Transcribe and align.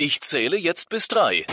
Ich 0.00 0.20
zähle 0.20 0.56
jetzt 0.56 0.90
bis 0.90 1.08
drei. 1.08 1.44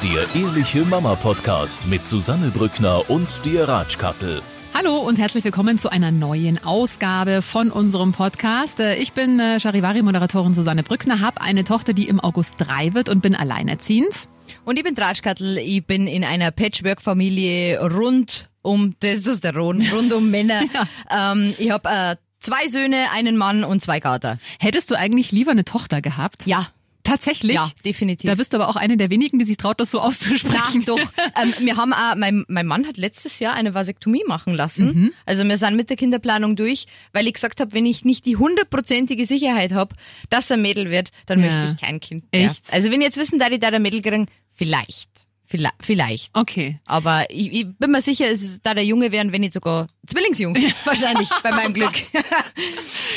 Der 0.00 0.40
Ehrliche 0.40 0.82
Mama 0.84 1.16
Podcast 1.16 1.84
mit 1.88 2.04
Susanne 2.04 2.50
Brückner 2.52 3.10
und 3.10 3.26
dir 3.44 3.66
Ratschkattel. 3.66 4.42
Hallo 4.74 4.98
und 4.98 5.18
herzlich 5.18 5.42
willkommen 5.42 5.76
zu 5.76 5.90
einer 5.90 6.12
neuen 6.12 6.64
Ausgabe 6.64 7.42
von 7.42 7.72
unserem 7.72 8.12
Podcast. 8.12 8.78
Äh, 8.78 8.94
Ich 8.98 9.12
bin 9.12 9.40
äh, 9.40 9.58
Charivari-Moderatorin 9.58 10.54
Susanne 10.54 10.84
Brückner, 10.84 11.18
habe 11.18 11.40
eine 11.40 11.64
Tochter, 11.64 11.94
die 11.94 12.06
im 12.06 12.20
August 12.20 12.54
drei 12.58 12.94
wird 12.94 13.08
und 13.08 13.22
bin 13.22 13.34
alleinerziehend. 13.34 14.28
Und 14.64 14.76
ich 14.78 14.84
bin 14.84 14.94
Tratschkattel, 14.94 15.58
ich 15.58 15.84
bin 15.84 16.06
in 16.06 16.22
einer 16.22 16.52
Patchwork-Familie 16.52 17.80
rund 17.92 18.50
um 18.62 18.96
Testosteron, 19.00 19.84
rund 19.92 20.12
um 20.12 20.30
Männer. 20.30 20.62
ähm, 21.10 21.54
ich 21.58 21.72
habe 21.72 21.88
äh, 21.88 22.16
zwei 22.38 22.68
Söhne, 22.68 23.10
einen 23.12 23.36
Mann 23.36 23.64
und 23.64 23.82
zwei 23.82 23.98
Kater. 23.98 24.38
Hättest 24.60 24.92
du 24.92 24.94
eigentlich 24.94 25.32
lieber 25.32 25.50
eine 25.50 25.64
Tochter 25.64 26.00
gehabt? 26.02 26.46
Ja, 26.46 26.68
Tatsächlich? 27.04 27.54
ja, 27.56 27.70
definitiv. 27.84 28.28
Da 28.28 28.34
bist 28.34 28.52
du 28.52 28.56
aber 28.56 28.68
auch 28.68 28.76
eine 28.76 28.96
der 28.96 29.10
wenigen, 29.10 29.38
die 29.38 29.44
sich 29.44 29.56
traut, 29.58 29.78
das 29.78 29.90
so 29.90 29.98
Na, 29.98 30.04
auszusprechen. 30.04 30.84
doch. 30.84 30.98
Ähm, 31.42 31.52
wir 31.60 31.76
haben 31.76 31.92
auch, 31.92 32.14
mein, 32.16 32.44
mein 32.48 32.66
Mann 32.66 32.86
hat 32.86 32.96
letztes 32.96 33.38
Jahr 33.40 33.54
eine 33.54 33.74
Vasektomie 33.74 34.22
machen 34.26 34.54
lassen. 34.54 34.86
Mhm. 34.86 35.12
Also 35.26 35.44
wir 35.44 35.56
sind 35.58 35.76
mit 35.76 35.90
der 35.90 35.96
Kinderplanung 35.96 36.54
durch, 36.56 36.86
weil 37.12 37.26
ich 37.26 37.34
gesagt 37.34 37.60
habe, 37.60 37.72
wenn 37.72 37.86
ich 37.86 38.04
nicht 38.04 38.24
die 38.24 38.36
hundertprozentige 38.36 39.26
Sicherheit 39.26 39.72
habe, 39.72 39.94
dass 40.30 40.50
er 40.50 40.56
Mädel 40.56 40.90
wird, 40.90 41.10
dann 41.26 41.40
Ja. 41.42 41.46
möchte 41.46 41.72
ich 41.74 41.80
kein 41.80 41.98
Kind 42.00 42.24
mehr. 42.32 42.46
Echt? 42.46 42.72
Also 42.72 42.90
wenn 42.90 43.00
ich 43.00 43.06
jetzt 43.06 43.16
wissen, 43.16 43.38
da 43.38 43.48
ich 43.50 43.58
da 43.60 43.70
der 43.70 43.80
Mädel 43.80 44.00
kriegen, 44.02 44.26
vielleicht. 44.52 45.10
Vielleicht. 45.46 45.74
vielleicht. 45.80 46.36
Okay. 46.36 46.80
Aber 46.84 47.30
ich, 47.30 47.52
ich 47.52 47.66
bin 47.78 47.90
mir 47.90 48.00
sicher, 48.02 48.26
es 48.26 48.42
ist 48.42 48.64
da 48.66 48.74
der 48.74 48.84
Junge 48.84 49.12
wären, 49.12 49.30
wenn 49.32 49.40
nicht 49.42 49.52
sogar 49.52 49.88
Zwillingsjungs. 50.06 50.60
Wahrscheinlich, 50.84 51.28
bei 51.42 51.50
meinem 51.50 51.74
Glück. 51.74 51.92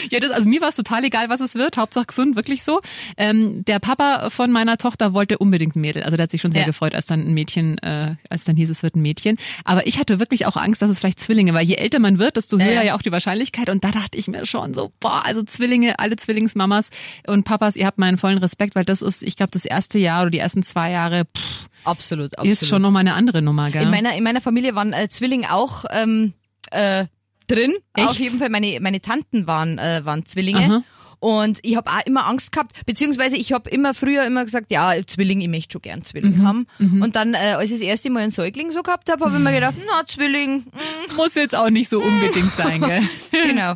Ja, 0.09 0.19
das, 0.19 0.31
also 0.31 0.47
mir 0.47 0.61
war 0.61 0.69
es 0.69 0.75
total 0.75 1.03
egal, 1.03 1.27
was 1.29 1.41
es 1.41 1.55
wird. 1.55 1.75
Hauptsache 1.77 2.05
gesund, 2.05 2.35
wirklich 2.35 2.63
so. 2.63 2.81
Ähm, 3.17 3.65
der 3.65 3.79
Papa 3.79 4.29
von 4.29 4.51
meiner 4.51 4.77
Tochter 4.77 5.13
wollte 5.13 5.37
unbedingt 5.37 5.75
ein 5.75 5.81
Mädel. 5.81 6.03
Also 6.03 6.15
der 6.15 6.23
hat 6.23 6.31
sich 6.31 6.39
schon 6.41 6.51
sehr 6.51 6.61
Ja. 6.61 6.67
gefreut, 6.67 6.95
als 6.95 7.07
dann 7.07 7.21
ein 7.27 7.33
Mädchen, 7.33 7.77
äh, 7.79 8.15
als 8.29 8.43
dann 8.45 8.55
hieß, 8.55 8.69
es 8.69 8.83
wird 8.83 8.95
ein 8.95 9.02
Mädchen. 9.02 9.38
Aber 9.66 9.85
ich 9.88 9.99
hatte 9.99 10.19
wirklich 10.19 10.45
auch 10.45 10.55
Angst, 10.55 10.81
dass 10.81 10.89
es 10.89 10.99
vielleicht 10.99 11.19
Zwillinge, 11.19 11.53
weil 11.53 11.66
je 11.66 11.75
älter 11.75 11.99
man 11.99 12.19
wird, 12.19 12.38
desto 12.38 12.57
höher 12.57 12.71
Ja. 12.71 12.83
ja 12.83 12.95
auch 12.95 13.01
die 13.01 13.11
Wahrscheinlichkeit. 13.11 13.69
Und 13.69 13.83
da 13.83 13.91
dachte 13.91 14.17
ich 14.17 14.27
mir 14.27 14.45
schon 14.45 14.73
so, 14.73 14.91
boah, 14.99 15.23
also 15.25 15.44
Zwillinge, 15.44 15.99
alle 15.99 16.16
Zwillingsmamas 16.16 16.89
und 17.25 17.44
Papas, 17.44 17.75
ihr 17.75 17.85
habt 17.85 17.97
meinen 17.97 18.17
vollen 18.17 18.38
Respekt, 18.38 18.75
weil 18.75 18.85
das 18.85 19.01
ist, 19.01 19.23
ich 19.23 19.35
glaube, 19.35 19.51
das 19.51 19.66
erste 19.66 19.99
Jahr 19.99 20.22
oder 20.22 20.29
die 20.31 20.39
ersten 20.39 20.63
zwei 20.63 20.91
Jahre 20.91 21.25
pff, 21.25 21.66
Absolut, 21.83 22.38
absolut. 22.38 22.53
ist 22.53 22.67
schon 22.67 22.81
nochmal 22.81 23.01
eine 23.01 23.13
andere 23.13 23.41
Nummer, 23.41 23.72
gell? 23.72 23.81
in 23.83 23.89
meiner, 23.89 24.16
in 24.16 24.23
meiner 24.23 24.41
Familie 24.41 24.75
waren 24.75 24.94
äh, 24.94 25.07
Zwillinge 25.09 25.53
auch 25.53 25.85
ähm, 25.89 26.33
äh, 26.71 27.05
drin. 27.47 27.73
Echt? 27.93 28.09
Auf 28.09 28.19
jeden 28.19 28.39
Fall, 28.39 28.49
meine, 28.49 28.79
meine 28.81 29.01
Tanten 29.01 29.47
waren, 29.47 29.77
äh, 29.77 30.01
waren 30.03 30.25
Zwillinge. 30.25 30.59
Aha. 30.65 30.83
Und 31.19 31.57
ich 31.63 31.75
habe 31.75 31.89
auch 31.89 32.05
immer 32.05 32.27
Angst 32.27 32.51
gehabt, 32.51 32.85
beziehungsweise 32.85 33.37
ich 33.37 33.51
habe 33.51 33.67
immer 33.71 33.95
früher 33.95 34.23
immer 34.23 34.45
gesagt, 34.45 34.69
ja, 34.69 34.93
Zwilling, 35.03 35.41
ich 35.41 35.47
möchte 35.47 35.71
schon 35.73 35.81
gern 35.81 36.03
Zwilling 36.03 36.38
Mhm. 36.38 36.47
haben. 36.47 36.67
Und 37.01 37.15
dann, 37.15 37.33
äh, 37.33 37.55
als 37.57 37.71
ich 37.71 37.79
das 37.79 37.81
erste 37.81 38.11
Mal 38.11 38.19
einen 38.21 38.29
Säugling 38.29 38.69
so 38.69 38.83
gehabt 38.83 39.09
habe, 39.09 39.25
habe 39.25 39.35
ich 39.35 39.43
mir 39.43 39.51
gedacht, 39.51 39.73
na, 39.88 40.05
Zwilling, 40.05 40.57
mm, 40.57 41.15
Muss 41.15 41.33
jetzt 41.33 41.55
auch 41.55 41.71
nicht 41.71 41.89
so 41.89 41.99
unbedingt 42.03 42.55
sein, 42.55 42.81
gell? 42.81 43.01
genau. 43.31 43.73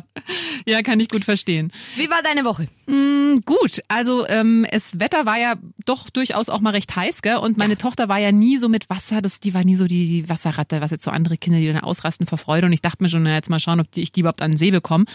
ja, 0.66 0.82
kann 0.82 1.00
ich 1.00 1.08
gut 1.08 1.24
verstehen. 1.24 1.72
Wie 1.96 2.08
war 2.08 2.22
deine 2.22 2.44
Woche? 2.44 2.68
Mm, 2.86 3.22
Gut, 3.44 3.80
also 3.88 4.26
ähm, 4.28 4.66
das 4.70 5.00
Wetter 5.00 5.26
war 5.26 5.38
ja 5.38 5.54
doch 5.84 6.10
durchaus 6.10 6.48
auch 6.48 6.60
mal 6.60 6.70
recht 6.70 6.94
heiß, 6.94 7.22
gell? 7.22 7.36
Und 7.36 7.56
meine 7.56 7.76
Tochter 7.76 8.08
war 8.08 8.18
ja 8.18 8.30
nie 8.30 8.58
so 8.58 8.68
mit 8.68 8.90
Wasser, 8.90 9.22
das, 9.22 9.40
die 9.40 9.54
war 9.54 9.64
nie 9.64 9.74
so 9.74 9.86
die, 9.86 10.06
die 10.06 10.28
Wasserratte, 10.28 10.80
was 10.80 10.90
jetzt 10.90 11.04
so 11.04 11.10
andere 11.10 11.36
Kinder, 11.36 11.58
die 11.58 11.72
dann 11.72 11.80
ausrasten 11.80 12.26
vor 12.26 12.38
Freude. 12.38 12.66
Und 12.66 12.72
ich 12.72 12.82
dachte 12.82 13.02
mir 13.02 13.08
schon, 13.08 13.22
na, 13.22 13.34
jetzt 13.34 13.50
mal 13.50 13.60
schauen, 13.60 13.80
ob 13.80 13.90
die, 13.90 14.02
ich 14.02 14.12
die 14.12 14.20
überhaupt 14.20 14.42
an 14.42 14.52
den 14.52 14.58
See 14.58 14.70
bekomme. 14.70 15.06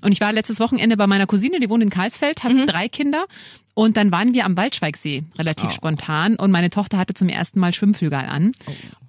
Und 0.00 0.12
ich 0.12 0.20
war 0.20 0.32
letztes 0.32 0.60
Wochenende 0.60 0.96
bei 0.96 1.06
meiner 1.06 1.26
Cousine, 1.26 1.60
die 1.60 1.68
wohnt 1.68 1.82
in 1.82 1.90
Karlsfeld, 1.90 2.42
hat 2.42 2.52
drei 2.66 2.88
Kinder. 2.88 3.26
Und 3.78 3.98
dann 3.98 4.10
waren 4.10 4.32
wir 4.32 4.46
am 4.46 4.56
Waldschweigsee, 4.56 5.24
relativ 5.38 5.70
spontan. 5.70 6.36
Und 6.36 6.50
meine 6.50 6.70
Tochter 6.70 6.96
hatte 6.96 7.12
zum 7.12 7.28
ersten 7.28 7.60
Mal 7.60 7.74
Schwimmflügel 7.74 8.18
an. 8.18 8.52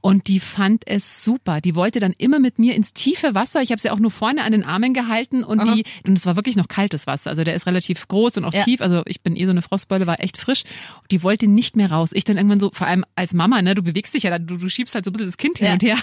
Und 0.01 0.27
die 0.27 0.39
fand 0.39 0.83
es 0.85 1.23
super. 1.23 1.59
Die 1.59 1.73
wollte 1.73 1.99
dann 1.99 2.13
immer 2.17 2.39
mit 2.39 2.59
mir 2.59 2.75
ins 2.75 2.93
tiefe 2.93 3.33
Wasser. 3.33 3.61
Ich 3.61 3.71
habe 3.71 3.81
sie 3.81 3.89
auch 3.89 3.97
nur 3.99 4.11
vorne 4.11 4.43
an 4.43 4.51
den 4.51 4.63
Armen 4.63 4.93
gehalten 4.93 5.43
und 5.43 5.65
die, 5.67 5.83
und 6.05 6.17
es 6.17 6.25
war 6.25 6.35
wirklich 6.35 6.55
noch 6.55 6.67
kaltes 6.67 7.07
Wasser. 7.07 7.29
Also 7.31 7.43
der 7.43 7.55
ist 7.55 7.65
relativ 7.65 8.07
groß 8.07 8.37
und 8.37 8.45
auch 8.45 8.53
Ja. 8.53 8.63
tief. 8.63 8.81
Also 8.81 9.01
ich 9.05 9.21
bin 9.21 9.35
eh 9.35 9.43
so 9.45 9.51
eine 9.51 9.61
Frostbeule, 9.61 10.05
war 10.05 10.19
echt 10.21 10.37
frisch. 10.37 10.63
Und 11.01 11.11
die 11.11 11.23
wollte 11.23 11.47
nicht 11.47 11.75
mehr 11.75 11.91
raus. 11.91 12.11
Ich 12.13 12.23
dann 12.25 12.37
irgendwann 12.37 12.59
so, 12.59 12.69
vor 12.71 12.87
allem 12.87 13.05
als 13.15 13.33
Mama, 13.33 13.61
ne, 13.61 13.73
du 13.73 13.81
bewegst 13.81 14.13
dich 14.13 14.23
ja, 14.23 14.37
du, 14.37 14.57
du 14.57 14.69
schiebst 14.69 14.93
halt 14.95 15.03
so 15.03 15.09
ein 15.11 15.13
bisschen 15.13 15.27
das 15.29 15.37
Kind 15.37 15.57
hin 15.57 15.67
Ja. 15.67 15.73
und 15.73 15.83
her. 15.83 15.97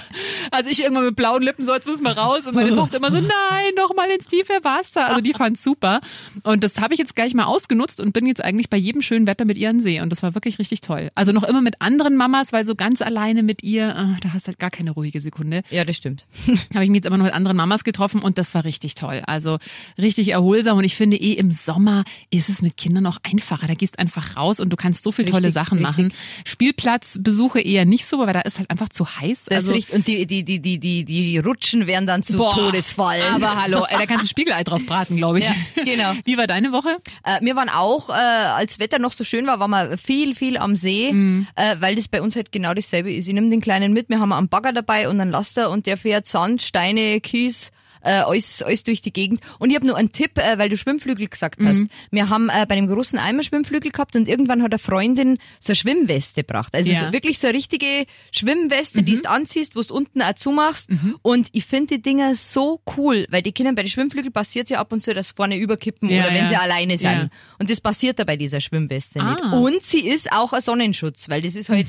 Also 0.51 0.69
ich 0.71 0.83
irgendwann 0.83 1.05
mit 1.07 1.17
blauen 1.17 1.43
Lippen 1.43 1.65
so, 1.65 1.73
jetzt 1.73 1.87
müssen 1.87 2.05
wir 2.05 2.17
raus. 2.19 2.47
Und 2.47 2.55
meine 2.57 2.71
Tochter 2.75 2.97
immer 2.99 3.11
so, 3.13 3.21
nein, 3.21 3.75
noch 3.77 3.95
mal 3.95 4.11
ins 4.11 4.27
tiefe 4.27 4.55
Wasser. 4.63 5.07
Also 5.07 5.21
die 5.21 5.33
fand's 5.35 5.63
super. 5.63 6.01
Und 6.43 6.65
das 6.65 6.79
habe 6.81 6.95
ich 6.95 6.99
jetzt 6.99 7.15
gleich 7.15 7.33
mal 7.33 7.45
ausgenutzt 7.45 8.01
und 8.01 8.13
bin 8.13 8.27
jetzt 8.27 8.43
eigentlich 8.45 8.54
bei 8.71 8.77
jedem 8.77 9.03
schönen 9.03 9.27
Wetter 9.27 9.45
mit 9.45 9.59
ihr 9.59 9.71
an 9.71 9.81
See. 9.81 10.01
Und 10.01 10.11
das 10.11 10.23
war 10.23 10.35
wirklich 10.35 10.59
richtig 10.59 10.81
toll. 10.81 11.11
Also 11.15 11.33
noch 11.33 11.45
immer 11.45 11.61
mit 11.61 11.81
anderen 11.81 12.17
Mamas, 12.17 12.53
weil 12.53 12.65
so 12.65 12.75
ganz 12.75 13.03
alleine 13.03 13.43
mit 13.43 13.63
ihr, 13.63 13.95
ah, 13.97 14.17
da 14.21 14.33
hast 14.33 14.47
du 14.47 14.49
halt 14.49 14.59
gar 14.59 14.71
keine 14.71 14.91
ruhige 14.91 15.21
Sekunde 15.21 15.63
Ja, 15.71 15.85
das 15.85 15.97
stimmt. 15.97 16.27
habe 16.75 16.85
ich 16.85 16.91
mich 16.91 16.99
jetzt 16.99 17.07
immer 17.07 17.19
noch 17.19 17.25
mit 17.25 17.35
anderen 17.35 17.57
Mamas 17.57 17.85
getroffen 17.85 18.21
und 18.21 18.39
das 18.39 18.55
war 18.55 18.65
richtig 18.65 18.95
toll. 18.95 19.23
Also 19.27 19.59
richtig 19.99 20.29
erholsam 20.29 20.79
und 20.79 20.85
ich 20.85 20.97
finde 20.97 21.17
eh 21.17 21.33
im 21.33 21.51
Sommer 21.51 22.05
ist 22.31 22.49
es 22.49 22.63
mit 22.63 22.77
Kindern 22.77 23.07
auch 23.07 23.19
einfacher. 23.23 23.67
Da 23.67 23.75
gehst 23.75 23.99
einfach 23.99 24.37
raus 24.37 24.61
und 24.61 24.71
du 24.71 24.77
kannst 24.77 25.05
so 25.05 25.13
viele 25.13 25.31
tolle 25.31 25.51
Sachen 25.51 25.79
richtig. 25.79 25.97
machen. 25.97 26.15
Spielplatzbesuche 26.45 27.61
eher 27.61 27.85
nicht 27.85 28.07
so, 28.07 28.19
weil 28.19 28.33
da 28.33 28.41
ist 28.41 28.59
halt 28.59 28.71
einfach 28.71 28.89
zu 28.89 29.07
heiß. 29.07 29.45
Das 29.45 29.57
also, 29.57 29.71
ist 29.71 29.77
richtig. 29.77 29.95
Und 29.95 30.07
die, 30.09 30.27
die, 30.27 30.45
die, 30.45 30.61
die, 30.61 30.79
die, 30.79 31.05
die 31.05 31.39
Rutschen 31.39 31.87
werden 31.87 32.07
dann 32.07 32.23
zu 32.23 32.39
Boah, 32.39 32.55
Todesfallen. 32.55 33.35
Aber 33.35 33.63
hallo, 33.63 33.87
da 33.91 34.07
kannst 34.07 34.25
du 34.25 34.29
Spiegelei 34.35 34.65
drauf 34.65 34.85
braten, 34.87 35.17
glaube 35.17 35.39
ich. 35.39 35.49
Ja, 35.49 35.85
genau. 35.85 36.13
Wie 36.25 36.37
war 36.37 36.47
deine 36.47 36.73
Woche? 36.73 36.99
Äh, 37.25 37.41
wir 37.43 37.57
waren 37.57 37.69
auch, 37.69 38.11
äh, 38.11 38.13
als 38.53 38.79
Wetter 38.79 38.99
noch 38.99 39.13
so 39.13 39.25
schön 39.25 39.47
war, 39.47 39.59
waren 39.61 39.71
wir 39.71 39.97
viel, 39.99 40.35
viel 40.35 40.57
am 40.57 40.77
See, 40.77 41.13
Mhm. 41.13 41.47
äh, 41.57 41.77
weil 41.81 41.95
das 41.95 42.09
bei 42.09 42.21
uns 42.23 42.37
halt 42.37 42.53
genau 42.53 42.75
dasselbe 42.75 43.13
ist. 43.13 43.27
Ich 43.29 43.35
nehme 43.35 43.51
den 43.51 43.61
Kleinen 43.61 43.93
mit, 43.93 44.09
wir 44.09 44.21
haben 44.21 44.33
einen 44.33 44.49
Bagger 44.49 44.73
dabei 44.73 45.09
und 45.09 45.21
einen 45.21 45.31
Laster 45.31 45.71
und 45.71 45.87
der 45.87 45.97
fährt 45.97 46.27
Sand, 46.27 46.63
Steine, 46.63 47.21
Kies, 47.21 47.71
äh, 48.05 48.11
alles, 48.21 48.63
alles 48.63 48.85
durch 48.85 49.03
die 49.03 49.13
Gegend. 49.13 49.41
Und 49.59 49.71
ich 49.71 49.77
habe 49.77 49.87
nur 49.87 49.97
einen 49.97 50.13
Tipp, 50.13 50.39
äh, 50.39 50.59
weil 50.59 50.69
du 50.69 50.77
Schwimmflügel 50.77 51.27
gesagt 51.29 51.61
Mhm. 51.61 51.67
hast. 51.69 51.87
Wir 52.11 52.29
haben 52.29 52.49
äh, 52.51 52.67
bei 52.69 52.77
einem 52.77 52.87
großen 52.87 53.19
Eimer 53.19 53.43
Schwimmflügel 53.43 53.91
gehabt 53.91 54.15
und 54.17 54.29
irgendwann 54.29 54.63
hat 54.63 54.73
eine 54.73 54.79
Freundin 54.79 55.39
so 55.61 55.71
eine 55.71 55.77
Schwimmweste 55.77 56.43
gebracht. 56.43 56.75
Also 56.75 56.91
Ja. 56.91 57.01
Mhm. 57.01 57.07
so 57.07 57.13
wirklich 57.13 57.39
so 57.39 57.49
eine 57.49 57.57
richtige 57.57 58.07
Schwimmweste, 58.33 59.03
die 59.03 59.15
du 59.21 59.29
anziehst, 59.29 59.75
wo 59.77 59.83
du 59.83 59.95
unten 59.95 60.23
auch 60.23 60.35
zumachst. 60.35 60.91
Und 61.23 61.49
ich 61.53 61.65
finde 61.65 61.97
die 61.97 62.03
Dinger 62.03 62.35
so 62.37 62.81
cool, 62.97 63.27
weil 63.31 63.43
die 63.43 63.53
Kinder 63.53 63.73
bei 63.73 63.83
den 63.83 63.89
Schwimmflügeln 63.91 64.33
passiert 64.33 64.71
ja 64.71 64.79
ab 64.81 64.93
und 64.93 65.03
zu, 65.03 65.15
dass 65.15 65.31
vorne 65.33 65.57
überkippen 65.57 66.09
Ja, 66.09 66.21
oder 66.25 66.29
wenn 66.35 66.45
ja. 66.45 66.49
sie 66.49 66.57
alleine 66.57 66.99
sind. 66.99 67.31
Und 67.59 67.71
das 67.71 67.81
passiert 67.81 68.19
da 68.19 68.25
bei 68.25 68.37
dieser 68.37 68.61
Schwimmweste 68.61 69.21
Ah. 69.21 69.35
nicht. 69.35 69.53
Und 69.53 69.83
sie 69.85 70.07
ist 70.07 70.31
auch 70.33 70.53
ein 70.53 70.61
Sonnenschutz, 70.61 71.29
weil 71.29 71.41
das 71.43 71.57
ist 71.57 71.69
halt 71.69 71.87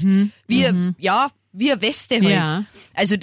wie, 0.47 0.67
ja, 0.97 1.27
wie 1.51 1.71
eine 1.71 1.81
Weste 1.81 2.15
halt. 2.15 2.23
Ja. 2.29 2.65
Also 2.93 3.15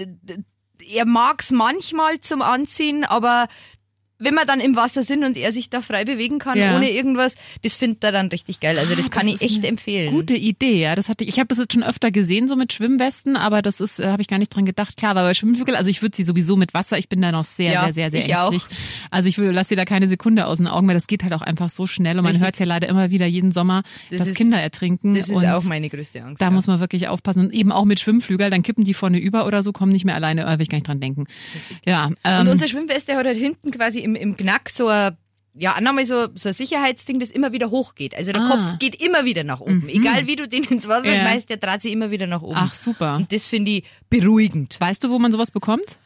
er 0.87 1.07
mag's 1.07 1.51
manchmal 1.51 2.21
zum 2.21 2.43
Anziehen, 2.43 3.05
aber 3.05 3.49
wenn 4.23 4.35
wir 4.35 4.45
dann 4.45 4.61
im 4.61 4.77
Wasser 4.77 5.03
sind 5.03 5.25
und 5.25 5.37
er 5.37 5.53
sich 5.53 5.71
da 5.71 5.81
frei 5.83 6.05
bewegen 6.05 6.39
kann, 6.39 6.59
Ja. 6.59 6.77
ohne 6.77 6.91
irgendwas, 6.91 7.35
das 7.63 7.75
findet 7.75 8.03
er 8.05 8.13
dann 8.13 8.29
richtig 8.29 8.61
geil. 8.61 8.79
Also 8.79 8.95
das 8.95 9.07
Ah, 9.07 9.09
kann 9.11 9.27
das 9.31 9.41
ich 9.41 9.51
echt 9.57 9.65
empfehlen. 9.65 10.13
Gute 10.13 10.35
Idee, 10.35 10.81
ja. 10.81 10.95
Das 10.95 11.09
hatte 11.09 11.25
ich. 11.25 11.31
Ich 11.31 11.39
habe 11.39 11.49
das 11.49 11.59
jetzt 11.59 11.73
schon 11.73 11.83
öfter 11.83 12.11
gesehen, 12.11 12.49
so 12.49 12.57
mit 12.57 12.73
Schwimmwesten, 12.73 13.37
aber 13.37 13.63
das 13.63 13.81
ist, 13.81 13.99
äh, 14.01 14.07
habe 14.07 14.23
ich 14.23 14.29
gar 14.29 14.39
nicht 14.39 14.49
dran 14.55 14.65
gedacht. 14.67 14.97
Klar, 14.97 15.13
aber 15.13 15.23
bei 15.23 15.35
Schwimmflügel, 15.35 15.75
also 15.77 15.91
ich 15.91 16.03
würde 16.03 16.17
sie 16.17 16.25
sowieso 16.25 16.57
mit 16.57 16.75
Wasser, 16.75 16.99
ich 16.99 17.09
bin 17.09 17.21
da 17.23 17.33
noch 17.33 17.45
sehr, 17.45 17.73
Ja, 17.73 17.85
sehr, 17.93 18.11
sehr, 18.11 18.23
sehr 18.23 18.27
ich 18.27 18.37
auch. 18.37 18.53
ängstlich. 18.53 18.79
Also 19.11 19.29
ich 19.29 19.37
lasse 19.37 19.71
sie 19.71 19.77
da 19.77 19.85
keine 19.85 20.09
Sekunde 20.09 20.47
aus 20.47 20.59
den 20.59 20.67
Augen, 20.67 20.87
weil 20.89 20.95
das 20.95 21.07
geht 21.07 21.23
halt 21.23 21.33
auch 21.35 21.43
einfach 21.43 21.71
so 21.71 21.87
schnell 21.87 22.19
und 22.19 22.25
man 22.25 22.39
hört 22.39 22.59
ja 22.59 22.67
leider 22.67 22.89
immer 22.89 23.11
wieder 23.11 23.27
jeden 23.27 23.53
Sommer, 23.53 23.83
Das 24.11 24.19
dass 24.21 24.29
ist- 24.29 24.37
Kinder 24.37 24.59
ertrinken. 24.61 25.15
Das 25.15 25.29
ist 25.29 25.35
und 25.35 25.47
auch 25.47 25.63
meine 25.65 25.89
größte 25.89 26.23
Angst. 26.23 26.41
da 26.41 26.47
ja. 26.47 26.51
muss 26.51 26.67
man 26.67 26.81
wirklich 26.81 27.09
aufpassen. 27.09 27.47
Und 27.47 27.53
eben 27.53 27.73
auch 27.73 27.85
mit 27.85 28.01
Schwimmflügel, 28.01 28.51
dann 28.51 28.63
kippen 28.63 28.85
die 28.85 28.95
vorne 28.95 29.19
über 29.19 29.47
oder 29.47 29.63
so, 29.63 29.73
kommen 29.73 29.93
nicht 29.93 30.05
mehr 30.05 30.15
alleine, 30.15 30.45
äh, 30.45 30.53
will 30.59 30.63
ich 30.63 30.69
gar 30.69 30.77
nicht 30.77 30.87
dran 30.89 31.01
denken. 31.01 31.25
Ja, 31.87 32.11
ähm, 32.25 32.41
Und 32.43 32.49
unsere 32.49 32.69
Schwimmweste 32.69 33.17
hat 33.17 33.27
halt 33.27 33.39
hinten 33.39 33.71
quasi 33.71 34.01
im, 34.01 34.12
im 34.17 34.37
Knack 34.37 34.71
so 34.71 34.89
ein, 34.89 35.17
ja, 35.55 35.75
einmal 35.75 36.05
so, 36.07 36.29
so 36.35 36.49
ein 36.49 36.53
Sicherheitsding, 36.55 37.21
das 37.21 37.31
immer 37.31 37.53
wieder 37.53 37.71
hochgeht. 37.71 38.15
Also 38.17 38.33
der 38.33 38.41
Ah. 38.43 38.49
Kopf 38.51 38.79
geht 38.79 39.05
immer 39.07 39.25
wieder 39.25 39.45
nach 39.45 39.61
oben. 39.61 39.87
Egal 39.89 40.27
wie 40.27 40.37
du 40.37 40.49
den 40.49 40.65
ins 40.65 40.89
Wasser 40.89 41.13
Ja. 41.13 41.21
schmeißt, 41.21 41.51
der 41.51 41.59
dreht 41.59 41.83
sich 41.83 41.93
immer 41.93 42.11
wieder 42.11 42.27
nach 42.27 42.43
oben. 42.43 42.57
ach 42.57 42.75
super. 42.75 43.17
Und 43.17 43.33
das 43.33 43.47
finde 43.47 43.71
ich 43.73 43.85
beruhigend. 44.09 44.81
Weißt 44.81 45.05
du, 45.05 45.11
wo 45.11 45.19
man 45.19 45.31
sowas 45.33 45.51
bekommt? 45.51 45.99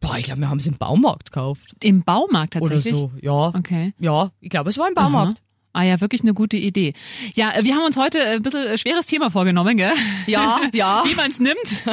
Boah, 0.00 0.16
ich 0.16 0.24
glaube, 0.24 0.40
wir 0.40 0.48
haben 0.48 0.58
es 0.58 0.66
im 0.66 0.78
Baumarkt 0.78 1.30
gekauft. 1.30 1.76
Im 1.80 2.02
Baumarkt 2.02 2.54
tatsächlich. 2.54 2.94
Oder 2.94 3.00
so, 3.00 3.12
ja. 3.20 3.48
Okay. 3.56 3.92
Ja, 4.00 4.30
ich 4.40 4.48
glaube, 4.50 4.70
es 4.70 4.78
war 4.78 4.88
im 4.88 4.94
Baumarkt. 4.94 5.42
Ah 5.72 5.84
ja, 5.84 6.00
wirklich 6.00 6.22
eine 6.22 6.34
gute 6.34 6.56
Idee. 6.56 6.94
Ja, 7.34 7.52
äh, 7.54 7.62
wir 7.62 7.76
haben 7.76 7.84
uns 7.84 7.96
heute 7.96 8.20
ein 8.24 8.42
bisschen 8.42 8.66
äh, 8.66 8.76
schweres 8.76 9.06
Thema 9.06 9.30
vorgenommen, 9.30 9.76
gell? 9.76 9.92
Ja, 10.26 10.58
ja. 10.72 11.04
Wie 11.06 11.14
man 11.14 11.30
es 11.30 11.38
nimmt. 11.38 11.84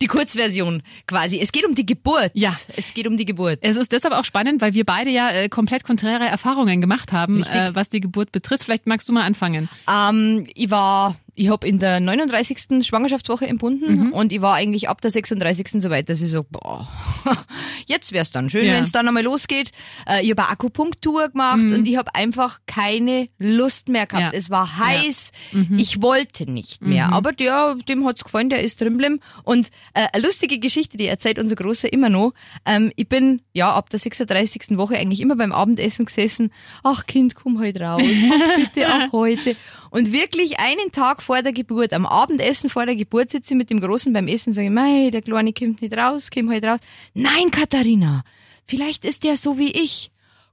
Die 0.00 0.06
Kurzversion 0.06 0.82
quasi. 1.06 1.40
Es 1.40 1.52
geht 1.52 1.66
um 1.66 1.74
die 1.74 1.86
Geburt. 1.86 2.30
Ja. 2.34 2.54
Es 2.76 2.94
geht 2.94 3.06
um 3.06 3.16
die 3.16 3.24
Geburt. 3.24 3.58
Es 3.62 3.76
ist 3.76 3.92
deshalb 3.92 4.14
auch 4.14 4.24
spannend, 4.24 4.62
weil 4.62 4.74
wir 4.74 4.84
beide 4.84 5.10
ja 5.10 5.30
äh, 5.30 5.48
komplett 5.48 5.84
konträre 5.84 6.26
Erfahrungen 6.26 6.80
gemacht 6.80 7.12
haben, 7.12 7.42
äh, 7.44 7.74
was 7.74 7.88
die 7.88 8.00
Geburt 8.00 8.32
betrifft. 8.32 8.64
Vielleicht 8.64 8.86
magst 8.86 9.08
du 9.08 9.12
mal 9.12 9.22
anfangen. 9.22 9.68
Ähm, 9.88 10.44
ich 10.54 10.70
war 10.70 11.16
ich 11.34 11.48
habe 11.50 11.66
in 11.66 11.78
der 11.78 12.00
39. 12.00 12.86
Schwangerschaftswoche 12.86 13.46
entbunden 13.46 14.06
Mhm. 14.08 14.12
und 14.12 14.32
ich 14.32 14.40
war 14.40 14.54
eigentlich 14.54 14.88
ab 14.88 15.00
der 15.00 15.10
36. 15.10 15.82
so 15.82 15.90
weit, 15.90 16.08
dass 16.08 16.20
ich 16.20 16.30
so, 16.30 16.44
boah, 16.48 16.88
jetzt 17.86 18.12
wär's 18.12 18.30
dann 18.30 18.50
schön, 18.50 18.64
Ja. 18.66 18.74
wenn 18.74 18.84
es 18.84 18.92
dann 18.92 19.06
einmal 19.08 19.22
losgeht. 19.22 19.72
Äh, 20.08 20.22
ich 20.24 20.30
habe 20.30 20.48
Akupunktur 20.48 21.28
gemacht 21.28 21.62
und 21.64 21.86
ich 21.86 21.96
habe 21.96 22.14
einfach 22.14 22.60
keine 22.66 23.28
Lust 23.38 23.88
mehr 23.88 24.06
gehabt. 24.06 24.26
Mhm. 24.26 24.32
Ja. 24.32 24.38
Es 24.38 24.50
war 24.50 24.78
heiß, 24.78 25.32
ich 25.76 26.02
wollte 26.02 26.50
nicht 26.50 26.82
mehr. 26.82 27.10
Aber 27.12 27.32
der, 27.32 27.76
dem 27.88 28.06
hat's 28.06 28.24
gefallen, 28.24 28.50
der 28.50 28.62
ist 28.62 28.80
drin. 28.80 29.20
Und 29.44 29.68
äh, 29.94 30.06
eine 30.12 30.24
lustige 30.26 30.58
Geschichte, 30.58 30.96
die 30.96 31.06
erzählt 31.06 31.38
unser 31.38 31.56
Großer 31.56 31.92
immer 31.92 32.08
noch. 32.08 32.32
Ähm, 32.66 32.92
ich 32.96 33.08
bin 33.08 33.40
ja 33.52 33.72
ab 33.72 33.88
der 33.90 33.98
36. 33.98 34.76
Woche 34.76 34.96
eigentlich 34.96 35.20
immer 35.20 35.36
beim 35.36 35.52
Abendessen 35.52 36.04
gesessen. 36.06 36.50
Ach 36.82 37.06
Kind, 37.06 37.34
komm 37.34 37.58
heute 37.58 37.80
raus. 37.80 38.02
Ach 38.02 38.56
bitte, 38.56 38.86
ach 38.88 39.12
heute. 39.12 39.56
Und 39.90 40.12
wirklich 40.12 40.58
einen 40.58 40.92
Tag 40.92 41.22
vor 41.22 41.42
der 41.42 41.52
Geburt, 41.52 41.92
am 41.92 42.06
Abendessen 42.06 42.70
vor 42.70 42.86
der 42.86 42.94
Geburt, 42.94 43.30
sitze 43.30 43.54
ich 43.54 43.58
mit 43.58 43.70
dem 43.70 43.80
Großen 43.80 44.12
beim 44.12 44.28
Essen 44.28 44.50
und 44.50 44.54
sage, 44.54 44.70
mei, 44.70 45.10
der 45.10 45.22
Kleine 45.22 45.52
kommt 45.52 45.82
nicht 45.82 45.96
raus, 45.96 46.30
komm 46.32 46.50
heute 46.50 46.68
raus. 46.68 46.80
Nein, 47.14 47.50
Katharina, 47.50 48.22
vielleicht 48.66 49.04
ist 49.04 49.24
der 49.24 49.36
so 49.36 49.58
wie 49.58 49.72
ich. 49.72 50.10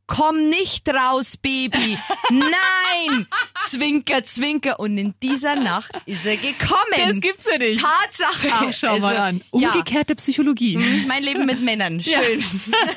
Komm 0.08 0.48
nicht 0.50 0.88
raus, 0.88 1.36
Baby. 1.38 1.98
Nein! 2.32 3.28
Zwinker, 3.68 4.24
zwinker. 4.24 4.80
Und 4.80 4.98
in 4.98 5.14
dieser 5.22 5.56
Nacht 5.58 5.92
ist 6.06 6.26
er 6.26 6.38
gekommen. 6.38 6.78
Das 6.96 7.20
gibt's 7.20 7.46
ja 7.52 7.58
nicht. 7.58 7.84
Tatsache. 7.84 8.50
Ach, 8.52 8.74
schau 8.74 8.88
Also, 8.94 9.06
mal 9.08 9.18
an. 9.18 9.38
ja. 9.54 9.72
Umgekehrte 9.72 10.16
Psychologie. 10.16 10.78
Mhm, 10.78 11.06
Mein 11.08 11.24
Leben 11.24 11.46
mit 11.46 11.62
Männern. 11.62 12.02
Schön. 12.02 12.42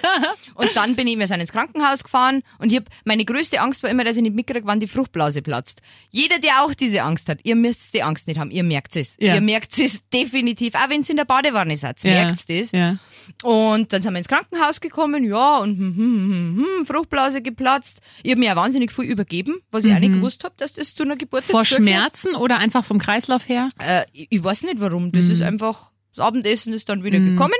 und 0.54 0.70
dann 0.76 0.94
bin 0.94 1.06
ich, 1.08 1.18
sind 1.26 1.40
ins 1.40 1.52
Krankenhaus 1.52 2.04
gefahren 2.04 2.42
und 2.58 2.70
ich 2.70 2.76
hab, 2.78 2.84
meine 3.04 3.24
größte 3.24 3.60
Angst 3.60 3.82
war 3.82 3.90
immer, 3.90 4.04
dass 4.04 4.16
ich 4.16 4.22
nicht 4.22 4.34
mitkriege, 4.36 4.66
wann 4.66 4.78
die 4.80 4.86
Fruchtblase 4.86 5.42
platzt. 5.42 5.80
Jeder, 6.10 6.38
der 6.38 6.62
auch 6.62 6.74
diese 6.74 7.02
Angst 7.02 7.28
hat, 7.28 7.40
ihr 7.42 7.56
müsst 7.56 7.92
die 7.92 8.02
Angst 8.02 8.28
nicht 8.28 8.38
haben, 8.38 8.50
ihr 8.52 8.62
merkt 8.62 8.94
es. 8.96 9.16
Ja. 9.18 9.34
Ihr 9.34 9.40
merkt 9.40 9.76
es 9.78 10.00
definitiv, 10.10 10.74
auch 10.76 10.88
wenn 10.88 11.00
es 11.00 11.10
in 11.10 11.16
der 11.16 11.24
Badewanne 11.24 11.76
seid, 11.76 12.02
Ja. 12.04 12.12
merkt 12.12 12.48
es. 12.48 12.72
Ja. 12.72 12.96
Und 13.42 13.92
dann 13.92 14.02
sind 14.02 14.12
wir 14.12 14.18
ins 14.18 14.28
Krankenhaus 14.28 14.80
gekommen, 14.80 15.24
ja, 15.24 15.58
und 15.58 15.76
hm, 15.78 15.96
hm, 15.96 16.56
hm, 16.56 16.64
hm, 16.78 16.86
Fruchtblase 16.86 17.42
geplatzt. 17.42 18.00
Ich 18.22 18.30
habe 18.30 18.40
mir 18.40 18.46
ja 18.46 18.56
wahnsinnig 18.56 18.92
viel 18.92 19.04
übergeben, 19.04 19.60
was 19.70 19.84
ich 19.84 19.94
auch 19.94 19.98
nicht 19.98 20.12
gewusst 20.14 20.44
habe, 20.44 20.54
dass 20.58 20.72
das 20.74 20.94
zu 20.94 21.02
einer 21.04 21.16
Geburt 21.16 21.44
Mhm. 21.48 21.52
Vor. 21.52 21.64
Schmerzen 21.64 22.34
oder 22.34 22.58
einfach 22.58 22.84
vom 22.84 22.98
Kreislauf 22.98 23.48
her? 23.48 23.68
Äh, 23.78 24.04
ich, 24.12 24.26
ich 24.30 24.44
weiß 24.44 24.64
nicht 24.64 24.80
warum. 24.80 25.12
Das 25.12 25.26
Mhm. 25.26 25.30
ist 25.32 25.42
einfach, 25.42 25.90
das 26.14 26.24
Abendessen 26.24 26.72
ist 26.72 26.88
dann 26.88 27.04
wieder 27.04 27.18
gekommen 27.20 27.52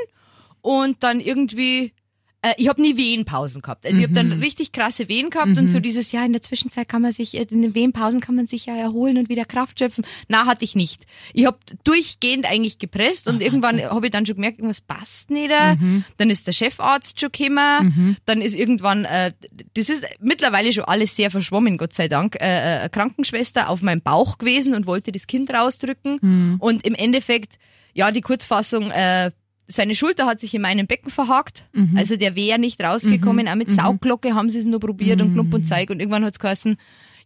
und 0.61 1.03
dann 1.03 1.21
irgendwie, 1.21 1.93
äh, 2.43 2.55
ich 2.57 2.69
habe 2.69 2.81
nie 2.81 2.97
Wehenpausen 2.97 3.61
gehabt. 3.63 3.85
Also 3.87 3.99
ich 4.01 4.09
habe 4.09 4.13
Mhm. 4.25 4.31
dann 4.31 4.41
richtig 4.41 4.73
krasse 4.73 5.09
Wehen 5.09 5.31
gehabt 5.31 5.59
und 5.59 5.69
so 5.71 5.79
dieses, 5.81 6.11
ja, 6.13 6.25
in 6.25 6.33
der 6.33 6.43
Zwischenzeit 6.43 6.89
kann 6.89 7.03
man 7.03 7.13
sich, 7.13 7.37
äh, 7.37 7.47
in 7.51 7.63
den 7.63 7.75
Wehenpausen 7.75 8.21
kann 8.21 8.35
man 8.35 8.47
sich 8.47 8.67
ja 8.67 8.77
erholen 8.77 9.19
und 9.19 9.29
wieder 9.29 9.45
Kraft 9.45 9.79
schöpfen. 9.79 10.05
Na, 10.29 10.47
hatte 10.47 10.65
ich 10.65 10.75
nicht. 10.75 11.05
Ich 11.35 11.47
habe 11.47 11.59
durchgehend 11.85 12.51
eigentlich 12.51 12.79
gepresst 12.79 13.27
und 13.29 13.43
irgendwann 13.43 13.81
habe 13.83 14.07
ich 14.07 14.13
dann 14.13 14.25
schon 14.27 14.37
gemerkt, 14.37 14.59
irgendwas 14.59 14.81
passt 14.81 15.31
nicht. 15.31 15.51
Mhm. 15.51 16.05
Dann 16.17 16.31
ist 16.31 16.47
der 16.47 16.53
Chefarzt 16.53 17.21
schon 17.21 17.31
gekommen. 17.33 18.17
Dann 18.27 18.41
ist 18.43 18.55
irgendwann, 18.55 19.05
äh, 19.05 19.33
das 19.75 19.89
ist 19.89 20.05
mittlerweile 20.21 20.73
schon 20.73 20.85
alles 20.85 21.17
sehr 21.17 21.31
verschwommen, 21.31 21.77
Gott 21.79 21.93
sei 21.93 22.09
Dank, 22.09 22.37
äh, 22.37 22.47
äh, 22.47 22.79
eine 22.81 22.91
Krankenschwester 22.91 23.69
auf 23.69 23.83
meinem 23.83 24.01
Bauch 24.03 24.39
gewesen 24.39 24.75
und 24.75 24.87
wollte 24.87 25.13
das 25.13 25.27
Kind 25.27 25.53
rausdrücken. 25.53 26.19
Mhm. 26.23 26.57
Und 26.59 26.85
im 26.87 26.95
Endeffekt, 26.95 27.57
ja, 27.93 28.11
die 28.13 28.21
Kurzfassung, 28.21 28.91
äh, 28.91 29.31
seine 29.71 29.95
Schulter 29.95 30.27
hat 30.27 30.41
sich 30.41 30.55
in 30.55 30.63
meinem 30.63 30.87
Becken 30.87 31.11
verhakt. 31.11 31.65
Mhm. 31.73 31.97
Also 31.97 32.17
der 32.17 32.35
wäre 32.37 32.59
nicht 32.59 32.83
rausgekommen. 32.83 33.49
Auch 33.49 33.55
mit 33.55 33.73
Saugglocke 33.73 34.35
haben 34.35 34.51
sie 34.51 34.59
es 34.59 34.67
nur 34.67 34.81
probiert 34.81 35.21
und 35.21 35.35
Klump 35.35 35.55
und 35.55 35.65
Zeig. 35.67 35.91
Und 35.91 36.01
irgendwann 36.01 36.25
hat 36.25 36.33
es 36.33 36.39
geheißen, 36.39 36.77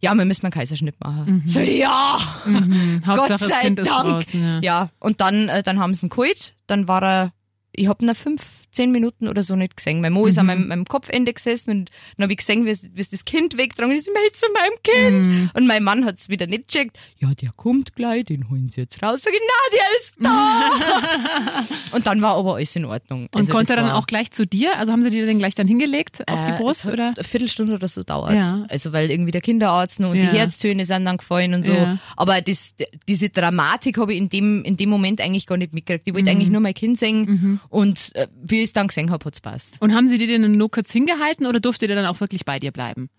ja, 0.01 0.13
wir 0.13 0.25
müssen 0.25 0.45
einen 0.45 0.53
Kaiserschnitt 0.53 0.95
machen. 0.99 1.43
So, 1.47 1.59
ja! 1.61 2.19
Hauptsache 3.05 3.39
Gott 3.39 3.39
sei 3.39 3.69
Dank. 3.69 3.87
draußen. 3.87 4.41
Ja. 4.41 4.59
Ja, 4.61 4.89
und 4.99 5.21
dann, 5.21 5.49
äh, 5.49 5.63
dann 5.63 5.79
haben 5.79 5.93
sie 5.93 6.05
ihn 6.05 6.09
geholt. 6.09 6.55
Dann 6.67 6.87
war 6.87 7.01
er, 7.03 7.33
ich 7.71 7.87
hab 7.87 8.01
ihn 8.01 8.13
fünf, 8.13 8.64
zehn 8.75 8.91
Minuten 8.91 9.27
oder 9.27 9.41
so 9.43 9.55
nicht 9.55 9.75
gesehen. 9.77 10.01
Mein 10.01 10.13
Mo 10.13 10.27
ist 10.27 10.37
an 10.37 10.45
meinem, 10.45 10.67
meinem 10.67 10.85
Kopfende 10.85 11.33
gesessen 11.33 11.71
und 11.71 11.89
dann 12.17 12.25
hab 12.25 12.31
ich 12.31 12.37
gesehen, 12.37 12.65
wie 12.65 12.69
es 12.69 12.83
es 12.95 13.09
das 13.09 13.25
Kind 13.25 13.57
weggetragen 13.57 13.95
ist. 13.95 14.07
Ich 14.07 14.13
möchte 14.13 14.37
zu 14.39 14.45
meinem 14.53 14.73
Kind. 14.83 15.51
Und 15.55 15.67
mein 15.67 15.83
Mann 15.83 16.05
hat's 16.05 16.29
wieder 16.29 16.47
nicht 16.47 16.67
gecheckt. 16.67 16.97
Ja, 17.19 17.33
der 17.33 17.51
kommt 17.55 17.95
gleich, 17.95 18.25
den 18.25 18.49
holen 18.49 18.69
sie 18.69 18.81
jetzt 18.81 19.01
raus. 19.01 19.21
Sag 19.23 19.33
ich, 19.33 19.41
na, 19.41 19.77
der 19.77 19.97
ist 19.99 20.13
da. 20.19 21.91
und 21.95 22.07
dann 22.07 22.21
war 22.21 22.35
aber 22.35 22.55
alles 22.55 22.75
in 22.75 22.85
Ordnung. 22.85 23.23
Und 23.23 23.35
Also 23.35 23.51
konnte 23.51 23.67
das 23.73 23.77
er 23.77 23.83
dann 23.83 23.91
auch 23.91 24.07
gleich 24.07 24.31
zu 24.31 24.45
dir? 24.45 24.77
Also 24.77 24.91
haben 24.91 25.01
sie 25.01 25.09
dir 25.09 25.25
den 25.25 25.39
gleich 25.39 25.55
dann 25.55 25.67
hingelegt 25.67 26.27
auf 26.27 26.43
die 26.43 26.51
äh, 26.51 26.57
Brust 26.57 26.81
es 26.81 26.85
hat 26.85 26.93
oder? 26.93 27.13
Eine 27.15 27.23
Viertelstunde 27.23 27.73
oder 27.73 27.87
so 27.87 28.03
dauert. 28.03 28.33
Ja. 28.33 28.65
Also 28.69 28.93
weil 28.93 29.09
irgendwie 29.11 29.31
der 29.31 29.41
Kinderarzt 29.41 29.99
noch 29.99 30.11
und 30.11 30.17
Ja. 30.17 30.31
die 30.31 30.37
Herztöne 30.37 30.85
sind 30.85 31.05
dann 31.05 31.17
gefallen 31.17 31.53
und 31.53 31.63
so. 31.65 31.71
Ja. 31.73 31.97
Aber 32.17 32.41
das, 32.41 32.75
diese 33.07 33.29
Dramatik 33.29 33.97
habe 33.97 34.13
ich 34.13 34.19
in 34.19 34.29
dem, 34.29 34.63
in 34.63 34.77
dem 34.77 34.89
Moment 34.89 35.21
eigentlich 35.21 35.45
gar 35.45 35.57
nicht 35.57 35.73
mitgekriegt. 35.73 36.07
Ich 36.07 36.13
Mhm. 36.13 36.17
wollte 36.17 36.31
eigentlich 36.31 36.49
nur 36.49 36.61
mein 36.61 36.73
Kind 36.73 36.99
singen 36.99 37.59
und 37.69 38.13
äh, 38.15 38.27
wie 38.43 38.61
ich 38.65 38.69
es 38.69 38.73
dann 38.73 38.87
gesehen 38.87 39.11
habe, 39.11 39.23
hat's 39.25 39.39
passt. 39.41 39.75
Und 39.81 39.93
haben 39.95 40.09
sie 40.09 40.17
dir 40.17 40.27
den 40.27 40.51
nur 40.51 40.69
kurz 40.69 40.91
hingehalten 40.91 41.45
oder 41.45 41.59
durfte 41.59 41.87
der 41.87 41.95
dann 41.95 42.05
auch 42.05 42.19
wirklich 42.19 42.43
bei 42.45 42.59
dir 42.59 42.71
bleiben? 42.71 43.09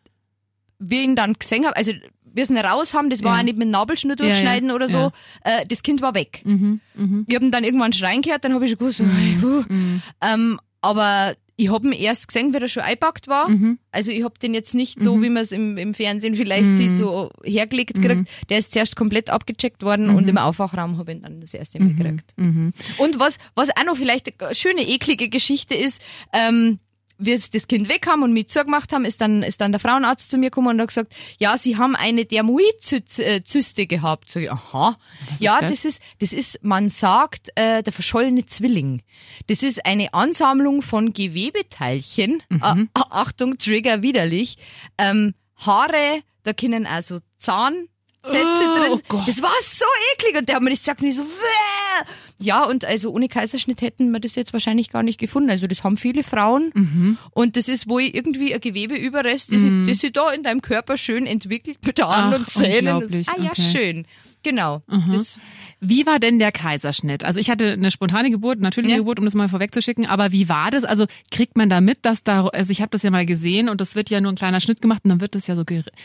Wie 0.78 1.02
ihn 1.02 1.16
dann 1.16 1.32
gesehen 1.34 1.64
habe, 1.64 1.74
also 1.76 1.92
wir 2.24 2.44
sind 2.44 2.58
raus 2.58 2.92
haben, 2.92 3.08
das 3.08 3.24
war 3.24 3.34
Ja. 3.34 3.40
auch 3.40 3.44
nicht 3.44 3.56
mit 3.58 3.68
Nabelschnur 3.68 4.14
Ja, 4.18 4.24
ja, 4.24 4.28
durchschneiden 4.32 4.70
oder 4.70 4.88
so, 4.90 4.98
ja. 4.98 5.60
äh, 5.60 5.66
das 5.66 5.82
Kind 5.82 6.02
war 6.02 6.12
weg. 6.14 6.42
Mhm, 6.44 6.80
mhm. 6.94 7.24
Ich 7.26 7.34
habe 7.34 7.46
ihn 7.46 7.50
dann 7.50 7.64
irgendwann 7.64 7.94
schreien 7.94 8.20
gehört, 8.20 8.44
dann 8.44 8.52
habe 8.52 8.64
ich 8.66 8.72
schon 8.72 8.78
gewusst, 8.78 9.02
puh. 9.40 9.64
ähm, 10.20 10.60
aber 10.82 11.34
ich 11.56 11.70
habe 11.70 11.88
ihn 11.88 11.92
erst 11.92 12.28
gesehen, 12.28 12.52
wie 12.52 12.58
er 12.58 12.68
schon 12.68 12.82
eingepackt 12.82 13.28
war. 13.28 13.48
Mhm. 13.48 13.78
Also 13.90 14.12
ich 14.12 14.22
habe 14.24 14.38
den 14.38 14.52
jetzt 14.52 14.74
nicht 14.74 15.02
so, 15.02 15.22
wie 15.22 15.30
man 15.30 15.42
es 15.42 15.52
im, 15.52 15.78
im 15.78 15.94
Fernsehen 15.94 16.34
vielleicht 16.34 16.76
sieht, 16.76 16.96
so 16.96 17.30
hergelegt 17.42 17.94
gekriegt. 17.94 18.28
Der 18.50 18.58
ist 18.58 18.72
zuerst 18.72 18.94
komplett 18.94 19.30
abgecheckt 19.30 19.82
worden 19.82 20.10
und 20.10 20.28
im 20.28 20.36
Aufwachraum 20.36 20.98
habe 20.98 21.12
ich 21.12 21.18
ihn 21.18 21.22
dann 21.22 21.40
das 21.40 21.54
erste 21.54 21.82
Mal 21.82 21.94
gekriegt. 21.94 22.34
Mhm. 22.36 22.72
Und 22.98 23.18
was, 23.18 23.38
was 23.54 23.70
auch 23.70 23.84
noch 23.86 23.96
vielleicht 23.96 24.42
eine 24.42 24.54
schöne, 24.54 24.86
eklige 24.86 25.30
Geschichte 25.30 25.74
ist, 25.74 26.02
ähm, 26.32 26.78
wir 27.18 27.38
das 27.38 27.68
Kind 27.68 27.88
weg 27.88 28.06
haben 28.06 28.22
und 28.22 28.32
mich 28.32 28.48
zugemacht 28.48 28.92
haben, 28.92 29.04
ist 29.04 29.20
dann, 29.20 29.42
ist 29.42 29.60
dann 29.60 29.72
der 29.72 29.80
Frauenarzt 29.80 30.30
zu 30.30 30.38
mir 30.38 30.46
gekommen 30.46 30.68
und 30.68 30.80
hat 30.80 30.88
gesagt, 30.88 31.14
ja, 31.38 31.56
sie 31.56 31.76
haben 31.76 31.96
eine 31.96 32.24
Dermoidzyste 32.24 33.86
gehabt. 33.86 34.36
Ich, 34.36 34.50
aha. 34.50 34.96
ja, 35.38 35.60
das? 35.60 35.70
das? 35.70 35.84
ist, 35.84 36.02
das 36.18 36.32
ist, 36.32 36.62
man 36.62 36.88
sagt, 36.88 37.50
äh, 37.54 37.82
der 37.82 37.92
verschollene 37.92 38.46
Zwilling. 38.46 39.02
Das 39.46 39.62
ist 39.62 39.84
eine 39.86 40.12
Ansammlung 40.14 40.82
von 40.82 41.12
Gewebeteilchen. 41.12 42.42
Äh, 42.50 42.86
Achtung, 42.94 43.58
Trigger 43.58 44.02
widerlich. 44.02 44.58
Ähm, 44.98 45.34
Haare, 45.56 46.22
da 46.42 46.52
können 46.52 46.86
also 46.86 47.18
Zahn, 47.38 47.88
Sätze 48.30 48.44
Oh, 48.44 48.78
drin. 48.78 48.92
oh 48.92 49.00
Gott. 49.08 49.28
Das 49.28 49.42
war 49.42 49.52
so 49.62 49.84
eklig 50.14 50.38
und 50.38 50.48
der 50.48 50.56
hat 50.56 50.62
mir 50.62 50.70
das 50.70 50.80
gesagt 50.80 51.00
und 51.02 51.08
ich 51.08 51.16
so, 51.16 51.22
Wäh! 51.22 52.06
ja 52.38 52.64
und 52.64 52.84
also 52.84 53.10
ohne 53.10 53.28
Kaiserschnitt 53.28 53.80
hätten 53.80 54.10
wir 54.10 54.20
das 54.20 54.34
jetzt 54.34 54.52
wahrscheinlich 54.52 54.90
gar 54.90 55.02
nicht 55.02 55.18
gefunden. 55.18 55.48
Also 55.50 55.66
das 55.66 55.82
haben 55.84 55.96
viele 55.96 56.22
Frauen 56.22 56.70
Mhm. 56.74 57.18
und 57.32 57.56
das 57.56 57.68
ist 57.68 57.88
wohl 57.88 58.02
irgendwie 58.02 58.54
ein 58.54 58.60
Gewebeüberrest, 58.60 59.52
das, 59.52 59.62
sich, 59.62 59.72
das 59.88 59.98
sich 59.98 60.12
da 60.12 60.30
in 60.32 60.42
deinem 60.42 60.60
Körper 60.62 60.96
schön 60.96 61.26
entwickelt 61.26 61.78
mit 61.86 62.00
Haaren 62.02 62.34
und 62.34 62.48
Zähnen. 62.50 62.96
Und 62.96 63.10
so. 63.12 63.20
Ah 63.32 63.34
ja, 63.40 63.50
okay. 63.50 63.62
Mhm. 63.62 63.70
schön. 63.72 64.06
Genau. 64.42 64.82
Das, 65.10 65.38
Wie 65.80 66.06
war 66.06 66.18
denn 66.18 66.38
der 66.38 66.52
Kaiserschnitt? 66.52 67.22
Also 67.22 67.38
ich 67.38 67.50
hatte 67.50 67.72
eine 67.72 67.90
spontane 67.90 68.30
Geburt, 68.30 68.60
natürliche 68.60 68.94
Ja. 68.94 68.98
Geburt, 69.00 69.18
um 69.18 69.26
das 69.26 69.34
mal 69.34 69.48
vorwegzuschicken, 69.48 70.06
aber 70.06 70.32
wie 70.32 70.48
war 70.48 70.70
das? 70.70 70.84
Also 70.84 71.04
kriegt 71.30 71.56
man 71.58 71.68
da 71.68 71.82
mit, 71.82 71.98
dass 72.06 72.24
da, 72.24 72.46
also 72.46 72.70
ich 72.70 72.80
habe 72.80 72.88
das 72.90 73.02
ja 73.02 73.10
mal 73.10 73.26
gesehen 73.26 73.68
und 73.68 73.80
das 73.82 73.94
wird 73.94 74.08
ja 74.08 74.22
nur 74.22 74.32
ein 74.32 74.36
kleiner 74.36 74.60
Schnitt 74.62 74.80
gemacht 74.80 75.02
und 75.04 75.10
dann 75.10 75.20
wird 75.20 75.34
das 75.34 75.46
ja 75.48 75.54
so, 75.54 75.64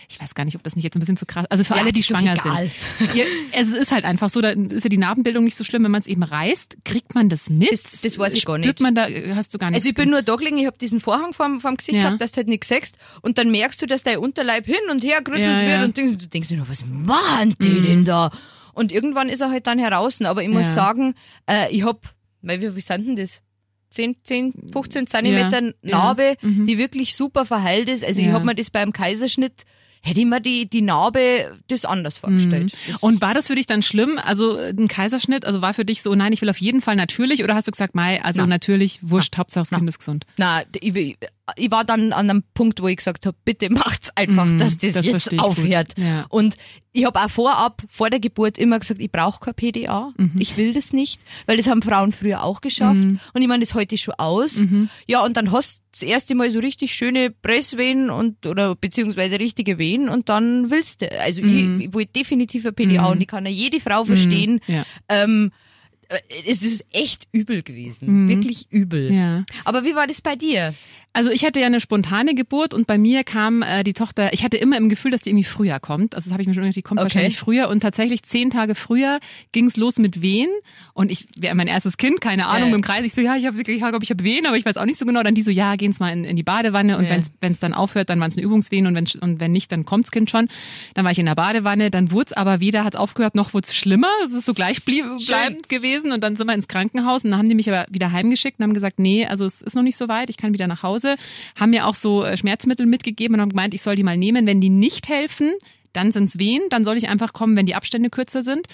ich 0.09 0.19
weiß 0.21 0.35
gar 0.35 0.43
nicht, 0.43 0.55
ob 0.57 0.63
das 0.63 0.75
nicht 0.75 0.83
jetzt 0.83 0.97
ein 0.97 0.99
bisschen 0.99 1.15
zu 1.15 1.25
krass, 1.25 1.45
also 1.49 1.63
für 1.63 1.75
Ja, 1.75 1.81
alle, 1.81 1.93
die 1.93 2.03
schwanger 2.03 2.35
sind. 2.35 2.71
Ja, 3.15 3.23
es 3.53 3.69
ist 3.69 3.91
halt 3.93 4.03
einfach 4.03 4.29
so, 4.29 4.41
da 4.41 4.49
ist 4.49 4.83
ja 4.83 4.89
die 4.89 4.97
Narbenbildung 4.97 5.45
nicht 5.45 5.55
so 5.55 5.63
schlimm, 5.63 5.85
wenn 5.85 5.91
man 5.91 6.01
es 6.01 6.07
eben 6.07 6.23
reißt. 6.23 6.77
Kriegt 6.83 7.15
man 7.15 7.29
das 7.29 7.49
mit? 7.49 7.71
Das- 7.71 8.01
das 8.01 8.17
weiß 8.19 8.35
ich 8.35 8.43
gar 8.45 8.57
Spürt 8.57 8.67
nicht. 8.67 8.81
man 8.81 8.93
da, 8.95 9.07
hast 9.35 9.53
du 9.53 9.57
gar 9.57 9.69
nicht. 9.71 9.77
also 9.77 9.87
ich 9.89 9.95
bin 9.95 10.09
nur 10.09 10.21
da 10.21 10.35
gelegen, 10.35 10.57
ich 10.57 10.65
habe 10.65 10.77
diesen 10.77 10.99
Vorhang 10.99 11.31
vorm, 11.33 11.61
vorm 11.61 11.77
Gesicht 11.77 11.95
Ja. 11.95 12.03
gehabt, 12.03 12.21
dass 12.21 12.33
du 12.33 12.37
halt 12.37 12.49
nichts 12.49 12.67
siehst 12.67 12.97
und 13.21 13.37
dann 13.37 13.49
merkst 13.51 13.81
du, 13.81 13.85
dass 13.85 14.03
dein 14.03 14.17
Unterleib 14.17 14.65
hin 14.65 14.75
und 14.91 15.01
her 15.03 15.21
gerüttelt 15.23 15.65
wird. 15.65 15.77
Mhm. 15.79 15.83
und 15.85 15.97
du, 15.97 16.17
du 16.17 16.27
denkst 16.27 16.49
dir, 16.49 16.61
was 16.67 16.83
machen 16.85 17.55
die 17.61 17.81
denn 17.81 18.03
da? 18.03 18.31
Und 18.81 18.91
irgendwann 18.91 19.29
ist 19.29 19.41
er 19.41 19.49
halt 19.51 19.67
dann 19.67 19.79
heraus. 19.79 20.21
Aber 20.21 20.43
ich 20.43 20.49
muss 20.49 20.67
Ja. 20.67 20.73
sagen, 20.73 21.15
äh, 21.49 21.71
ich 21.71 21.83
hab, 21.85 22.01
weil 22.41 22.59
wir, 22.61 22.75
wie 22.75 22.81
sind 22.81 23.07
denn 23.07 23.15
das? 23.15 23.41
10, 23.91 24.15
10, 24.23 24.69
15 24.73 25.07
Zentimeter 25.07 25.61
Ja, 25.61 25.71
Narbe, 25.81 26.23
ja, 26.41 26.47
mhm. 26.49 26.65
die 26.65 26.77
wirklich 26.77 27.15
super 27.15 27.45
verheilt 27.45 27.89
ist. 27.89 28.03
Also 28.03 28.21
ich 28.21 28.27
Ja. 28.27 28.33
hab 28.33 28.43
mir 28.45 28.55
das 28.55 28.69
beim 28.69 28.91
Kaiserschnitt, 28.93 29.63
hätte 30.01 30.19
ich 30.21 30.25
mir 30.25 30.39
die, 30.41 30.67
die 30.69 30.81
Narbe 30.81 31.59
das 31.67 31.85
anders 31.85 32.17
vorgestellt. 32.17 32.71
Das- 32.71 32.93
Mhm. 32.93 32.97
Und 33.01 33.21
war 33.21 33.33
das 33.33 33.47
für 33.47 33.55
dich 33.55 33.67
dann 33.67 33.83
schlimm? 33.83 34.17
Also 34.17 34.57
ein 34.57 34.87
Kaiserschnitt, 34.87 35.45
also 35.45 35.61
war 35.61 35.73
für 35.75 35.85
dich 35.85 36.01
so, 36.01 36.15
nein, 36.15 36.33
ich 36.33 36.41
will 36.41 36.49
auf 36.49 36.59
jeden 36.59 36.81
Fall 36.81 36.95
natürlich 36.95 37.43
oder 37.43 37.53
hast 37.53 37.67
du 37.67 37.71
gesagt, 37.71 37.93
Mai, 37.93 38.21
also 38.23 38.41
Na. 38.41 38.47
natürlich, 38.47 38.99
wurscht, 39.03 39.37
Hauptsache 39.37 39.67
das 39.69 39.77
Kind 39.77 39.87
ist 39.89 39.99
gesund? 39.99 40.25
Na, 40.37 40.63
ich, 40.79 40.93
will- 40.95 41.15
ich 41.55 41.71
war 41.71 41.83
dann 41.85 42.13
an 42.13 42.29
einem 42.29 42.43
Punkt, 42.53 42.81
wo 42.81 42.87
ich 42.87 42.97
gesagt 42.97 43.25
habe, 43.25 43.37
bitte 43.45 43.69
macht's 43.71 44.09
einfach, 44.15 44.45
Mm, 44.45 44.57
dass 44.57 44.77
das, 44.77 44.93
das 44.93 45.05
jetzt 45.05 45.33
ich 45.33 45.39
aufhört. 45.39 45.93
ja. 45.97 46.25
Und 46.29 46.55
ich 46.93 47.05
habe 47.05 47.19
auch 47.21 47.29
vorab, 47.29 47.83
vor 47.89 48.09
der 48.09 48.19
Geburt 48.19 48.57
immer 48.57 48.77
gesagt, 48.79 48.99
ich 48.99 49.11
brauche 49.11 49.39
kein 49.39 49.53
PDA, 49.53 50.11
Mhm. 50.17 50.31
ich 50.39 50.57
will 50.57 50.73
das 50.73 50.91
nicht, 50.93 51.21
weil 51.45 51.57
das 51.57 51.67
haben 51.69 51.81
Frauen 51.81 52.11
früher 52.11 52.43
auch 52.43 52.59
geschafft. 52.61 53.03
Und 53.03 53.41
ich 53.41 53.47
meine, 53.47 53.63
das 53.63 53.75
ich 53.95 54.01
schon 54.01 54.13
aus. 54.15 54.57
Mhm. 54.57 54.89
Ja, 55.07 55.23
und 55.23 55.37
dann 55.37 55.51
hast 55.51 55.77
du 55.79 55.81
das 55.93 56.01
erste 56.03 56.35
Mal 56.35 56.51
so 56.51 56.59
richtig 56.59 56.93
schöne 56.95 57.29
Presswehen 57.31 58.09
und 58.09 58.45
oder 58.45 58.75
beziehungsweise 58.75 59.39
richtige 59.39 59.77
Wehen 59.77 60.09
und 60.09 60.29
dann 60.29 60.69
willst 60.71 61.01
du. 61.01 61.11
Also 61.21 61.41
Mhm. 61.41 61.79
ich, 61.81 61.87
ich 61.87 61.93
will 61.93 62.05
definitiv 62.05 62.65
ein 62.65 62.73
PDA 62.75 63.05
und 63.11 63.21
ich 63.21 63.27
kann 63.27 63.45
ja 63.45 63.51
jede 63.51 63.79
Frau 63.79 64.03
verstehen. 64.05 64.59
Ja. 64.67 64.85
Ähm, 65.09 65.51
äh, 66.09 66.19
es 66.45 66.61
ist 66.61 66.83
echt 66.91 67.27
übel 67.31 67.63
gewesen. 67.63 68.27
Wirklich 68.27 68.67
übel. 68.69 69.11
Mhm. 69.11 69.17
Ja. 69.17 69.45
Aber 69.63 69.85
wie 69.85 69.95
war 69.95 70.07
das 70.07 70.21
bei 70.21 70.35
dir? 70.35 70.73
Also 71.13 71.29
ich 71.29 71.43
hatte 71.43 71.59
ja 71.59 71.65
eine 71.65 71.81
spontane 71.81 72.33
Geburt 72.35 72.73
und 72.73 72.87
bei 72.87 72.97
mir 72.97 73.25
kam 73.25 73.63
äh, 73.63 73.83
die 73.83 73.91
Tochter, 73.91 74.31
ich 74.31 74.43
hatte 74.45 74.55
immer 74.55 74.77
im 74.77 74.87
Gefühl, 74.87 75.11
dass 75.11 75.21
die 75.21 75.29
irgendwie 75.29 75.43
früher 75.43 75.79
kommt. 75.81 76.15
Also 76.15 76.29
das 76.29 76.31
habe 76.33 76.41
ich 76.41 76.47
mir 76.47 76.53
schon 76.53 76.63
gedacht, 76.63 76.77
die 76.77 76.81
kommt 76.81 76.99
Okay. 77.01 77.05
wahrscheinlich 77.05 77.37
früher 77.37 77.67
und 77.67 77.81
tatsächlich 77.81 78.23
zehn 78.23 78.49
Tage 78.49 78.75
früher 78.75 79.19
ging's 79.51 79.75
los 79.75 79.99
mit 79.99 80.21
Wehen 80.21 80.49
und 80.93 81.11
ich 81.11 81.25
wäre 81.35 81.53
mein 81.53 81.67
erstes 81.67 81.97
Kind, 81.97 82.21
keine 82.21 82.47
Ahnung, 82.47 82.69
Ja. 82.69 82.75
im 82.75 82.81
Kreis. 82.81 83.03
Ich 83.03 83.13
so, 83.13 83.19
ja, 83.19 83.35
ich 83.35 83.45
habe 83.45 83.57
wirklich, 83.57 83.75
ich 83.77 83.81
glaube, 83.81 84.01
ich 84.03 84.09
habe 84.09 84.23
Wehen, 84.23 84.45
aber 84.45 84.55
ich 84.55 84.63
weiß 84.65 84.77
auch 84.77 84.85
nicht 84.85 84.97
so 84.99 85.05
genau. 85.05 85.21
Dann 85.21 85.35
die 85.35 85.41
so, 85.41 85.51
ja, 85.51 85.75
gehen's 85.75 85.99
mal 85.99 86.11
in, 86.13 86.23
in 86.23 86.37
die 86.37 86.43
Badewanne 86.43 86.97
und 86.97 87.03
Ja. 87.03 87.09
wenn's 87.09 87.29
wenn's 87.41 87.59
dann 87.59 87.73
aufhört, 87.73 88.09
dann 88.09 88.19
waren's 88.21 88.37
eine 88.37 88.45
Übungswehen 88.45 88.87
und 88.87 88.95
wenn 88.95 89.05
und 89.19 89.41
wenn 89.41 89.51
nicht, 89.51 89.69
dann 89.73 89.83
kommt's 89.83 90.11
Kind 90.11 90.29
schon. 90.29 90.47
Dann 90.93 91.03
war 91.03 91.11
ich 91.11 91.19
in 91.19 91.25
der 91.25 91.35
Badewanne, 91.35 91.91
dann 91.91 92.11
wurd's 92.11 92.31
aber 92.31 92.61
weder 92.61 92.85
hat's 92.85 92.95
aufgehört 92.95 93.35
noch 93.35 93.53
wurd's 93.53 93.75
schlimmer. 93.75 94.07
Es 94.23 94.31
ist 94.31 94.45
so 94.45 94.53
gleich 94.53 94.85
blieb, 94.85 95.03
bleibend 95.27 95.67
gewesen 95.67 96.13
und 96.13 96.23
dann 96.23 96.37
sind 96.37 96.47
wir 96.47 96.53
ins 96.53 96.69
Krankenhaus 96.69 97.25
und 97.25 97.31
dann 97.31 97.37
haben 97.39 97.49
die 97.49 97.55
mich 97.55 97.69
aber 97.69 97.85
wieder 97.89 98.13
heimgeschickt 98.13 98.59
und 98.59 98.63
haben 98.63 98.73
gesagt, 98.73 98.97
nee, 98.99 99.25
also 99.25 99.43
es 99.43 99.61
ist 99.61 99.75
noch 99.75 99.83
nicht 99.83 99.97
so 99.97 100.07
weit, 100.07 100.29
ich 100.29 100.37
kann 100.37 100.53
wieder 100.53 100.67
nach 100.67 100.83
Hause. 100.83 101.00
Haben 101.59 101.71
mir 101.71 101.87
auch 101.87 101.95
so 101.95 102.23
äh, 102.23 102.37
Schmerzmittel 102.37 102.85
mitgegeben 102.85 103.35
und 103.35 103.41
haben 103.41 103.49
gemeint, 103.49 103.73
ich 103.73 103.81
soll 103.81 103.95
die 103.95 104.03
mal 104.03 104.17
nehmen. 104.17 104.47
Wenn 104.47 104.61
die 104.61 104.69
nicht 104.69 105.09
helfen, 105.09 105.53
dann 105.93 106.11
sind's 106.11 106.39
Wehen, 106.39 106.63
dann 106.69 106.83
soll 106.83 106.97
ich 106.97 107.09
einfach 107.09 107.33
kommen, 107.33 107.55
wenn 107.55 107.65
die 107.65 107.75
Abstände 107.75 108.09
kürzer 108.09 108.43
sind. 108.43 108.67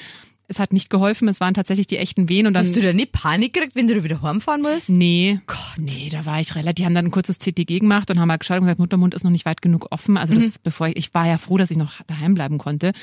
Es 0.49 0.59
hat 0.59 0.71
nicht 0.71 0.89
geholfen, 0.89 1.27
es 1.27 1.39
waren 1.41 1.53
tatsächlich 1.53 1.87
die 1.87 1.97
echten 1.97 2.29
Wehen 2.29 2.47
und 2.47 2.53
dann 2.53 2.63
Hast 2.65 2.75
du 2.75 2.81
da 2.81 2.93
nicht 2.93 3.11
Panik 3.11 3.53
gekriegt, 3.53 3.75
wenn 3.75 3.87
du 3.87 4.01
wieder 4.03 4.21
heimfahren 4.21 4.61
musst? 4.61 4.89
Nee, 4.89 5.41
nee, 5.77 6.07
da 6.09 6.25
war 6.25 6.39
ich 6.39 6.55
relativ, 6.55 6.75
die 6.75 6.85
haben 6.85 6.93
dann 6.95 7.05
ein 7.05 7.11
kurzes 7.11 7.37
CTG 7.39 7.79
gemacht 7.79 8.09
und 8.11 8.19
haben 8.19 8.27
mal 8.29 8.37
geschaut 8.37 8.57
und 8.57 8.63
gesagt, 8.63 8.79
Muttermund 8.79 9.13
ist 9.13 9.23
noch 9.23 9.31
nicht 9.31 9.45
weit 9.45 9.61
genug 9.61 9.87
offen. 9.91 10.15
Also 10.15 10.35
das, 10.35 10.43
Mhm. 10.43 10.51
bevor 10.63 10.87
ich, 10.87 10.95
ich 10.95 11.13
war 11.13 11.27
ja 11.27 11.37
froh, 11.37 11.57
dass 11.57 11.69
ich 11.71 11.77
noch 11.77 12.01
daheim 12.07 12.33
bleiben 12.33 12.57
konnte. 12.59 12.93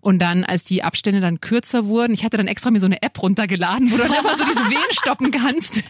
Und 0.00 0.20
dann, 0.20 0.44
als 0.44 0.64
die 0.64 0.82
Abstände 0.82 1.20
dann 1.20 1.40
kürzer 1.40 1.86
wurden, 1.86 2.14
ich 2.14 2.24
hatte 2.24 2.36
dann 2.36 2.46
extra 2.46 2.70
mir 2.70 2.80
so 2.80 2.86
eine 2.86 3.02
App 3.02 3.20
runtergeladen, 3.20 3.90
wo 3.90 3.96
du 3.96 4.02
dann 4.02 4.12
immer 4.12 4.36
so 4.38 4.44
diese 4.44 4.70
Wehen 4.70 4.78
stoppen 4.92 5.30
kannst. 5.30 5.82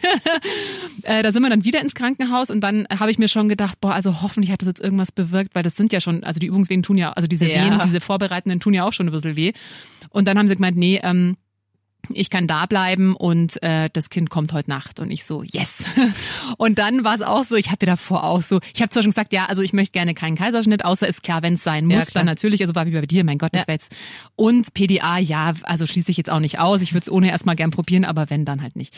äh, 1.02 1.22
da 1.22 1.32
sind 1.32 1.42
wir 1.42 1.50
dann 1.50 1.64
wieder 1.64 1.80
ins 1.80 1.94
Krankenhaus 1.94 2.50
und 2.50 2.60
dann 2.60 2.86
habe 2.98 3.10
ich 3.10 3.18
mir 3.18 3.28
schon 3.28 3.48
gedacht, 3.48 3.80
boah, 3.80 3.94
also 3.94 4.22
hoffentlich 4.22 4.50
hat 4.50 4.62
das 4.62 4.66
jetzt 4.68 4.80
irgendwas 4.80 5.12
bewirkt, 5.12 5.54
weil 5.54 5.62
das 5.62 5.76
sind 5.76 5.92
ja 5.92 6.00
schon, 6.00 6.24
also 6.24 6.40
die 6.40 6.46
Übungswehen 6.46 6.82
tun 6.82 6.98
ja, 6.98 7.12
also 7.12 7.26
diese 7.26 7.46
Ja. 7.46 7.64
Wehen, 7.64 7.80
diese 7.86 8.00
vorbereitenden 8.00 8.60
tun 8.60 8.74
ja 8.74 8.84
auch 8.84 8.92
schon 8.92 9.08
ein 9.08 9.12
bisschen 9.12 9.36
weh. 9.36 9.52
Und 10.10 10.26
dann 10.26 10.38
haben 10.38 10.48
sie 10.48 10.54
gemeint, 10.54 10.76
nee, 10.78 10.97
ähm, 11.02 11.36
ich 12.10 12.30
kann 12.30 12.46
da 12.46 12.64
bleiben 12.64 13.14
und 13.14 13.62
äh, 13.62 13.90
das 13.92 14.08
Kind 14.08 14.30
kommt 14.30 14.54
heute 14.54 14.70
Nacht 14.70 14.98
und 14.98 15.10
ich 15.10 15.24
so 15.24 15.42
yes 15.42 15.84
und 16.56 16.78
dann 16.78 17.04
war 17.04 17.14
es 17.14 17.20
auch 17.20 17.44
so 17.44 17.54
ich 17.56 17.70
habe 17.70 17.84
davor 17.84 18.24
auch 18.24 18.40
so 18.40 18.60
ich 18.72 18.80
habe 18.80 18.88
zwar 18.88 19.02
schon 19.02 19.10
gesagt 19.10 19.32
ja 19.34 19.46
also 19.46 19.60
ich 19.60 19.74
möchte 19.74 19.92
gerne 19.92 20.14
keinen 20.14 20.36
Kaiserschnitt 20.36 20.84
außer 20.86 21.06
ist 21.06 21.22
klar 21.22 21.42
wenn 21.42 21.54
es 21.54 21.64
sein 21.64 21.90
Ja, 21.90 21.98
muss 21.98 22.06
klar. 22.06 22.20
dann 22.20 22.26
natürlich 22.26 22.62
also 22.62 22.74
war 22.74 22.86
wie 22.86 22.92
bei 22.92 23.04
dir 23.04 23.24
mein 23.24 23.36
Gott 23.36 23.50
das 23.52 23.62
Ja. 23.62 23.66
wäre 23.66 23.74
jetzt 23.74 23.94
und 24.36 24.72
PDA 24.72 25.18
ja 25.18 25.52
also 25.64 25.86
schließe 25.86 26.10
ich 26.10 26.16
jetzt 26.16 26.30
auch 26.30 26.40
nicht 26.40 26.58
aus 26.60 26.80
ich 26.80 26.92
würde 26.94 27.02
es 27.02 27.10
ohne 27.10 27.28
erstmal 27.30 27.56
gern 27.56 27.72
probieren 27.72 28.06
aber 28.06 28.30
wenn 28.30 28.46
dann 28.46 28.62
halt 28.62 28.76
nicht 28.76 28.94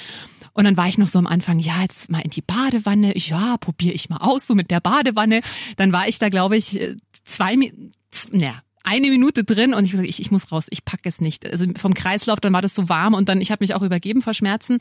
und 0.52 0.64
dann 0.64 0.76
war 0.76 0.86
ich 0.86 0.98
noch 0.98 1.08
so 1.08 1.18
am 1.18 1.26
Anfang 1.26 1.58
ja 1.58 1.80
jetzt 1.82 2.10
mal 2.10 2.20
in 2.20 2.30
die 2.30 2.42
Badewanne 2.42 3.14
Ich, 3.14 3.28
ja 3.30 3.56
probiere 3.58 3.94
ich 3.94 4.08
mal 4.08 4.18
aus 4.18 4.46
so 4.46 4.54
mit 4.54 4.70
der 4.70 4.80
Badewanne 4.80 5.40
dann 5.76 5.90
war 5.92 6.06
ich 6.06 6.18
da 6.20 6.28
glaube 6.28 6.56
ich 6.56 6.78
äh, 6.80 6.96
zwei 7.24 7.54
Mi- 7.56 7.72
z- 8.12 8.34
ja 8.40 8.62
eine 8.84 9.10
Minute 9.10 9.44
drin 9.44 9.74
und 9.74 9.84
ich, 9.84 9.94
ich, 9.94 10.20
ich 10.20 10.30
muss 10.30 10.50
raus, 10.50 10.66
ich 10.70 10.84
packe 10.84 11.08
es 11.08 11.20
nicht. 11.20 11.46
Also 11.50 11.66
vom 11.76 11.94
Kreislauf, 11.94 12.40
dann 12.40 12.52
war 12.52 12.62
das 12.62 12.74
so 12.74 12.88
warm 12.88 13.14
und 13.14 13.28
dann, 13.28 13.40
ich 13.40 13.50
habe 13.50 13.62
mich 13.62 13.74
auch 13.74 13.82
übergeben 13.82 14.22
vor 14.22 14.34
Schmerzen. 14.34 14.78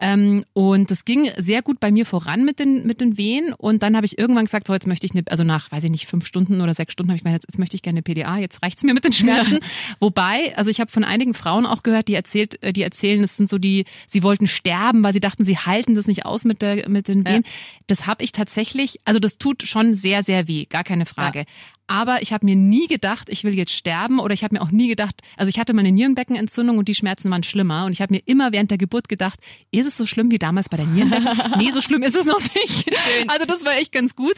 Ähm, 0.00 0.44
und 0.52 0.90
das 0.90 1.04
ging 1.04 1.30
sehr 1.36 1.62
gut 1.62 1.80
bei 1.80 1.90
mir 1.90 2.06
voran 2.06 2.44
mit 2.44 2.58
den, 2.58 2.86
mit 2.86 3.00
den 3.00 3.16
Wehen. 3.18 3.52
Und 3.52 3.82
dann 3.82 3.96
habe 3.96 4.06
ich 4.06 4.18
irgendwann 4.18 4.44
gesagt, 4.44 4.66
so 4.66 4.72
jetzt 4.72 4.86
möchte 4.86 5.06
ich 5.06 5.12
eine, 5.12 5.24
also 5.28 5.44
nach, 5.44 5.70
weiß 5.72 5.84
ich 5.84 5.90
nicht, 5.90 6.06
fünf 6.06 6.26
Stunden 6.26 6.60
oder 6.60 6.74
sechs 6.74 6.92
Stunden 6.92 7.10
habe 7.10 7.16
ich 7.16 7.22
gemeint, 7.22 7.42
jetzt, 7.42 7.48
jetzt 7.48 7.58
möchte 7.58 7.74
ich 7.74 7.82
gerne 7.82 7.98
eine 7.98 8.02
PDA, 8.02 8.38
jetzt 8.38 8.62
reicht's 8.62 8.82
mir 8.84 8.94
mit 8.94 9.04
den 9.04 9.12
Schmerzen. 9.12 9.58
Wobei, 9.98 10.56
also 10.56 10.70
ich 10.70 10.80
habe 10.80 10.90
von 10.90 11.04
einigen 11.04 11.34
Frauen 11.34 11.66
auch 11.66 11.82
gehört, 11.82 12.08
die 12.08 12.14
erzählt, 12.14 12.62
äh, 12.62 12.72
die 12.72 12.82
erzählen, 12.82 13.22
es 13.22 13.36
sind 13.36 13.48
so 13.48 13.58
die, 13.58 13.84
sie 14.06 14.22
wollten 14.22 14.46
sterben, 14.46 15.02
weil 15.02 15.12
sie 15.12 15.20
dachten, 15.20 15.44
sie 15.44 15.58
halten 15.58 15.94
das 15.94 16.06
nicht 16.06 16.24
aus 16.24 16.44
mit 16.44 16.62
der, 16.62 16.88
mit 16.88 17.08
den 17.08 17.24
Wehen. 17.24 17.42
Das 17.88 18.06
habe 18.06 18.22
ich 18.22 18.32
tatsächlich, 18.32 18.98
also 19.04 19.18
das 19.18 19.38
tut 19.38 19.64
schon 19.64 19.94
sehr, 19.94 20.22
sehr 20.22 20.46
weh, 20.46 20.66
gar 20.66 20.84
keine 20.84 21.06
Frage. 21.06 21.44
Aber 21.90 22.22
ich 22.22 22.32
habe 22.32 22.46
mir 22.46 22.54
nie 22.54 22.86
gedacht, 22.86 23.28
ich 23.30 23.42
will 23.42 23.54
jetzt 23.54 23.72
sterben 23.72 24.20
oder 24.20 24.32
ich 24.32 24.44
habe 24.44 24.54
mir 24.54 24.62
auch 24.62 24.70
nie 24.70 24.86
gedacht, 24.86 25.22
also 25.36 25.48
ich 25.48 25.58
hatte 25.58 25.72
meine 25.72 25.90
Nierenbeckenentzündung 25.90 26.78
und 26.78 26.86
die 26.86 26.94
Schmerzen 26.94 27.32
waren 27.32 27.42
schlimmer 27.42 27.84
und 27.84 27.90
ich 27.90 28.00
habe 28.00 28.14
mir 28.14 28.22
immer 28.26 28.52
während 28.52 28.70
der 28.70 28.78
Geburt 28.78 29.08
gedacht, 29.08 29.40
ist 29.72 29.86
es 29.86 29.96
so 29.96 30.06
schlimm 30.06 30.30
wie 30.30 30.38
damals 30.38 30.68
bei 30.68 30.76
der 30.76 30.86
Nierenbecken? 30.86 31.28
nee, 31.58 31.72
so 31.72 31.80
schlimm 31.80 32.04
ist 32.04 32.14
es 32.14 32.26
noch 32.26 32.40
nicht. 32.54 32.92
Also 33.26 33.44
das 33.44 33.64
war 33.64 33.72
echt 33.72 33.90
ganz 33.90 34.14
gut. 34.14 34.34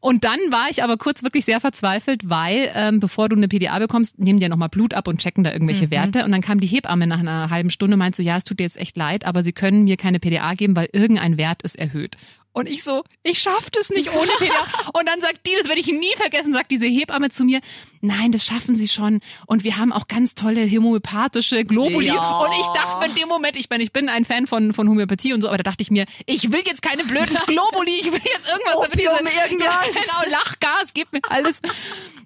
Und 0.00 0.24
dann 0.24 0.40
war 0.50 0.70
ich 0.70 0.82
aber 0.82 0.96
kurz 0.96 1.22
wirklich 1.22 1.44
sehr 1.44 1.60
verzweifelt, 1.60 2.28
weil 2.28 2.72
ähm, 2.74 2.98
bevor 2.98 3.28
du 3.28 3.36
eine 3.36 3.46
PDA 3.46 3.78
bekommst, 3.78 4.18
nehmen 4.18 4.40
die 4.40 4.42
ja 4.42 4.48
nochmal 4.48 4.68
Blut 4.68 4.92
ab 4.92 5.06
und 5.06 5.20
checken 5.20 5.44
da 5.44 5.52
irgendwelche 5.52 5.92
Werte 5.92 6.24
und 6.24 6.32
dann 6.32 6.40
kam 6.40 6.58
die 6.58 6.66
Hebamme 6.66 7.06
nach 7.06 7.20
einer 7.20 7.48
halben 7.48 7.70
Stunde 7.70 7.94
und 7.94 8.00
meinte 8.00 8.16
so, 8.16 8.22
ja, 8.24 8.36
es 8.36 8.42
tut 8.44 8.58
dir 8.58 8.64
jetzt 8.64 8.76
echt 8.76 8.96
leid, 8.96 9.24
aber 9.24 9.44
sie 9.44 9.52
können 9.52 9.84
mir 9.84 9.96
keine 9.96 10.18
PDA 10.18 10.54
geben, 10.54 10.74
weil 10.74 10.88
irgendein 10.92 11.38
Wert 11.38 11.62
ist 11.62 11.78
erhöht. 11.78 12.16
Und 12.58 12.68
ich 12.68 12.82
so, 12.82 13.04
ich 13.22 13.38
schaff 13.38 13.70
das 13.70 13.88
nicht 13.88 14.12
ohne 14.12 14.32
PDA. 14.36 14.66
Und 14.92 15.06
dann 15.06 15.20
sagt 15.20 15.46
die, 15.46 15.52
das 15.56 15.68
werde 15.68 15.80
ich 15.80 15.86
nie 15.86 16.12
vergessen, 16.16 16.52
sagt 16.52 16.72
diese 16.72 16.86
Hebamme 16.86 17.30
zu 17.30 17.44
mir, 17.44 17.60
nein, 18.00 18.32
das 18.32 18.44
schaffen 18.44 18.74
sie 18.76 18.88
schon. 18.88 19.20
Und 19.46 19.64
wir 19.64 19.76
haben 19.78 19.92
auch 19.92 20.08
ganz 20.08 20.34
tolle 20.34 20.66
homöopathische 20.70 21.64
Globuli. 21.64 22.06
Ja. 22.06 22.38
Und 22.40 22.50
ich 22.60 22.66
dachte 22.68 23.06
in 23.06 23.14
dem 23.14 23.28
Moment, 23.28 23.56
ich 23.56 23.68
bin, 23.68 23.80
ich 23.80 23.92
bin 23.92 24.08
ein 24.08 24.24
Fan 24.24 24.46
von, 24.46 24.72
von 24.72 24.88
Homöopathie 24.88 25.32
und 25.32 25.40
so, 25.40 25.48
aber 25.48 25.58
da 25.58 25.64
dachte 25.64 25.82
ich 25.82 25.90
mir, 25.90 26.04
ich 26.26 26.50
will 26.52 26.62
jetzt 26.66 26.82
keine 26.82 27.04
blöden 27.04 27.36
Globuli, 27.46 27.96
ich 28.00 28.06
will 28.06 28.20
jetzt 28.24 28.46
irgendwas 28.48 28.74
damit 28.82 28.94
Opium, 28.96 29.14
diese- 29.20 29.52
irgendwas. 29.52 29.94
Ja, 29.94 30.00
genau, 30.22 30.30
Lachgas, 30.36 30.90
gib 30.94 31.12
mir 31.12 31.20
alles. 31.28 31.60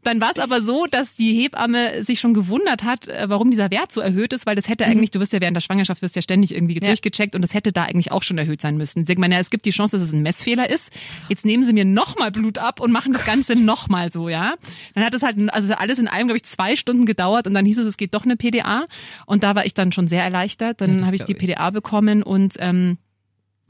Dann 0.04 0.20
war 0.20 0.32
es 0.32 0.38
aber 0.38 0.62
so, 0.62 0.86
dass 0.86 1.14
die 1.14 1.32
Hebamme 1.32 2.02
sich 2.02 2.18
schon 2.18 2.34
gewundert 2.34 2.82
hat, 2.82 3.06
äh, 3.06 3.28
warum 3.28 3.52
dieser 3.52 3.70
Wert 3.70 3.92
so 3.92 4.00
erhöht 4.00 4.32
ist, 4.32 4.46
weil 4.46 4.56
das 4.56 4.68
hätte 4.68 4.84
eigentlich, 4.84 5.12
du 5.12 5.20
wirst 5.20 5.32
ja 5.32 5.40
während 5.40 5.56
der 5.56 5.60
Schwangerschaft 5.60 6.02
wirst 6.02 6.16
ja 6.16 6.22
ständig 6.22 6.52
irgendwie 6.52 6.74
durchgecheckt 6.80 7.36
und 7.36 7.42
das 7.42 7.54
hätte 7.54 7.70
da 7.70 7.84
eigentlich 7.84 8.10
auch 8.10 8.24
schon 8.24 8.36
erhöht 8.36 8.60
sein 8.60 8.76
müssen. 8.76 9.06
Sie 9.06 9.14
sagt, 9.14 9.30
ja, 9.32 9.38
es 9.38 9.50
gibt 9.50 9.64
die 9.64 9.70
Chance, 9.70 9.98
dass 9.98 10.08
es 10.08 10.12
ein 10.12 10.22
Messfehler 10.22 10.68
ist. 10.68 10.88
Jetzt 11.28 11.44
nehmen 11.44 11.62
sie 11.62 11.72
mir 11.72 11.84
nochmal 11.84 12.32
Blut 12.32 12.58
ab 12.58 12.80
und 12.80 12.90
machen 12.90 13.12
das 13.12 13.24
Ganze 13.24 13.54
nochmal 13.56 14.10
so, 14.10 14.28
ja. 14.28 14.54
Dann 14.96 15.04
hat 15.04 15.14
es 15.14 15.22
halt, 15.22 15.36
also 15.52 15.61
alles 15.70 15.98
in 15.98 16.08
allem, 16.08 16.26
glaube 16.26 16.36
ich, 16.36 16.44
zwei 16.44 16.76
Stunden 16.76 17.04
gedauert 17.04 17.46
und 17.46 17.54
dann 17.54 17.64
hieß 17.64 17.78
es, 17.78 17.86
es 17.86 17.96
geht 17.96 18.14
doch 18.14 18.24
eine 18.24 18.36
PDA. 18.36 18.84
Und 19.26 19.42
da 19.42 19.54
war 19.54 19.64
ich 19.64 19.74
dann 19.74 19.92
schon 19.92 20.08
sehr 20.08 20.22
erleichtert. 20.22 20.80
Dann 20.80 20.98
das 20.98 21.06
habe 21.06 21.16
ich 21.16 21.22
die. 21.22 21.34
PDA 21.34 21.70
bekommen 21.70 22.22
und 22.22 22.54
ähm, 22.58 22.98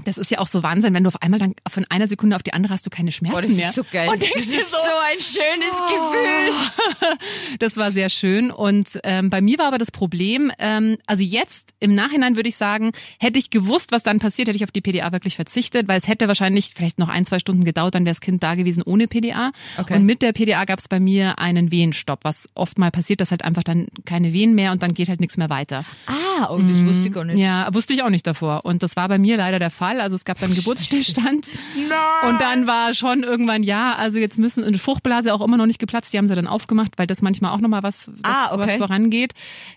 das 0.04 0.18
ist 0.18 0.30
ja 0.30 0.38
auch 0.38 0.46
so 0.46 0.62
Wahnsinn, 0.62 0.94
wenn 0.94 1.04
du 1.04 1.08
auf 1.08 1.20
einmal 1.22 1.40
dann 1.40 1.54
von 1.70 1.84
einer 1.88 2.06
Sekunde 2.06 2.36
auf 2.36 2.42
die 2.42 2.52
andere 2.52 2.72
hast 2.72 2.86
du 2.86 2.90
keine 2.90 3.12
Schmerzen 3.12 3.34
Boah, 3.34 3.42
das 3.42 3.50
mehr. 3.50 3.68
ist 3.68 3.74
so 3.74 3.84
geil. 3.90 4.08
Und 4.08 4.22
denkst 4.22 4.34
das 4.36 4.48
dir 4.48 4.60
ist 4.60 4.70
so, 4.70 4.76
so 4.76 4.92
ein 5.10 5.20
schönes 5.20 5.76
Gefühl. 5.88 7.18
das 7.58 7.76
war 7.76 7.92
sehr 7.92 8.10
schön. 8.10 8.50
Und 8.50 9.00
ähm, 9.04 9.30
bei 9.30 9.40
mir 9.40 9.58
war 9.58 9.66
aber 9.66 9.78
das 9.78 9.90
Problem, 9.90 10.52
ähm, 10.58 10.98
also 11.06 11.22
jetzt 11.22 11.70
im 11.80 11.94
Nachhinein 11.94 12.36
würde 12.36 12.48
ich 12.48 12.56
sagen, 12.56 12.92
hätte 13.18 13.38
ich 13.38 13.50
gewusst, 13.50 13.92
was 13.92 14.02
dann 14.02 14.18
passiert, 14.18 14.48
hätte 14.48 14.56
ich 14.56 14.64
auf 14.64 14.70
die 14.70 14.80
PDA 14.80 15.12
wirklich 15.12 15.36
verzichtet, 15.36 15.88
weil 15.88 15.98
es 15.98 16.08
hätte 16.08 16.28
wahrscheinlich 16.28 16.72
vielleicht 16.74 16.98
noch 16.98 17.08
ein, 17.08 17.24
zwei 17.24 17.38
Stunden 17.38 17.64
gedauert, 17.64 17.94
dann 17.94 18.04
wäre 18.04 18.14
das 18.14 18.20
Kind 18.20 18.42
da 18.42 18.54
gewesen 18.54 18.82
ohne 18.84 19.06
PDA. 19.06 19.52
Okay. 19.78 19.94
Und 19.94 20.04
mit 20.04 20.22
der 20.22 20.32
PDA 20.32 20.64
gab 20.64 20.78
es 20.78 20.88
bei 20.88 21.00
mir 21.00 21.38
einen 21.38 21.70
Wehenstopp, 21.70 22.20
was 22.22 22.46
oft 22.54 22.78
mal 22.78 22.90
passiert, 22.90 23.20
dass 23.20 23.30
halt 23.30 23.44
einfach 23.44 23.62
dann 23.62 23.86
keine 24.04 24.32
Wehen 24.32 24.54
mehr 24.54 24.72
und 24.72 24.82
dann 24.82 24.94
geht 24.94 25.08
halt 25.08 25.20
nichts 25.20 25.36
mehr 25.36 25.50
weiter. 25.50 25.84
Ah, 26.06 26.46
und 26.46 26.68
das 26.68 26.84
wusste 26.84 27.06
ich 27.08 27.12
gar 27.12 27.24
nicht. 27.24 27.38
Ja, 27.38 27.68
wusste 27.72 27.94
ich 27.94 28.02
auch 28.02 28.10
nicht 28.10 28.26
davor. 28.26 28.64
Und 28.64 28.82
das 28.82 28.96
war 28.96 29.08
bei 29.08 29.18
mir 29.18 29.36
leider 29.36 29.58
der 29.58 29.70
Fall. 29.70 29.91
Also 30.00 30.16
es 30.16 30.24
gab 30.24 30.38
dann 30.40 30.54
Geburtsstillstand. 30.54 31.46
Und 32.28 32.40
dann 32.40 32.66
war 32.66 32.94
schon 32.94 33.22
irgendwann, 33.22 33.62
ja, 33.62 33.94
also 33.94 34.18
jetzt 34.18 34.38
müssen, 34.38 34.62
und 34.64 34.76
Fruchtblase 34.78 35.32
auch 35.34 35.40
immer 35.40 35.56
noch 35.56 35.66
nicht 35.66 35.78
geplatzt, 35.78 36.12
die 36.12 36.18
haben 36.18 36.26
sie 36.26 36.34
dann 36.34 36.46
aufgemacht, 36.46 36.92
weil 36.96 37.06
das 37.06 37.20
manchmal 37.22 37.52
auch 37.52 37.60
nochmal 37.60 37.82
was, 37.82 38.06
das, 38.06 38.14
Ah, 38.22 38.52
okay. 38.54 38.60
was 38.66 38.74
vorangeht. 38.76 39.32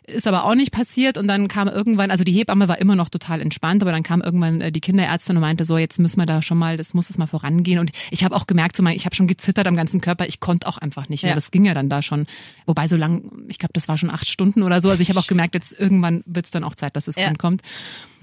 Ist 0.07 0.27
aber 0.27 0.43
auch 0.45 0.55
nicht 0.55 0.72
passiert. 0.72 1.17
Und 1.17 1.27
dann 1.27 1.48
kam 1.48 1.67
irgendwann, 1.67 2.12
also 2.12 2.24
die 2.24 2.31
Hebamme 2.31 2.67
war 2.67 2.79
immer 2.79 2.95
noch 2.95 3.10
total 3.10 3.41
entspannt, 3.41 3.81
aber 3.81 3.91
dann 3.91 4.03
kam 4.03 4.22
irgendwann 4.22 4.62
äh, 4.62 4.72
die 4.72 4.81
Kinderärztin 4.81 5.36
und 5.38 5.41
meinte 5.41 5.65
so, 5.65 5.77
jetzt 5.77 6.00
müssen 6.00 6.19
wir 6.19 6.25
da 6.25 6.41
schon 6.41 6.57
mal, 6.57 6.77
das 6.77 6.93
muss 6.93 7.10
es 7.10 7.17
mal 7.17 7.27
vorangehen. 7.27 7.79
Und 7.79 7.91
ich 8.12 8.24
habe 8.24 8.36
auch 8.36 8.48
gemerkt, 8.48 8.75
so 8.75 8.84
mein, 8.84 8.95
ich 8.95 9.05
habe 9.05 9.15
schon 9.15 9.27
gezittert 9.27 9.67
am 9.67 9.75
ganzen 9.75 10.01
Körper, 10.01 10.27
ich 10.27 10.39
konnte 10.39 10.67
auch 10.67 10.77
einfach 10.77 11.10
nicht 11.10 11.24
mehr. 11.24 11.31
Ja. 11.31 11.36
Das 11.36 11.51
ging 11.51 11.65
ja 11.65 11.74
dann 11.74 11.89
da 11.89 12.01
schon. 12.01 12.27
Wobei 12.65 12.88
so 12.88 12.95
lang, 12.95 13.31
ich 13.48 13.57
glaube, 13.60 13.74
das 13.74 13.88
war 13.88 13.98
schon 13.98 14.12
acht 14.12 14.29
Stunden 14.29 14.63
oder 14.63 14.81
so. 14.81 14.89
Also 14.89 15.01
ich 15.01 15.10
habe 15.10 15.19
auch 15.19 15.27
gemerkt, 15.27 15.55
jetzt 15.55 15.74
irgendwann 15.77 16.24
wird 16.25 16.45
es 16.45 16.51
dann 16.51 16.63
auch 16.63 16.75
Zeit, 16.75 16.95
dass 16.95 17.05
das 17.05 17.15
Ja. 17.15 17.25
Kind 17.27 17.39
kommt. 17.39 17.62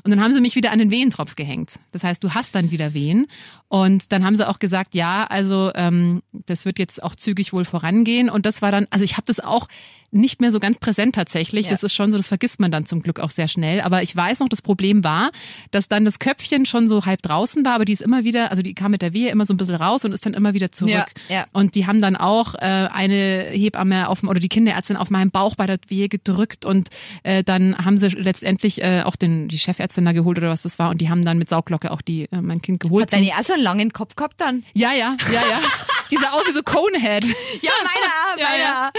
Und 0.04 0.11
dann 0.11 0.21
haben 0.21 0.32
sie 0.32 0.40
mich 0.40 0.56
wieder 0.56 0.73
an 0.73 0.80
den 0.80 0.90
Wehentropf 0.90 1.37
gehängt. 1.37 1.75
Das 1.92 2.02
heißt, 2.02 2.25
du 2.25 2.35
hast 2.35 2.54
dann 2.54 2.71
wieder 2.73 2.92
Wehen. 2.92 3.28
Und 3.68 4.12
dann 4.12 4.25
haben 4.25 4.35
sie 4.35 4.49
auch 4.49 4.59
gesagt, 4.59 4.94
ja, 4.94 5.25
also 5.25 5.71
ähm, 5.75 6.23
das 6.32 6.64
wird 6.64 6.78
jetzt 6.78 7.02
auch 7.02 7.14
zügig 7.14 7.52
wohl 7.52 7.64
vorangehen. 7.64 8.28
Und 8.28 8.44
das 8.44 8.62
war 8.62 8.73
dann, 8.73 8.88
also 8.90 9.04
ich 9.04 9.16
habe 9.16 9.26
das 9.26 9.38
auch 9.38 9.68
nicht 10.12 10.42
mehr 10.42 10.52
so 10.52 10.61
ganz 10.61 10.78
präsent 10.78 11.14
tatsächlich. 11.14 11.66
Ja. 11.66 11.73
Das 11.73 11.83
ist 11.83 11.95
schon 11.95 12.11
so, 12.11 12.19
das 12.19 12.28
vergisst 12.28 12.61
man 12.61 12.71
dann 12.71 12.85
zum 12.85 13.02
Glück 13.02 13.19
auch 13.19 13.31
sehr 13.31 13.49
schnell. 13.49 13.81
Aber 13.81 14.02
ich 14.02 14.14
weiß 14.14 14.40
noch, 14.40 14.49
das 14.49 14.61
Problem 14.61 15.02
war, 15.04 15.33
dass 15.71 15.88
dann 15.88 16.04
das 16.04 16.19
Köpfchen 16.19 16.66
schon 16.66 16.87
so 16.87 17.07
halb 17.07 17.23
draußen 17.23 17.64
war, 17.64 17.75
aber 17.75 17.87
die 17.87 17.95
ist 17.95 18.02
immer 18.02 18.23
wieder, 18.23 18.50
also 18.50 18.62
die 18.62 18.75
kam 18.75 18.90
mit 18.90 19.00
der 19.00 19.14
Wehe 19.14 19.31
immer 19.31 19.47
so 19.47 19.54
ein 19.54 19.57
bisschen 19.57 19.75
raus 19.75 20.04
und 20.04 20.12
ist 20.12 20.26
dann 20.26 20.35
immer 20.35 20.52
wieder 20.52 20.71
zurück. 20.71 20.92
Ja, 20.92 21.07
ja. 21.35 21.47
Und 21.52 21.75
die 21.75 21.87
haben 21.87 22.00
dann 22.00 22.16
auch 22.16 22.54
äh, 22.54 22.59
eine 22.59 23.49
Hebamme 23.50 24.09
auf 24.09 24.21
dem, 24.21 24.28
oder 24.28 24.38
die 24.38 24.50
Kinderärztin 24.50 24.97
auf 24.97 25.11
meinem 25.11 25.31
Bauch 25.31 25.57
bei 25.57 25.66
der 25.66 25.78
Wehe 25.88 26.11
gedrückt 26.11 26.66
und 26.66 26.88
äh, 27.23 27.42
dann 27.42 27.76
haben 27.78 27.97
sie 27.97 28.09
letztendlich 28.09 28.83
äh, 28.83 29.02
auch 29.04 29.16
den, 29.16 29.49
die 29.49 29.59
Chefärztin 29.59 30.04
da 30.04 30.12
geholt 30.12 30.37
oder 30.37 30.50
was 30.50 30.62
das 30.62 30.78
war 30.78 30.90
und 30.90 31.00
die 31.00 31.09
haben 31.09 31.25
dann 31.25 31.38
mit 31.38 31.49
Sauglocke 31.49 31.90
auch 31.90 32.02
die, 32.02 32.25
äh, 32.33 32.42
mein 32.42 32.61
Kind 32.61 32.81
geholt. 32.81 33.04
Hat 33.04 33.12
deine 33.14 33.33
auch 33.33 33.42
so 33.42 33.54
einen 33.54 33.62
langen 33.62 33.92
Kopf 33.92 34.14
gehabt 34.14 34.40
dann? 34.40 34.64
ja, 34.75 34.92
ja, 34.92 35.16
ja, 35.33 35.40
ja. 35.40 35.61
Die 36.12 36.16
sah 36.19 36.31
aus 36.31 36.47
wie 36.47 36.52
so 36.52 36.62
Conehead. 36.62 37.25
Ja, 37.62 37.73
meiner, 37.83 38.40
Ja, 38.40 38.57
ja. 38.57 38.92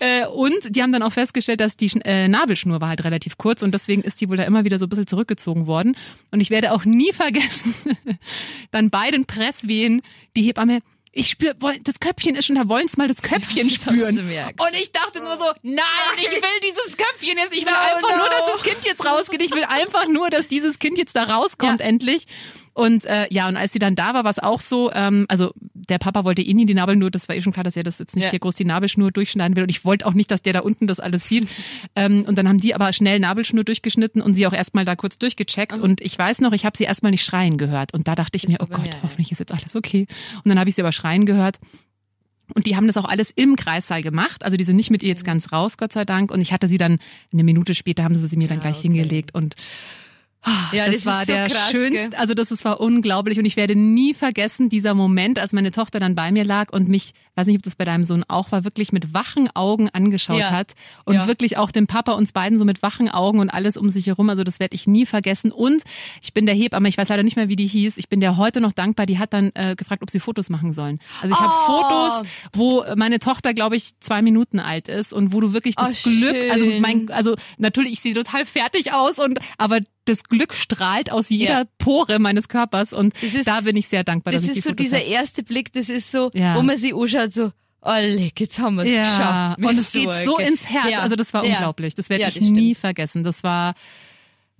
Äh, 0.00 0.26
und 0.28 0.74
die 0.74 0.82
haben 0.82 0.92
dann 0.92 1.02
auch 1.02 1.12
festgestellt, 1.12 1.60
dass 1.60 1.76
die 1.76 1.90
äh, 2.04 2.28
Nabelschnur 2.28 2.80
war 2.80 2.88
halt 2.88 3.04
relativ 3.04 3.36
kurz 3.36 3.62
und 3.62 3.72
deswegen 3.74 4.02
ist 4.02 4.20
die 4.20 4.28
wohl 4.30 4.36
da 4.36 4.44
immer 4.44 4.64
wieder 4.64 4.78
so 4.78 4.86
ein 4.86 4.88
bisschen 4.88 5.06
zurückgezogen 5.06 5.66
worden. 5.66 5.96
Und 6.30 6.40
ich 6.40 6.50
werde 6.50 6.72
auch 6.72 6.84
nie 6.84 7.12
vergessen, 7.12 7.74
dann 8.70 8.88
bei 8.90 9.10
den 9.10 9.24
Presswehen 9.26 10.02
die 10.36 10.42
Hebamme, 10.42 10.80
ich 11.14 11.28
spüre, 11.28 11.54
das 11.84 12.00
Köpfchen 12.00 12.36
ist 12.36 12.46
schon 12.46 12.56
da, 12.56 12.66
wollen's 12.68 12.96
mal 12.96 13.06
das 13.06 13.20
Köpfchen 13.20 13.66
hast 13.68 13.82
spüren. 13.82 14.18
Und 14.18 14.72
ich 14.80 14.92
dachte 14.92 15.20
nur 15.20 15.36
so, 15.36 15.44
nein, 15.62 15.84
ich 16.16 16.30
will 16.30 16.60
dieses 16.64 16.96
Köpfchen 16.96 17.36
jetzt, 17.36 17.52
ich 17.54 17.66
will 17.66 17.72
No, 17.72 17.78
einfach 17.96 18.08
nur, 18.16 18.24
no. 18.26 18.30
dass 18.30 18.46
das 18.54 18.62
Kind 18.62 18.84
jetzt 18.86 19.04
rausgeht. 19.04 19.42
Ich 19.42 19.50
will 19.50 19.64
einfach 19.64 20.08
nur, 20.08 20.30
dass 20.30 20.48
dieses 20.48 20.78
Kind 20.78 20.96
jetzt 20.96 21.14
da 21.14 21.24
rauskommt 21.24 21.80
Ja. 21.80 21.86
endlich. 21.86 22.24
Und 22.74 23.04
äh, 23.04 23.26
ja, 23.30 23.48
und 23.48 23.56
als 23.58 23.72
sie 23.74 23.78
dann 23.78 23.94
da 23.96 24.14
war, 24.14 24.24
war 24.24 24.30
es 24.30 24.38
auch 24.38 24.60
so, 24.60 24.90
ähm, 24.92 25.26
also 25.28 25.52
der 25.74 25.98
Papa 25.98 26.24
wollte 26.24 26.40
eh 26.40 26.54
nie 26.54 26.64
die 26.64 26.72
Nabelschnur, 26.72 27.10
das 27.10 27.28
war 27.28 27.36
eh 27.36 27.42
schon 27.42 27.52
klar, 27.52 27.64
dass 27.64 27.76
er 27.76 27.82
das 27.82 27.98
jetzt 27.98 28.16
nicht 28.16 28.24
Ja. 28.24 28.30
hier 28.30 28.38
groß 28.38 28.54
die 28.56 28.64
Nabelschnur 28.64 29.10
durchschneiden 29.12 29.56
will. 29.56 29.64
Und 29.64 29.68
ich 29.68 29.84
wollte 29.84 30.06
auch 30.06 30.14
nicht, 30.14 30.30
dass 30.30 30.40
der 30.40 30.54
da 30.54 30.60
unten 30.60 30.86
das 30.86 30.98
alles 30.98 31.28
sieht. 31.28 31.46
Ähm, 31.96 32.24
und 32.26 32.38
dann 32.38 32.48
haben 32.48 32.58
die 32.58 32.74
aber 32.74 32.92
schnell 32.94 33.18
Nabelschnur 33.18 33.64
durchgeschnitten 33.64 34.22
und 34.22 34.32
sie 34.34 34.46
auch 34.46 34.54
erstmal 34.54 34.86
da 34.86 34.96
kurz 34.96 35.18
durchgecheckt. 35.18 35.78
Und 35.78 36.00
ich 36.00 36.18
weiß 36.18 36.40
noch, 36.40 36.52
ich 36.52 36.64
habe 36.64 36.76
sie 36.76 36.84
erstmal 36.84 37.10
nicht 37.10 37.24
schreien 37.26 37.58
gehört. 37.58 37.92
Und 37.92 38.08
da 38.08 38.14
dachte 38.14 38.36
ich 38.36 38.48
mir, 38.48 38.58
war 38.58 38.68
oh 38.70 38.72
Gott, 38.74 38.84
mir, 38.84 38.90
ja. 38.90 38.96
hoffentlich 39.02 39.32
ist 39.32 39.38
jetzt 39.40 39.52
alles 39.52 39.76
okay. 39.76 40.06
Und 40.42 40.48
dann 40.48 40.58
habe 40.58 40.70
ich 40.70 40.74
sie 40.74 40.82
aber 40.82 40.92
schreien 40.92 41.26
gehört. 41.26 41.58
Und 42.54 42.66
die 42.66 42.76
haben 42.76 42.86
das 42.86 42.96
auch 42.96 43.04
alles 43.06 43.30
im 43.30 43.56
Kreissaal 43.56 44.02
gemacht. 44.02 44.44
Also 44.44 44.56
die 44.56 44.64
sind 44.64 44.76
nicht 44.76 44.90
mit 44.90 45.02
ihr 45.02 45.08
jetzt 45.10 45.24
ganz 45.24 45.52
raus, 45.52 45.76
Gott 45.78 45.92
sei 45.92 46.04
Dank. 46.04 46.30
Und 46.30 46.40
ich 46.40 46.52
hatte 46.52 46.68
sie 46.68 46.78
dann 46.78 46.98
eine 47.32 47.44
Minute 47.44 47.74
später 47.74 48.04
haben 48.04 48.14
sie 48.14 48.26
sie 48.28 48.36
mir 48.36 48.48
dann 48.48 48.58
Ah, 48.58 48.62
gleich 48.62 48.78
okay. 48.78 48.88
hingelegt 48.88 49.34
und 49.34 49.54
Ja, 50.72 50.86
das, 50.86 50.96
das 50.96 51.06
war 51.06 51.22
ist 51.22 51.28
so 51.28 51.32
der 51.34 51.46
krass, 51.48 51.70
schönste, 51.70 52.10
gell? 52.10 52.18
also 52.18 52.34
das, 52.34 52.48
das 52.48 52.64
war 52.64 52.80
unglaublich 52.80 53.38
und 53.38 53.44
ich 53.44 53.56
werde 53.56 53.76
nie 53.76 54.14
vergessen 54.14 54.68
dieser 54.68 54.94
Moment, 54.94 55.38
als 55.38 55.52
meine 55.52 55.70
Tochter 55.70 56.00
dann 56.00 56.14
bei 56.14 56.32
mir 56.32 56.44
lag 56.44 56.72
und 56.72 56.88
mich, 56.88 57.12
weiß 57.34 57.46
nicht, 57.46 57.56
ob 57.56 57.62
das 57.62 57.76
bei 57.76 57.84
deinem 57.84 58.04
Sohn 58.04 58.24
auch 58.28 58.52
war, 58.52 58.64
wirklich 58.64 58.92
mit 58.92 59.14
wachen 59.14 59.48
Augen 59.54 59.88
angeschaut 59.90 60.38
Ja. 60.38 60.50
hat 60.50 60.74
und 61.04 61.14
Ja. 61.14 61.26
wirklich 61.26 61.56
auch 61.56 61.70
dem 61.70 61.86
Papa 61.86 62.12
uns 62.12 62.32
beiden 62.32 62.58
so 62.58 62.64
mit 62.64 62.82
wachen 62.82 63.08
Augen 63.08 63.38
und 63.40 63.48
alles 63.50 63.76
um 63.76 63.88
sich 63.88 64.06
herum, 64.06 64.28
also 64.30 64.44
das 64.44 64.60
werde 64.60 64.74
ich 64.74 64.86
nie 64.86 65.06
vergessen 65.06 65.50
und 65.52 65.82
ich 66.22 66.34
bin 66.34 66.44
der 66.46 66.54
Hebamme, 66.54 66.88
ich 66.88 66.98
weiß 66.98 67.08
leider 67.08 67.22
nicht 67.22 67.36
mehr, 67.36 67.48
wie 67.48 67.56
die 67.56 67.66
hieß, 67.66 67.96
ich 67.96 68.08
bin 68.08 68.20
der 68.20 68.36
heute 68.36 68.60
noch 68.60 68.72
dankbar, 68.72 69.06
die 69.06 69.18
hat 69.18 69.32
dann 69.32 69.50
äh, 69.54 69.74
gefragt, 69.76 70.02
ob 70.02 70.10
sie 70.10 70.20
Fotos 70.20 70.50
machen 70.50 70.72
sollen. 70.72 70.98
Also 71.22 71.34
ich 71.34 71.40
habe 71.40 71.52
Oh. 71.52 71.66
Fotos, 71.66 72.22
wo 72.52 72.84
meine 72.96 73.18
Tochter, 73.18 73.54
glaube 73.54 73.76
ich, 73.76 73.98
zwei 74.00 74.20
Minuten 74.22 74.58
alt 74.60 74.88
ist 74.88 75.12
und 75.12 75.32
wo 75.32 75.40
du 75.40 75.52
wirklich 75.52 75.76
das 75.76 76.04
Oh, 76.06 76.10
Glück, 76.10 76.36
also 76.50 76.66
mein, 76.80 77.10
also 77.10 77.34
natürlich, 77.58 77.92
ich 77.92 78.00
sehe 78.00 78.14
total 78.14 78.44
fertig 78.44 78.92
aus 78.92 79.18
und 79.18 79.38
aber 79.58 79.80
das 80.04 80.24
Glück 80.24 80.52
strahlt 80.54 81.12
aus 81.12 81.28
jeder 81.30 81.60
Ja. 81.60 81.64
Pore 81.82 82.18
meines 82.18 82.48
Körpers 82.48 82.92
und 82.92 83.14
Das 83.22 83.34
ist- 83.34 83.46
da 83.46 83.60
bin 83.60 83.76
ich 83.76 83.88
sehr 83.88 84.04
dankbar, 84.04 84.32
Das 84.32 84.42
dass 84.42 84.48
ich 84.48 84.52
die 84.54 84.58
ist 84.60 84.64
so 84.64 84.70
Fotos 84.70 84.84
dieser 84.86 84.98
hab. 84.98 85.08
erste 85.08 85.42
Blick, 85.42 85.72
das 85.72 85.88
ist 85.88 86.10
so, 86.10 86.30
Ja. 86.34 86.56
wo 86.56 86.62
man 86.62 86.76
sich 86.76 86.94
anschaut, 86.94 87.32
so, 87.32 87.52
oh 87.82 87.90
leck, 88.00 88.38
jetzt 88.40 88.58
haben 88.58 88.76
wir 88.76 88.84
es 88.84 88.90
ja, 88.90 89.02
geschafft. 89.02 89.58
und 89.64 89.78
es 89.78 89.92
geht 89.92 90.10
so 90.24 90.34
okay. 90.34 90.48
ins 90.48 90.68
Herz. 90.68 90.90
Ja. 90.90 90.98
Also 91.00 91.16
das 91.16 91.32
war 91.34 91.42
unglaublich. 91.44 91.94
Das 91.94 92.08
werde 92.08 92.24
ich 92.28 92.34
das 92.34 92.50
nie 92.50 92.74
vergessen. 92.74 93.24
Das 93.24 93.42
war 93.42 93.74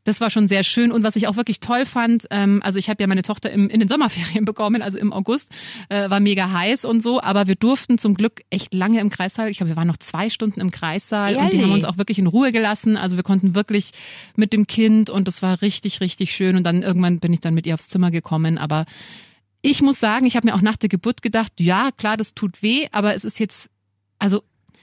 das 0.04 0.20
war 0.20 0.30
schon 0.30 0.48
sehr 0.48 0.64
schön 0.64 0.90
und 0.90 1.02
was 1.02 1.16
ich 1.16 1.28
auch 1.28 1.36
wirklich 1.36 1.60
toll 1.60 1.86
fand, 1.86 2.26
ähm, 2.30 2.60
also 2.64 2.78
ich 2.78 2.88
habe 2.88 3.02
ja 3.02 3.06
meine 3.06 3.22
Tochter 3.22 3.50
im, 3.50 3.68
in 3.68 3.80
den 3.80 3.88
Sommerferien 3.88 4.44
bekommen, 4.44 4.82
also 4.82 4.98
im 4.98 5.12
August, 5.12 5.50
äh, 5.88 6.10
war 6.10 6.20
mega 6.20 6.50
heiß 6.52 6.84
und 6.84 7.02
so, 7.02 7.20
aber 7.20 7.46
wir 7.46 7.54
durften 7.54 7.98
zum 7.98 8.14
Glück 8.14 8.42
echt 8.50 8.74
lange 8.74 9.00
im 9.00 9.10
Kreissaal. 9.10 9.48
Ich 9.48 9.58
glaube, 9.58 9.70
wir 9.70 9.76
waren 9.76 9.86
noch 9.86 9.96
zwei 9.96 10.30
Stunden 10.30 10.60
im 10.60 10.70
Kreissaal 10.70 11.36
und 11.36 11.52
die 11.52 11.56
Ehrlich? 11.56 11.62
haben 11.62 11.72
uns 11.72 11.84
auch 11.84 11.98
wirklich 11.98 12.18
in 12.18 12.26
Ruhe 12.26 12.52
gelassen. 12.52 12.96
Also 12.96 13.16
wir 13.16 13.22
konnten 13.22 13.54
wirklich 13.54 13.92
mit 14.34 14.52
dem 14.52 14.66
Kind 14.66 15.10
und 15.10 15.28
das 15.28 15.42
war 15.42 15.62
richtig, 15.62 16.00
richtig 16.00 16.34
schön 16.34 16.56
und 16.56 16.64
dann 16.64 16.82
irgendwann 16.82 17.20
bin 17.20 17.32
ich 17.32 17.40
dann 17.40 17.54
mit 17.54 17.66
ihr 17.66 17.74
aufs 17.74 17.88
Zimmer 17.88 18.10
gekommen, 18.10 18.58
aber 18.58 18.86
ich 19.62 19.80
muss 19.80 20.00
sagen, 20.00 20.26
ich 20.26 20.34
habe 20.34 20.48
mir 20.48 20.54
auch 20.54 20.60
nach 20.60 20.76
der 20.76 20.88
Geburt 20.88 21.22
gedacht, 21.22 21.52
ja, 21.60 21.90
klar, 21.96 22.16
das 22.16 22.34
tut 22.34 22.62
weh, 22.62 22.88
aber 22.90 23.14
es 23.14 23.24
ist 23.24 23.38
jetzt, 23.38 23.68
also 24.18 24.42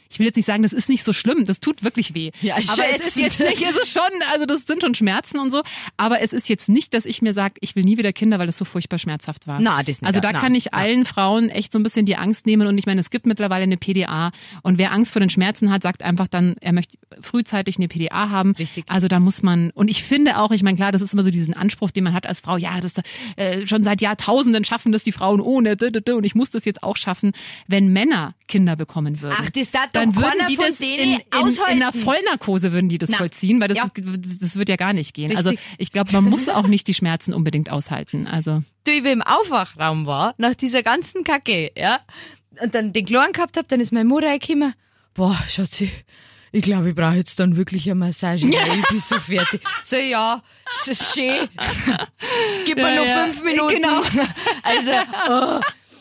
ich 0.10 0.20
will 0.20 0.26
jetzt 0.26 0.36
nicht 0.36 0.46
sagen, 0.46 0.64
das 0.64 0.74
ist 0.74 0.90
nicht 0.90 1.04
so 1.04 1.14
schlimm, 1.14 1.46
das 1.46 1.60
tut 1.60 1.84
wirklich 1.84 2.14
weh. 2.14 2.32
Ja, 2.42 2.56
aber 2.56 2.84
es 2.90 3.08
ist 3.08 3.20
jetzt 3.20 3.40
nicht, 3.40 3.62
es 3.70 3.76
ist 3.76 3.94
schon, 3.94 4.10
also 4.32 4.46
das 4.46 4.66
sind 4.66 4.82
schon 4.82 4.96
Schmerzen 4.96 5.40
und 5.40 5.52
so, 5.52 5.62
aber 5.98 6.22
es 6.22 6.34
ist 6.34 6.50
jetzt 6.50 6.68
nicht, 6.68 6.94
dass 6.94 7.06
ich 7.06 7.22
mir 7.22 7.34
sage, 7.34 7.56
ich 7.62 7.76
will 7.76 7.84
nie 7.84 7.98
wieder 7.98 8.12
Kinder, 8.12 8.40
weil 8.40 8.48
das 8.48 8.58
so 8.58 8.66
furchtbar 8.66 8.98
schmerzhaft 8.98 9.46
war. 9.48 9.60
Na, 9.62 9.84
das 9.84 10.02
nicht. 10.02 10.08
Also 10.08 10.20
da 10.20 10.32
Na, 10.32 10.40
kann 10.40 10.56
ich 10.56 10.70
na. 10.72 10.80
allen 10.80 11.06
Frauen 11.06 11.50
echt 11.50 11.72
so 11.72 11.80
ein 11.80 11.84
bisschen 11.84 12.06
die 12.06 12.16
Angst 12.16 12.46
nehmen 12.48 12.68
und 12.68 12.78
ich 12.78 12.86
meine, 12.88 13.00
es 13.00 13.12
gibt 13.12 13.28
mittlerweile 13.28 13.64
eine 13.64 13.78
PDA 13.78 14.32
und 14.64 14.78
wer 14.80 14.92
Angst 14.92 15.14
vor 15.14 15.20
den 15.20 15.30
Schmerzen 15.30 15.70
hat, 15.72 15.84
sagt 15.84 16.02
einfach 16.02 16.28
dann, 16.28 16.56
er 16.60 16.74
möchte 16.74 16.98
frühzeitig 17.22 17.78
eine 17.78 17.88
PDA 17.88 18.30
haben. 18.30 18.56
Richtig. 18.58 18.86
Also 18.88 19.08
da 19.08 19.20
muss 19.20 19.44
man 19.44 19.70
und 19.72 19.90
ich 19.90 20.04
finde 20.04 20.38
auch, 20.38 20.52
ich 20.52 20.64
meine 20.64 20.78
klar, 20.78 20.92
das 20.92 21.02
ist 21.02 21.14
immer 21.14 21.24
so 21.24 21.30
diesen 21.30 21.54
Anspruch, 21.54 21.92
den 21.92 22.04
man 22.04 22.14
hat 22.14 22.26
als 22.26 22.42
Frau, 22.42 22.58
ja, 22.58 22.80
das 22.82 22.94
äh, 23.36 23.68
schon 23.68 23.84
seit 23.84 24.02
Jahrtausenden 24.02 24.66
schaffen 24.66 24.92
das 24.92 25.04
die 25.04 25.12
Frauen 25.12 25.40
ohne 25.40 25.78
und 25.80 26.24
ich 26.24 26.34
muss 26.34 26.50
das 26.52 26.66
jetzt 26.66 26.82
auch 26.82 26.98
schaffen, 26.98 27.32
wenn 27.68 27.94
Männer 27.94 28.34
Kinder 28.48 28.76
bekommen 28.76 29.22
würden. 29.22 29.36
Ach, 29.40 29.50
das 29.52 29.70
darf 29.70 29.90
dann 30.00 30.16
würden 30.16 30.48
die 30.50 30.56
das 30.56 30.80
in, 30.80 30.88
in, 30.88 31.20
in 31.42 31.60
einer 31.66 31.94
Vollnarkose 31.94 32.72
würden 32.72 32.90
die 32.90 32.98
das 32.98 33.10
Na. 33.12 33.18
vollziehen, 33.18 33.60
weil 33.62 33.68
das, 33.70 33.78
Ja. 33.78 33.86
ist, 33.86 34.42
das 34.42 34.56
wird 34.56 34.70
ja 34.70 34.76
gar 34.76 34.94
nicht 34.94 35.14
gehen. 35.14 35.32
Richtig. 35.32 35.46
Also 35.48 35.60
ich 35.78 35.92
glaube, 35.92 36.12
man 36.14 36.26
muss 36.26 36.50
auch 36.50 36.68
nicht 36.68 36.88
die 36.88 36.94
Schmerzen 36.94 37.34
unbedingt 37.34 37.70
aushalten. 37.70 38.28
Also 38.28 38.64
du, 38.86 38.92
ich 38.92 39.04
im 39.06 39.22
Aufwachraum 39.22 40.06
war, 40.06 40.34
nach 40.38 40.56
dieser 40.56 40.84
ganzen 40.84 41.24
Kacke, 41.24 41.72
ja, 41.78 42.00
und 42.64 42.74
dann 42.76 42.94
den 42.94 43.06
Kleinen 43.06 43.34
gehabt 43.34 43.58
hab, 43.58 43.68
dann 43.68 43.80
ist 43.80 43.92
meine 43.94 44.06
Mutter 44.10 44.38
gekommen, 44.38 44.74
boah, 45.14 45.38
Schatzi, 45.48 45.92
ich 46.52 46.64
glaube, 46.64 46.90
ich 46.90 46.96
brauche 46.96 47.14
jetzt 47.16 47.40
dann 47.40 47.56
wirklich 47.58 47.86
eine 47.86 47.96
Massage, 47.96 48.44
weil 48.48 48.80
ich 48.80 48.88
bin 48.88 49.00
so 49.00 49.20
fertig. 49.20 49.62
So, 49.84 49.98
ja, 49.98 50.42
es 50.72 50.88
ist 50.88 51.14
schön. 51.14 51.48
Gib 52.66 52.78
mir 52.78 52.90
Ja, 52.90 52.96
nur 52.96 53.06
ja. 53.06 53.24
fünf 53.26 53.44
Minuten. 53.44 53.76
Genau. 53.76 54.02
Also, 54.64 54.92
oh. 55.30 55.60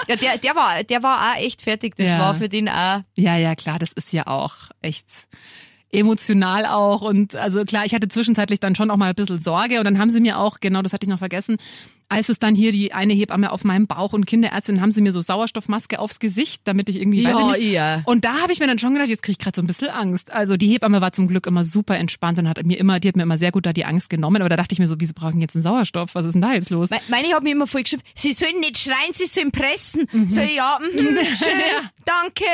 Ja, 0.08 0.16
der, 0.16 0.38
der 0.38 0.56
war, 0.56 0.82
der 0.84 1.02
war 1.02 1.32
auch 1.32 1.36
echt 1.40 1.62
fertig. 1.62 1.94
Das 1.96 2.10
Ja. 2.10 2.18
war 2.18 2.34
für 2.34 2.48
den 2.48 2.68
auch. 2.68 3.02
Ja, 3.16 3.36
ja, 3.36 3.54
klar, 3.54 3.78
das 3.78 3.92
ist 3.92 4.12
ja 4.12 4.26
auch 4.26 4.54
echt 4.82 5.06
emotional 5.90 6.66
auch 6.66 7.00
und 7.00 7.34
also 7.34 7.64
klar, 7.64 7.84
ich 7.86 7.94
hatte 7.94 8.08
zwischenzeitlich 8.08 8.60
dann 8.60 8.74
schon 8.74 8.90
auch 8.90 8.96
mal 8.96 9.08
ein 9.08 9.14
bisschen 9.14 9.38
Sorge 9.38 9.78
und 9.78 9.84
dann 9.84 9.98
haben 9.98 10.10
sie 10.10 10.20
mir 10.20 10.38
auch, 10.38 10.60
genau 10.60 10.82
das 10.82 10.92
hatte 10.92 11.04
ich 11.04 11.08
noch 11.08 11.18
vergessen, 11.18 11.56
als 12.10 12.28
es 12.30 12.38
dann 12.38 12.54
hier 12.54 12.72
die 12.72 12.92
eine 12.94 13.12
Hebamme 13.12 13.52
auf 13.52 13.64
meinem 13.64 13.86
Bauch 13.86 14.12
und 14.14 14.24
Kinderärztin 14.26 14.80
haben 14.80 14.92
sie 14.92 15.00
mir 15.02 15.12
so 15.12 15.20
Sauerstoffmaske 15.20 15.98
aufs 15.98 16.20
Gesicht, 16.20 16.62
damit 16.64 16.88
ich 16.88 16.96
irgendwie, 16.96 17.22
weiß 17.24 17.32
Ja, 17.38 17.52
ich 17.52 17.58
nicht. 17.58 17.72
ja. 17.72 18.02
Und 18.06 18.24
da 18.24 18.38
habe 18.40 18.52
ich 18.52 18.60
mir 18.60 18.66
dann 18.66 18.78
schon 18.78 18.94
gedacht, 18.94 19.08
jetzt 19.10 19.22
kriege 19.22 19.32
ich 19.32 19.38
gerade 19.38 19.56
so 19.56 19.62
ein 19.62 19.66
bisschen 19.66 19.88
Angst. 19.90 20.32
Also 20.32 20.56
die 20.56 20.68
Hebamme 20.68 21.00
war 21.02 21.12
zum 21.12 21.28
Glück 21.28 21.46
immer 21.46 21.64
super 21.64 21.98
entspannt 21.98 22.38
und 22.38 22.48
hat 22.48 22.64
mir 22.64 22.78
immer, 22.78 22.98
die 22.98 23.08
hat 23.08 23.16
mir 23.16 23.24
immer 23.24 23.36
sehr 23.38 23.52
gut 23.52 23.66
da 23.66 23.72
die 23.74 23.84
Angst 23.84 24.08
genommen, 24.08 24.40
aber 24.40 24.48
da 24.48 24.56
dachte 24.56 24.72
ich 24.72 24.78
mir 24.78 24.88
so, 24.88 24.96
wieso 24.98 25.12
brauchen 25.14 25.40
jetzt 25.40 25.54
einen 25.54 25.62
Sauerstoff? 25.62 26.14
Was 26.14 26.24
ist 26.24 26.32
denn 26.32 26.40
da 26.42 26.54
jetzt 26.54 26.70
los? 26.70 26.90
Me- 26.90 27.00
Meine 27.08 27.28
hat 27.34 27.42
mir 27.42 27.52
immer 27.52 27.66
voll 27.66 27.82
geschrieben, 27.82 28.02
sie 28.14 28.32
sollen 28.32 28.60
nicht 28.60 28.78
schreien, 28.78 29.12
sie 29.12 29.26
sollen 29.26 29.50
pressen. 29.52 30.06
Mhm. 30.10 30.30
So, 30.30 30.40
ja, 30.40 30.78
mhm, 30.80 31.16
schön, 31.36 31.60
danke. 32.06 32.44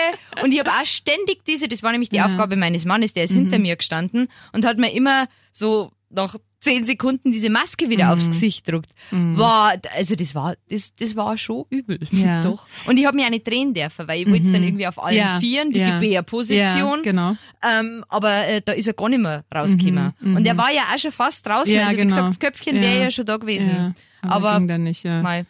Und 0.43 0.53
ich 0.53 0.59
habe 0.61 0.71
auch 0.71 0.85
ständig 0.85 1.45
diese, 1.47 1.69
das 1.69 1.83
war 1.83 1.93
nämlich 1.93 2.11
die 2.11 2.21
Aufgabe 2.21 2.57
meines 2.57 2.85
Mannes, 2.85 3.12
der 3.12 3.25
ist 3.25 3.33
Mhm. 3.33 3.38
hinter 3.43 3.59
mir 3.61 3.77
gestanden 3.77 4.29
und 4.53 4.64
hat 4.67 4.79
mir 4.79 4.93
immer 4.93 5.27
so 5.53 5.93
nach 6.11 6.37
zehn 6.64 6.85
Sekunden 6.85 7.31
diese 7.33 7.50
Maske 7.50 7.88
wieder 7.90 8.07
Mhm. 8.07 8.11
aufs 8.12 8.27
Gesicht 8.27 8.64
gedruckt. 8.66 8.90
War, 9.11 9.74
also 9.96 10.16
das 10.16 10.35
war, 10.35 10.57
das, 10.68 10.94
das 10.96 11.14
war 11.14 11.37
schon 11.38 11.64
übel. 11.70 11.98
Ja. 12.11 12.40
Doch. 12.42 12.66
Und 12.87 12.96
ich 12.98 13.07
habe 13.07 13.16
mir 13.16 13.27
auch 13.27 13.31
nicht 13.31 13.46
drehen 13.46 13.72
dürfen, 13.74 14.09
weil 14.09 14.22
ich 14.22 14.29
wollte 14.31 14.50
dann 14.50 14.62
irgendwie 14.62 14.87
auf 14.87 15.03
allen 15.03 15.16
Ja, 15.16 15.38
Vieren, 15.40 15.70
die 15.70 15.81
ja. 15.81 15.98
Gebärposition. 15.98 16.98
Ja, 16.98 17.03
genau. 17.03 17.37
Ähm, 17.62 18.05
aber 18.09 18.48
äh, 18.48 18.61
da 18.64 18.72
ist 18.72 18.87
er 18.88 18.94
gar 18.94 19.09
nicht 19.09 19.20
mehr 19.20 19.44
rausgekommen. 19.55 20.12
Und 20.22 20.46
er 20.46 20.57
war 20.57 20.72
ja 20.72 20.83
auch 20.94 20.98
schon 20.98 21.12
fast 21.12 21.46
draußen. 21.46 21.72
Mhm, 21.72 21.81
also 21.81 21.92
wie 21.92 21.96
genau. 21.96 22.09
gesagt, 22.14 22.29
das 22.31 22.38
Köpfchen 22.40 22.81
wäre 22.81 23.05
Ja. 23.05 23.11
schon 23.11 23.27
da 23.27 23.37
gewesen. 23.37 23.70
Ja, 23.70 23.94
aber 24.22 24.59
ging 24.59 24.68
dann 24.68 24.83
nicht, 24.85 25.05
ja. 25.05 25.22
mal. 25.22 25.46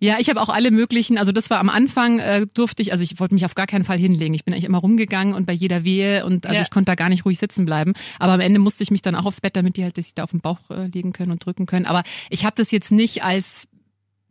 Ja, 0.00 0.16
ich 0.18 0.28
habe 0.28 0.40
auch 0.40 0.48
alle 0.48 0.70
möglichen, 0.70 1.18
also 1.18 1.32
das 1.32 1.50
war 1.50 1.58
am 1.58 1.68
Anfang, 1.68 2.18
äh, 2.18 2.46
durfte 2.54 2.82
ich, 2.82 2.92
also 2.92 3.02
ich 3.04 3.18
wollte 3.20 3.34
mich 3.34 3.44
auf 3.44 3.54
gar 3.54 3.66
keinen 3.66 3.84
Fall 3.84 3.98
hinlegen. 3.98 4.34
Ich 4.34 4.44
bin 4.44 4.54
eigentlich 4.54 4.64
immer 4.64 4.78
rumgegangen 4.78 5.34
und 5.34 5.46
bei 5.46 5.52
jeder 5.52 5.84
Wehe 5.84 6.24
und 6.24 6.46
also 6.46 6.56
Ja. 6.56 6.62
ich 6.62 6.70
konnte 6.70 6.86
da 6.86 6.94
gar 6.94 7.08
nicht 7.08 7.24
ruhig 7.24 7.38
sitzen 7.38 7.64
bleiben. 7.64 7.92
Aber 8.18 8.32
am 8.32 8.40
Ende 8.40 8.58
musste 8.60 8.82
ich 8.82 8.90
mich 8.90 9.02
dann 9.02 9.14
auch 9.14 9.24
aufs 9.24 9.40
Bett, 9.40 9.56
damit 9.56 9.76
die 9.76 9.84
halt 9.84 9.96
sich 9.96 10.14
da 10.14 10.24
auf 10.24 10.30
den 10.30 10.40
Bauch 10.40 10.58
äh, 10.70 10.86
legen 10.86 11.12
können 11.12 11.32
und 11.32 11.44
drücken 11.44 11.66
können. 11.66 11.86
Aber 11.86 12.02
ich 12.30 12.44
habe 12.44 12.54
das 12.56 12.70
jetzt 12.70 12.90
nicht 12.90 13.22
als 13.22 13.67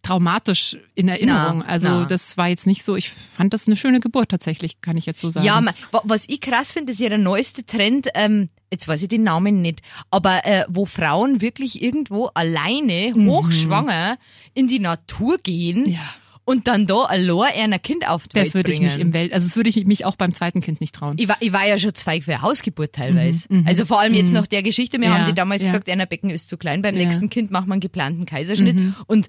traumatisch 0.08 0.78
in 0.96 1.08
Erinnerung. 1.10 1.60
Na, 1.60 1.65
also 1.65 1.88
na. 1.89 2.06
das 2.06 2.38
war 2.38 2.48
jetzt 2.48 2.65
nicht 2.67 2.84
so, 2.84 2.96
ich 2.96 3.10
fand 3.12 3.54
das 3.54 3.67
eine 3.67 3.76
schöne 3.76 4.00
Geburt 4.00 4.30
tatsächlich, 4.30 4.82
kann 4.82 4.98
ich 4.98 5.06
jetzt 5.06 5.20
so 5.20 5.32
sagen. 5.32 5.46
Ja, 5.46 5.60
ma- 5.62 5.74
wa- 5.91 6.02
was 6.06 6.26
ich 6.28 6.41
krass 6.41 6.72
finde, 6.72 6.91
ist 6.93 7.00
ja 7.00 7.10
der 7.10 7.17
neueste 7.17 7.65
Trend, 7.65 8.08
ähm, 8.15 8.50
jetzt 8.72 8.88
weiß 8.88 9.02
ich 9.04 9.10
den 9.10 9.24
Namen 9.24 9.62
nicht, 9.62 9.82
aber 10.12 10.46
äh, 10.46 10.65
wo 10.70 10.86
Frauen 10.86 11.41
wirklich 11.41 11.82
irgendwo 11.82 12.26
alleine, 12.34 13.13
hochschwanger, 13.15 14.17
in 14.54 14.67
die 14.67 14.80
Natur 14.80 15.38
gehen 15.38 15.84
Mhm. 15.84 15.89
Ja. 15.91 16.00
und 16.46 16.67
dann 16.67 16.86
da 16.88 17.04
allein 17.04 17.74
ein 17.74 17.82
Kind 17.82 18.08
auf 18.08 18.28
Das 18.28 18.36
Welt 18.36 18.54
würde 18.56 18.72
ich 18.72 18.80
mich 18.80 18.93
bringen. 18.93 19.08
im 19.10 19.13
Welt, 19.13 19.34
also 19.34 19.46
das 19.48 19.56
würde 19.56 19.70
ich 19.70 19.86
mich 19.86 20.06
auch 20.06 20.15
beim 20.15 20.34
zweiten 20.34 20.62
Kind 20.62 20.82
nicht 20.82 20.96
trauen. 20.96 21.15
Ich 21.20 21.28
war, 21.28 21.38
ich 21.41 21.52
war 21.54 21.65
ja 21.67 21.78
schon 21.78 21.93
zwei 21.93 22.22
für 22.22 22.41
Hausgeburt 22.41 22.93
teilweise. 22.93 23.48
Also 23.65 23.86
vor 23.86 24.00
allem 24.00 24.13
jetzt 24.13 24.34
nach 24.34 24.48
der 24.48 24.63
Geschichte. 24.63 25.00
Wir 25.00 25.08
Mhm, 25.10 25.13
Ja, 25.13 25.20
haben 25.20 25.28
die 25.28 25.36
damals 25.36 25.62
ja. 25.62 25.67
gesagt, 25.67 25.89
einer 25.89 26.06
Becken 26.06 26.30
ist 26.30 26.50
zu 26.50 26.58
klein. 26.58 26.82
Beim 26.82 26.96
Ja. 26.96 27.02
Mhm. 27.02 27.08
nächsten 27.08 27.30
Kind 27.30 27.52
machen 27.52 27.67
wir 27.67 27.74
einen 27.74 27.82
geplanten 27.82 28.26
Kaiserschnitt. 28.26 28.78
Und 29.08 29.28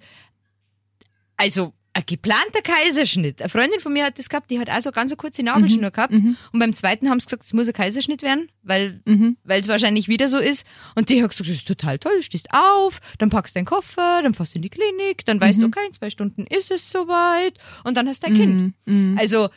also 1.39 1.73
ein 1.95 2.03
geplanter 2.07 2.61
Kaiserschnitt. 2.63 3.41
Eine 3.41 3.49
Freundin 3.49 3.81
von 3.81 3.93
mir 3.93 4.05
hat 4.05 4.19
das 4.19 4.29
gehabt, 4.29 4.51
die 4.51 4.61
hat 4.61 4.69
also 4.69 4.93
ganz 4.93 5.11
eine 5.11 5.17
kurze 5.17 5.43
Nabelschnur 5.43 5.91
gehabt. 5.91 6.13
Und 6.53 6.61
beim 6.61 6.73
zweiten 6.75 7.09
haben 7.11 7.19
sie 7.19 7.27
gesagt, 7.27 7.45
es 7.45 7.53
muss 7.55 7.67
ein 7.67 7.73
Kaiserschnitt 7.73 8.23
werden, 8.23 8.51
weil 8.63 9.01
weil 9.43 9.61
es 9.63 9.67
wahrscheinlich 9.69 10.07
wieder 10.07 10.29
so 10.29 10.39
ist. 10.39 10.65
Und 10.95 11.09
die 11.09 11.21
hat 11.23 11.31
gesagt, 11.31 11.49
das 11.49 11.57
ist 11.57 11.67
total 11.67 11.99
toll, 11.99 12.13
du 12.17 12.23
stehst 12.23 12.49
auf, 12.53 13.01
dann 13.19 13.31
packst 13.31 13.57
deinen 13.57 13.65
Koffer, 13.65 14.21
dann 14.23 14.33
fährst 14.35 14.55
du 14.55 14.59
in 14.59 14.63
die 14.63 14.69
Klinik, 14.69 15.25
dann 15.25 15.41
weißt 15.41 15.61
du, 15.61 15.67
okay, 15.67 15.81
in 15.89 15.93
zwei 15.93 16.11
Stunden 16.11 16.47
ist 16.47 16.71
es 16.71 16.89
soweit 16.91 17.55
und 17.83 17.97
dann 17.97 18.07
hast 18.07 18.23
du 18.23 18.29
ein 18.29 18.35
Kind. 18.35 18.75
Also 19.19 19.49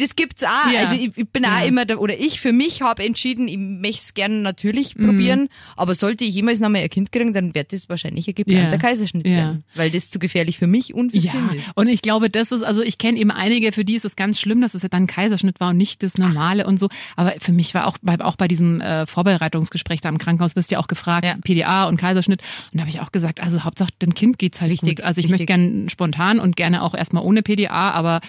das 0.00 0.16
gibt's 0.16 0.42
auch. 0.44 0.72
Ja. 0.72 0.80
Also 0.80 0.94
ich, 0.96 1.12
ich 1.16 1.28
bin 1.28 1.44
auch 1.44 1.50
Ja. 1.60 1.64
immer 1.64 1.84
da, 1.84 1.96
oder 1.96 2.18
ich 2.18 2.40
für 2.40 2.52
mich 2.52 2.82
habe 2.82 3.04
entschieden, 3.04 3.46
ich 3.48 3.58
möchte 3.58 4.02
es 4.02 4.14
gerne 4.14 4.36
natürlich 4.40 4.94
probieren, 4.96 5.48
aber 5.76 5.94
sollte 5.94 6.24
ich 6.24 6.34
jemals 6.34 6.60
noch 6.60 6.68
mal 6.68 6.78
ein 6.82 6.88
Kind 6.90 7.12
kriegen, 7.12 7.32
dann 7.32 7.54
wird 7.54 7.72
das 7.72 7.88
wahrscheinlich 7.88 8.26
ein 8.28 8.34
geplanter 8.34 8.72
Ja. 8.72 8.76
Kaiserschnitt 8.78 9.26
Ja. 9.26 9.32
werden, 9.36 9.64
weil 9.74 9.90
das 9.90 10.10
zu 10.10 10.18
gefährlich 10.18 10.58
für 10.58 10.66
mich 10.66 10.94
und 10.94 11.10
fürs 11.12 11.24
Ja, 11.24 11.32
Kind 11.32 11.54
ist. 11.56 11.70
und 11.74 11.88
ich 11.88 12.02
glaube, 12.02 12.30
das 12.30 12.52
ist, 12.52 12.62
also 12.62 12.82
ich 12.82 12.98
kenne 12.98 13.18
eben 13.18 13.30
einige, 13.30 13.72
für 13.72 13.84
die 13.84 13.94
ist 13.94 14.04
es 14.04 14.16
ganz 14.16 14.40
schlimm, 14.40 14.60
dass 14.60 14.74
es 14.74 14.82
ja 14.82 14.88
dann 14.88 15.06
Kaiserschnitt 15.06 15.60
war 15.60 15.70
und 15.70 15.76
nicht 15.76 16.02
das 16.02 16.18
Normale 16.18 16.66
und 16.66 16.78
so. 16.78 16.88
Aber 17.16 17.34
für 17.38 17.52
mich 17.52 17.74
war 17.74 17.86
auch 17.86 17.96
bei, 18.02 18.18
auch 18.20 18.36
bei 18.36 18.48
diesem 18.48 18.80
äh, 18.80 19.06
Vorbereitungsgespräch 19.06 20.00
da 20.00 20.08
im 20.08 20.18
Krankenhaus, 20.18 20.56
wirst 20.56 20.70
du 20.70 20.74
ja 20.74 20.80
auch 20.80 20.88
gefragt, 20.88 21.24
Ja. 21.24 21.36
PDA 21.42 21.84
und 21.88 21.96
Kaiserschnitt. 21.98 22.42
Und 22.72 22.76
da 22.78 22.80
habe 22.80 22.90
ich 22.90 23.00
auch 23.00 23.12
gesagt, 23.12 23.40
also 23.40 23.64
Hauptsache 23.64 23.90
dem 24.02 24.14
Kind 24.14 24.38
geht's 24.38 24.60
halt 24.60 24.70
Richtig, 24.72 24.96
gut. 24.96 25.00
Also 25.04 25.18
ich 25.20 25.24
richtig. 25.26 25.40
möchte 25.40 25.46
gern 25.46 25.88
spontan 25.88 26.38
und 26.40 26.56
gerne 26.56 26.82
auch 26.82 26.94
erstmal 26.94 27.22
ohne 27.24 27.42
PDA, 27.42 27.90
aber 27.90 28.20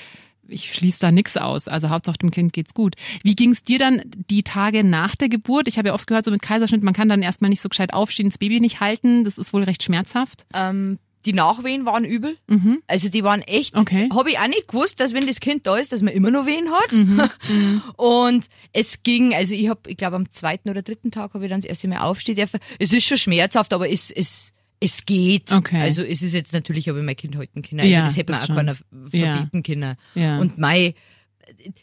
ich 0.51 0.73
schließe 0.73 0.99
da 0.99 1.11
nix 1.11 1.37
aus. 1.37 1.67
Also 1.67 1.89
Hauptsache 1.89 2.17
dem 2.19 2.31
Kind 2.31 2.53
geht's 2.53 2.73
gut. 2.73 2.95
Wie 3.23 3.35
ging's 3.35 3.63
dir 3.63 3.79
dann 3.79 4.01
die 4.29 4.43
Tage 4.43 4.83
nach 4.83 5.15
der 5.15 5.29
Geburt? 5.29 5.67
Ich 5.67 5.77
habe 5.77 5.89
ja 5.89 5.93
oft 5.93 6.07
gehört, 6.07 6.25
so 6.25 6.31
mit 6.31 6.41
Kaiserschnitt, 6.41 6.83
man 6.83 6.93
kann 6.93 7.09
dann 7.09 7.21
erstmal 7.21 7.49
nicht 7.49 7.61
so 7.61 7.69
gescheit 7.69 7.93
aufstehen, 7.93 8.29
das 8.29 8.37
Baby 8.37 8.59
nicht 8.59 8.79
halten. 8.79 9.23
Das 9.23 9.37
ist 9.37 9.53
wohl 9.53 9.63
recht 9.63 9.83
schmerzhaft. 9.83 10.45
Ähm, 10.53 10.99
die 11.25 11.33
Nachwehen 11.33 11.85
waren 11.85 12.03
übel. 12.03 12.35
Also 12.87 13.09
die 13.09 13.23
waren 13.23 13.41
echt, 13.43 13.75
Mhm. 13.75 13.81
Okay. 13.81 14.09
habe 14.11 14.31
ich 14.31 14.39
auch 14.39 14.47
nicht 14.47 14.67
gewusst, 14.67 14.99
dass 14.99 15.13
wenn 15.13 15.27
das 15.27 15.39
Kind 15.39 15.67
da 15.67 15.77
ist, 15.77 15.91
dass 15.91 16.01
man 16.01 16.13
immer 16.13 16.31
noch 16.31 16.47
Wehen 16.47 16.71
hat. 16.71 16.91
Mhm. 16.91 17.81
Und 17.95 18.45
es 18.73 19.03
ging, 19.03 19.33
also 19.35 19.53
ich 19.53 19.69
habe, 19.69 19.81
ich 19.87 19.97
glaube 19.97 20.15
am 20.15 20.31
zweiten 20.31 20.69
oder 20.69 20.81
dritten 20.81 21.11
Tag 21.11 21.35
habe 21.35 21.43
ich 21.45 21.49
dann 21.51 21.61
das 21.61 21.69
erste 21.69 21.87
Mal 21.87 21.99
aufstehen 21.99 22.35
dürfen. 22.37 22.59
Es 22.79 22.91
ist 22.91 23.05
schon 23.05 23.17
schmerzhaft, 23.19 23.71
aber 23.73 23.87
es, 23.87 24.09
es, 24.09 24.51
es 24.83 25.05
geht. 25.05 25.51
Okay. 25.53 25.79
Also 25.79 26.01
es 26.01 26.21
ist 26.23 26.33
jetzt 26.33 26.51
natürlich, 26.53 26.89
habe 26.89 26.99
ich 26.99 27.05
mein 27.05 27.15
Kind 27.15 27.35
halten 27.37 27.61
können. 27.61 27.81
Also 27.81 27.91
Ja, 27.93 28.03
das 28.03 28.17
hätte 28.17 28.33
man 28.33 28.41
auch 28.41 28.45
schon. 28.47 28.55
keiner 28.55 28.75
Ja. 29.11 29.35
verbieten 29.35 29.63
können. 29.63 29.95
Ja. 30.15 30.39
Und 30.39 30.57
mei, 30.57 30.95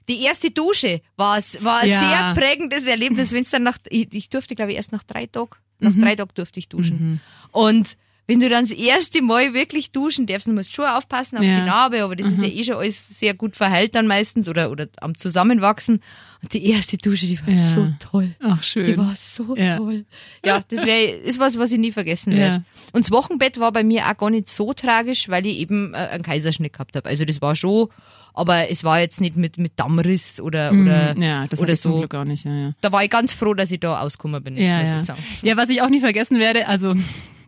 die 0.08 0.20
erste 0.22 0.50
Dusche 0.50 1.00
war, 1.16 1.38
war 1.60 1.78
ein 1.80 1.88
Ja. 1.88 2.34
sehr 2.34 2.42
prägendes 2.42 2.86
Erlebnis, 2.86 3.32
wenn 3.32 3.42
es 3.42 3.50
dann 3.50 3.62
nach, 3.62 3.78
ich, 3.88 4.08
ich 4.12 4.28
durfte 4.30 4.54
glaube 4.54 4.72
ich 4.72 4.76
erst 4.76 4.92
nach 4.92 5.04
drei 5.04 5.26
Tagen, 5.26 5.50
nach 5.78 5.94
Mhm. 5.94 6.02
drei 6.02 6.16
Tagen 6.16 6.30
durfte 6.34 6.58
ich 6.58 6.68
duschen. 6.68 7.20
Und 7.52 7.96
wenn 8.26 8.40
du 8.40 8.48
dann 8.48 8.64
das 8.64 8.72
erste 8.72 9.22
Mal 9.22 9.54
wirklich 9.54 9.90
duschen 9.92 10.26
darfst, 10.26 10.48
du 10.48 10.52
musst 10.52 10.74
schon 10.74 10.84
aufpassen 10.86 11.38
auf 11.38 11.44
Ja. 11.44 11.52
Mhm. 11.52 11.60
die 11.60 11.66
Narbe, 11.66 12.02
aber 12.02 12.16
das 12.16 12.26
ist 12.26 12.42
ja 12.42 12.48
eh 12.48 12.64
schon 12.64 12.76
alles 12.76 13.18
sehr 13.20 13.34
gut 13.34 13.54
verheilt 13.56 13.94
dann 13.94 14.06
meistens 14.06 14.48
oder, 14.48 14.70
oder 14.70 14.88
am 15.00 15.16
Zusammenwachsen. 15.16 16.00
Und 16.42 16.52
die 16.52 16.66
erste 16.70 16.96
Dusche, 16.96 17.26
die 17.26 17.38
war 17.40 17.48
Ja. 17.52 17.54
so 17.74 17.88
toll. 17.98 18.34
Ach, 18.40 18.62
schön. 18.62 18.86
Die 18.86 18.96
war 18.96 19.14
so 19.16 19.56
Ja. 19.56 19.76
toll. 19.76 20.04
Ja, 20.44 20.60
das 20.68 20.86
wäre 20.86 21.10
ist 21.10 21.40
was, 21.40 21.58
was 21.58 21.72
ich 21.72 21.78
nie 21.78 21.90
vergessen 21.92 22.30
Ja. 22.32 22.38
werde. 22.38 22.64
Und 22.92 23.04
das 23.04 23.10
Wochenbett 23.10 23.58
war 23.58 23.72
bei 23.72 23.82
mir 23.82 24.06
auch 24.06 24.16
gar 24.16 24.30
nicht 24.30 24.48
so 24.48 24.72
tragisch, 24.72 25.28
weil 25.28 25.44
ich 25.46 25.56
eben 25.58 25.94
äh, 25.94 25.96
einen 25.96 26.22
Kaiserschnitt 26.22 26.72
gehabt 26.74 26.94
habe. 26.96 27.08
Also 27.08 27.24
das 27.24 27.42
war 27.42 27.56
schon, 27.56 27.88
aber 28.34 28.70
es 28.70 28.84
war 28.84 29.00
jetzt 29.00 29.20
nicht 29.20 29.36
mit, 29.36 29.58
mit 29.58 29.72
Dammriss 29.80 30.40
oder, 30.40 30.70
oder, 30.70 31.14
Mhm. 31.16 31.22
ja, 31.22 31.46
das 31.48 31.60
oder 31.60 31.72
ich 31.72 31.80
zum 31.80 31.92
so. 31.94 31.98
Glück 31.98 32.14
auch 32.14 32.24
nicht. 32.24 32.44
Ja, 32.44 32.54
ja. 32.54 32.72
Da 32.82 32.92
war 32.92 33.02
ich 33.02 33.10
ganz 33.10 33.32
froh, 33.32 33.54
dass 33.54 33.72
ich 33.72 33.80
da 33.80 34.00
ausgekommen 34.00 34.40
bin, 34.44 34.56
Ja, 34.56 34.78
muss 34.78 34.88
ja. 34.88 34.96
ich 34.98 35.02
sagen. 35.02 35.22
ja, 35.42 35.56
was 35.56 35.68
ich 35.70 35.82
auch 35.82 35.88
nie 35.90 35.98
vergessen 36.00 36.38
werde, 36.38 36.68
also 36.68 36.94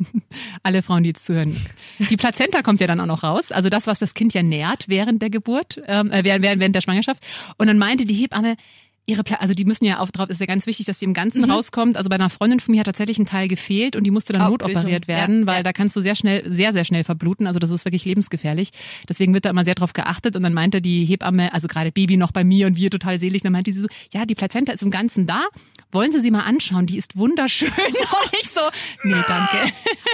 alle 0.62 0.82
Frauen, 0.82 1.02
die 1.04 1.10
jetzt 1.10 1.24
zuhören, 1.26 1.56
die 2.10 2.16
Plazenta 2.16 2.62
kommt 2.62 2.80
ja 2.80 2.86
dann 2.86 3.00
auch 3.00 3.06
noch 3.06 3.22
raus, 3.22 3.52
also 3.52 3.68
das, 3.68 3.86
was 3.86 3.98
das 3.98 4.14
Kind 4.14 4.34
ja 4.34 4.42
nährt 4.42 4.88
während 4.88 5.22
der 5.22 5.30
Geburt, 5.30 5.80
ähm, 5.86 6.10
äh, 6.10 6.24
während, 6.24 6.42
während 6.42 6.60
während 6.60 6.74
der 6.74 6.80
Schwangerschaft. 6.80 7.24
Und 7.58 7.66
dann 7.68 7.78
meinte 7.78 8.04
die 8.04 8.14
Hebamme, 8.14 8.56
ihre 9.10 9.24
Pla 9.24 9.36
also 9.36 9.54
die 9.54 9.64
müssen 9.64 9.84
ja 9.84 9.98
auf 9.98 10.12
drauf, 10.12 10.30
ist 10.30 10.40
ja 10.40 10.46
ganz 10.46 10.66
wichtig, 10.66 10.86
dass 10.86 10.98
die 10.98 11.04
im 11.04 11.14
Ganzen 11.14 11.42
Mhm. 11.42 11.50
rauskommt. 11.50 11.96
Also 11.96 12.08
bei 12.08 12.14
einer 12.14 12.30
Freundin 12.30 12.60
von 12.60 12.72
mir 12.72 12.80
hat 12.80 12.86
tatsächlich 12.86 13.18
ein 13.18 13.26
Teil 13.26 13.48
gefehlt 13.48 13.96
und 13.96 14.04
die 14.04 14.10
musste 14.10 14.32
dann 14.32 14.42
Ablösung, 14.42 14.68
notoperiert 14.68 15.06
ja, 15.06 15.14
werden, 15.14 15.46
weil 15.46 15.58
ja. 15.58 15.62
da 15.62 15.72
kannst 15.72 15.96
du 15.96 16.00
sehr 16.00 16.14
schnell, 16.14 16.42
sehr, 16.50 16.72
sehr 16.72 16.84
schnell 16.84 17.04
verbluten. 17.04 17.46
Also 17.46 17.58
das 17.58 17.70
ist 17.70 17.84
wirklich 17.84 18.04
lebensgefährlich. 18.04 18.70
Deswegen 19.08 19.34
wird 19.34 19.44
da 19.44 19.50
immer 19.50 19.64
sehr 19.64 19.74
drauf 19.74 19.92
geachtet. 19.92 20.36
Und 20.36 20.42
dann 20.42 20.54
meinte 20.54 20.80
die 20.80 21.04
Hebamme, 21.04 21.52
also 21.52 21.68
gerade 21.68 21.90
Baby 21.92 22.16
noch 22.16 22.32
bei 22.32 22.44
mir 22.44 22.66
und 22.66 22.76
wir 22.76 22.90
total 22.90 23.18
selig, 23.18 23.42
dann 23.42 23.52
meinte 23.52 23.72
sie 23.72 23.80
so, 23.80 23.88
ja, 24.12 24.24
die 24.24 24.34
Plazenta 24.34 24.72
ist 24.72 24.82
im 24.82 24.90
Ganzen 24.90 25.26
da. 25.26 25.44
Wollen 25.92 26.12
Sie 26.12 26.20
sie 26.20 26.30
mal 26.30 26.42
anschauen? 26.42 26.86
Die 26.86 26.96
ist 26.98 27.16
wunderschön. 27.16 27.68
Und 27.78 28.32
ich 28.40 28.48
so, 28.48 28.60
nee, 29.04 29.22
danke. 29.26 29.58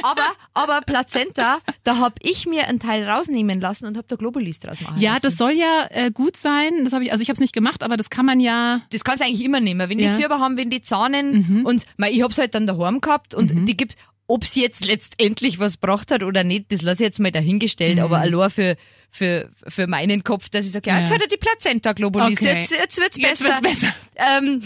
Aber, 0.03 0.23
aber 0.55 0.81
Plazenta, 0.81 1.59
da 1.85 1.99
hab 1.99 2.19
ich 2.23 2.47
mir 2.47 2.67
einen 2.69 2.79
Teil 2.81 3.09
rausnehmen 3.09 3.61
lassen 3.61 3.87
und 3.87 3.97
hab 3.97 4.09
da 4.09 4.17
Globulis 4.17 4.59
draus 4.61 4.81
machen 4.81 5.01
Ja, 5.01 5.13
lassen. 5.13 5.23
das 5.25 5.37
soll 5.37 5.53
ja 5.53 5.87
äh, 5.91 6.11
gut 6.11 6.37
sein. 6.37 6.85
Das 6.85 6.93
habe 6.93 7.05
ich, 7.05 7.13
also 7.13 7.23
ich 7.23 7.29
habe 7.29 7.35
es 7.35 7.41
nicht 7.41 7.53
gemacht, 7.53 7.83
aber 7.83 7.97
das 7.97 8.11
kann 8.11 8.25
man 8.27 8.41
ja. 8.41 8.83
das 8.91 9.05
kannst 9.05 9.23
du 9.23 9.27
eigentlich 9.27 9.45
immer 9.45 9.61
nehmen. 9.61 9.89
Wenn 9.91 9.99
Ja. 9.99 10.13
Mhm. 10.13 10.17
die 10.17 10.23
Fieber 10.23 10.39
haben, 10.41 10.57
wenn 10.57 10.71
die 10.71 10.83
zahnen 10.83 11.65
und 11.67 11.85
mei, 11.97 12.11
ich 12.11 12.23
hab's 12.23 12.39
halt 12.39 12.55
dann 12.55 12.67
daheim 12.67 13.01
gehabt 13.01 13.35
und 13.35 13.67
die 13.69 13.77
gibt's, 13.77 13.97
ob's 14.29 14.55
jetzt 14.57 14.85
letztendlich 14.85 15.59
was 15.59 15.75
gebracht 15.75 16.11
hat 16.11 16.23
oder 16.23 16.43
nicht, 16.43 16.73
das 16.73 16.83
lasse 16.83 17.03
ich 17.03 17.07
jetzt 17.09 17.21
mal 17.21 17.31
dahingestellt, 17.33 17.99
aber 18.01 18.19
allein 18.19 18.51
für, 18.51 18.77
für, 19.11 19.51
für 19.67 19.87
meinen 19.87 20.23
Kopf, 20.25 20.49
dass 20.49 20.67
ich 20.67 20.73
sage, 20.73 20.91
ja, 20.91 20.99
jetzt. 21.01 21.09
Ja. 21.11 21.15
hat 21.17 21.23
er 21.23 21.29
die 21.29 21.37
Plazenta 21.37 21.93
Globulis, 21.93 22.41
Okay. 22.41 22.59
jetzt, 22.59 22.73
jetzt 22.73 22.99
wird's 23.01 23.17
Jetzt 23.17 23.43
besser. 23.43 23.63
wird's 23.63 23.81
besser. 23.81 23.95
Ähm, 24.19 24.63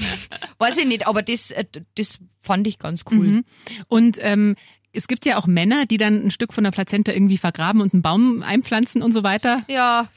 weiß 0.59 0.79
ich 0.79 0.87
nicht, 0.87 1.09
aber 1.09 1.23
das, 1.23 1.51
äh, 1.51 1.65
das 1.97 2.19
fand 2.41 2.67
ich 2.69 2.79
ganz 2.79 3.03
cool. 3.11 3.27
Mhm. 3.27 3.45
Und 3.89 4.17
ähm, 4.21 4.55
es 4.93 5.09
gibt 5.09 5.25
ja 5.25 5.37
auch 5.39 5.47
Männer, 5.47 5.87
die 5.87 5.97
dann 5.97 6.27
ein 6.27 6.31
Stück 6.31 6.53
von 6.53 6.65
der 6.65 6.71
Plazenta 6.71 7.13
irgendwie 7.13 7.39
vergraben 7.39 7.81
und 7.81 7.93
einen 7.95 8.03
Baum 8.03 8.43
einpflanzen 8.43 9.03
und 9.03 9.13
so 9.13 9.23
weiter. 9.23 9.63
Ja, 9.69 10.09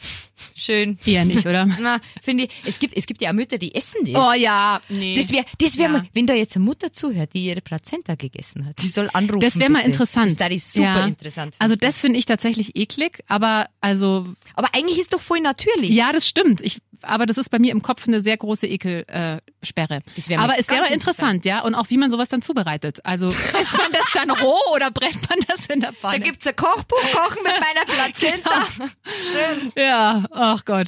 schön. 0.56 0.98
Eher 1.06 1.26
nicht, 1.26 1.46
oder? 1.46 1.66
Na, 1.82 2.00
finde 2.22 2.46
ich, 2.46 2.50
es 2.66 2.80
gibt, 2.80 2.98
es 2.98 3.06
gibt 3.06 3.22
ja 3.22 3.30
auch 3.30 3.34
Mütter, 3.34 3.58
die 3.58 3.74
essen 3.76 4.00
das. 4.06 4.16
Oh 4.16 4.34
ja, 4.34 4.82
nee. 4.90 5.16
Das 5.16 5.32
wäre, 5.32 5.46
das 5.60 5.78
wär 5.78 5.86
Ja. 5.86 5.92
mal, 5.92 6.04
wenn 6.14 6.26
da 6.28 6.34
jetzt 6.34 6.56
eine 6.56 6.66
Mutter 6.66 6.92
zuhört, 6.92 7.32
die 7.34 7.46
ihre 7.46 7.62
Plazenta 7.62 8.16
gegessen 8.16 8.66
hat, 8.66 8.82
die 8.82 8.88
soll 8.88 9.10
anrufen. 9.14 9.42
das 9.42 9.60
wäre 9.60 9.70
mal 9.70 9.84
interessant. 9.86 10.32
Das 10.32 10.40
wäre 10.40 10.58
super 10.60 10.84
Ja. 11.02 11.06
interessant. 11.08 11.56
Also 11.60 11.76
das 11.76 12.00
finde 12.00 12.18
ich 12.20 12.26
tatsächlich 12.26 12.76
eklig, 12.76 13.24
aber 13.28 13.68
also 13.82 14.28
Aber 14.56 14.70
eigentlich 14.74 15.00
ist 15.00 15.14
doch 15.14 15.22
voll 15.22 15.40
natürlich. 15.42 15.92
ja, 15.92 16.12
das 16.12 16.28
stimmt. 16.28 16.62
Ich, 16.62 16.80
aber 17.02 17.26
das 17.26 17.38
ist 17.38 17.50
bei 17.50 17.60
mir 17.60 17.72
im 17.72 17.82
Kopf 17.82 18.08
eine 18.08 18.22
sehr 18.22 18.38
große 18.38 18.66
Ekelsperre. 18.68 20.02
Äh, 20.28 20.38
mal 20.38 20.44
aber 20.46 20.58
es 20.60 20.68
wäre 20.70 20.80
ganz 20.82 20.92
interessant, 20.92 21.46
ja, 21.46 21.62
und 21.62 21.76
auch 21.76 21.90
wie 21.90 21.98
man 21.98 22.10
sowas 22.10 22.30
dann 22.30 22.42
zubereitet. 22.42 23.06
Also 23.06 23.28
isst 23.62 23.78
man 23.78 23.92
das 23.92 24.06
dann 24.14 24.32
roh 24.32 24.58
oder 24.74 24.92
brennt 24.92 25.30
man 25.30 25.40
das 25.48 25.66
in 25.68 25.80
der 25.80 25.92
Da 25.92 25.96
Pfanne? 25.98 26.20
gibt's 26.20 26.46
ein 26.48 26.56
Kochbuch, 26.56 27.02
Kochen 27.14 27.44
mit 27.44 27.54
meiner 27.60 27.86
Plazenta. 27.86 28.68
Schön. 29.32 29.72
ja, 29.76 30.24
ach 30.32 30.64
Gott. 30.66 30.88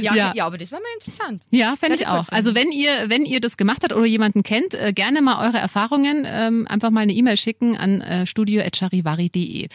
Ja, 0.00 0.14
Ja. 0.14 0.32
ja. 0.34 0.46
aber 0.46 0.58
das 0.58 0.70
wäre 0.70 0.80
mal 0.80 0.88
interessant. 1.00 1.42
Ja, 1.50 1.76
fände 1.76 1.96
ich 1.96 2.06
auch. 2.06 2.28
Also 2.30 2.54
wenn 2.54 2.70
ihr, 2.72 3.08
wenn 3.08 3.24
ihr 3.24 3.40
das 3.40 3.56
gemacht 3.56 3.82
habt 3.82 3.92
oder 3.92 4.06
jemanden 4.06 4.42
kennt, 4.42 4.74
äh, 4.74 4.92
gerne 4.92 5.22
mal 5.22 5.46
eure 5.46 5.58
Erfahrungen, 5.58 6.24
ähm, 6.26 6.66
einfach 6.68 6.90
mal 6.90 7.00
eine 7.00 7.12
E-Mail 7.12 7.36
schicken 7.36 7.76
an 7.76 8.00
äh, 8.00 8.26
studio.charivari.de. 8.26 9.68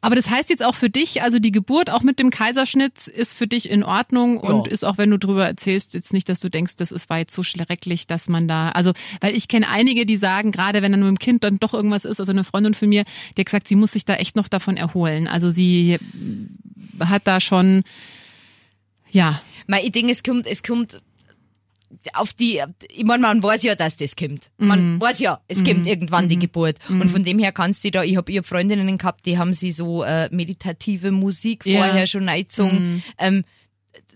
Aber 0.00 0.14
das 0.16 0.30
heißt 0.30 0.50
jetzt 0.50 0.62
auch 0.64 0.74
für 0.74 0.90
dich, 0.90 1.22
also 1.22 1.38
die 1.38 1.52
Geburt 1.52 1.90
auch 1.90 2.02
mit 2.02 2.18
dem 2.18 2.30
Kaiserschnitt 2.30 3.06
ist 3.08 3.34
für 3.34 3.46
dich 3.46 3.68
in 3.68 3.82
Ordnung 3.84 4.38
und 4.38 4.66
Ja. 4.66 4.72
ist 4.72 4.84
auch, 4.84 4.98
wenn 4.98 5.10
du 5.10 5.18
drüber 5.18 5.46
erzählst, 5.46 5.94
jetzt 5.94 6.12
nicht, 6.12 6.28
dass 6.28 6.40
du 6.40 6.48
denkst, 6.48 6.76
das 6.76 6.92
ist, 6.92 7.08
war 7.10 7.18
jetzt 7.18 7.34
so 7.34 7.42
schrecklich, 7.42 8.06
dass 8.06 8.28
man 8.28 8.48
da, 8.48 8.70
also, 8.70 8.92
weil 9.20 9.34
ich 9.34 9.48
kenne 9.48 9.68
einige, 9.68 10.06
die 10.06 10.16
sagen, 10.16 10.52
gerade 10.52 10.82
wenn 10.82 10.92
dann 10.92 11.00
mit 11.00 11.08
dem 11.08 11.18
Kind 11.18 11.44
dann 11.44 11.58
doch 11.58 11.74
irgendwas 11.74 12.04
ist, 12.04 12.20
also 12.20 12.32
eine 12.32 12.44
Freundin 12.44 12.74
von 12.82 12.88
mir, 12.88 13.04
die 13.36 13.40
hat 13.42 13.46
gesagt, 13.46 13.68
sie 13.68 13.76
muss 13.76 13.92
sich 13.92 14.04
da 14.04 14.16
echt 14.16 14.34
noch 14.34 14.48
davon 14.48 14.76
erholen. 14.76 15.28
Also 15.28 15.50
sie 15.50 15.98
hat 17.00 17.26
da 17.26 17.40
schon, 17.40 17.84
ja, 19.10 19.40
Mein, 19.68 19.90
denke, 19.92 20.10
es 20.12 20.22
kommt, 20.24 20.46
es 20.46 20.62
kommt 20.62 21.00
auf 22.14 22.32
die, 22.32 22.60
ich 22.90 23.04
meine, 23.04 23.22
man 23.22 23.42
weiß 23.42 23.62
ja, 23.64 23.74
dass 23.76 23.96
das 23.98 24.16
kommt. 24.16 24.50
Man 24.56 25.00
weiß 25.00 25.20
ja, 25.20 25.40
es 25.46 25.62
kommt 25.62 25.86
irgendwann 25.86 26.28
die 26.28 26.38
Geburt. 26.38 26.78
Und 26.88 27.08
von 27.10 27.22
dem 27.22 27.38
her 27.38 27.52
kannst 27.52 27.84
du 27.84 27.90
da, 27.90 28.02
ich 28.02 28.16
habe 28.16 28.32
hab 28.34 28.46
Freundinnen 28.46 28.96
gehabt, 28.98 29.26
die 29.26 29.38
haben 29.38 29.52
sie 29.52 29.70
so 29.70 30.02
äh, 30.02 30.28
meditative 30.32 31.10
Musik 31.12 31.64
Ja. 31.66 31.84
vorher 31.84 32.06
schon 32.06 32.28
eingezogen. 32.28 33.02
Ähm, 33.18 33.44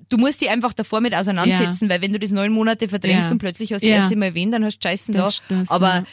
du 0.08 0.16
musst 0.16 0.40
dich 0.40 0.48
einfach 0.48 0.72
davor 0.72 1.00
mit 1.02 1.14
auseinandersetzen, 1.14 1.88
weil 1.90 2.00
wenn 2.00 2.12
du 2.12 2.18
das 2.18 2.30
neun 2.32 2.50
Monate 2.52 2.88
verdrängst 2.88 3.26
Ja. 3.26 3.32
und 3.32 3.38
plötzlich 3.38 3.72
hast 3.74 3.82
du 3.82 3.88
Ja. 3.88 3.96
das 3.96 4.04
erste 4.04 4.16
Mal 4.16 4.34
wen, 4.34 4.50
dann 4.50 4.64
hast 4.64 4.78
du 4.82 4.88
Scheißen 4.88 5.14
Das- 5.14 5.42
da. 5.48 5.54
das, 5.58 5.68
Aber 5.70 5.94
ja. 5.96 6.04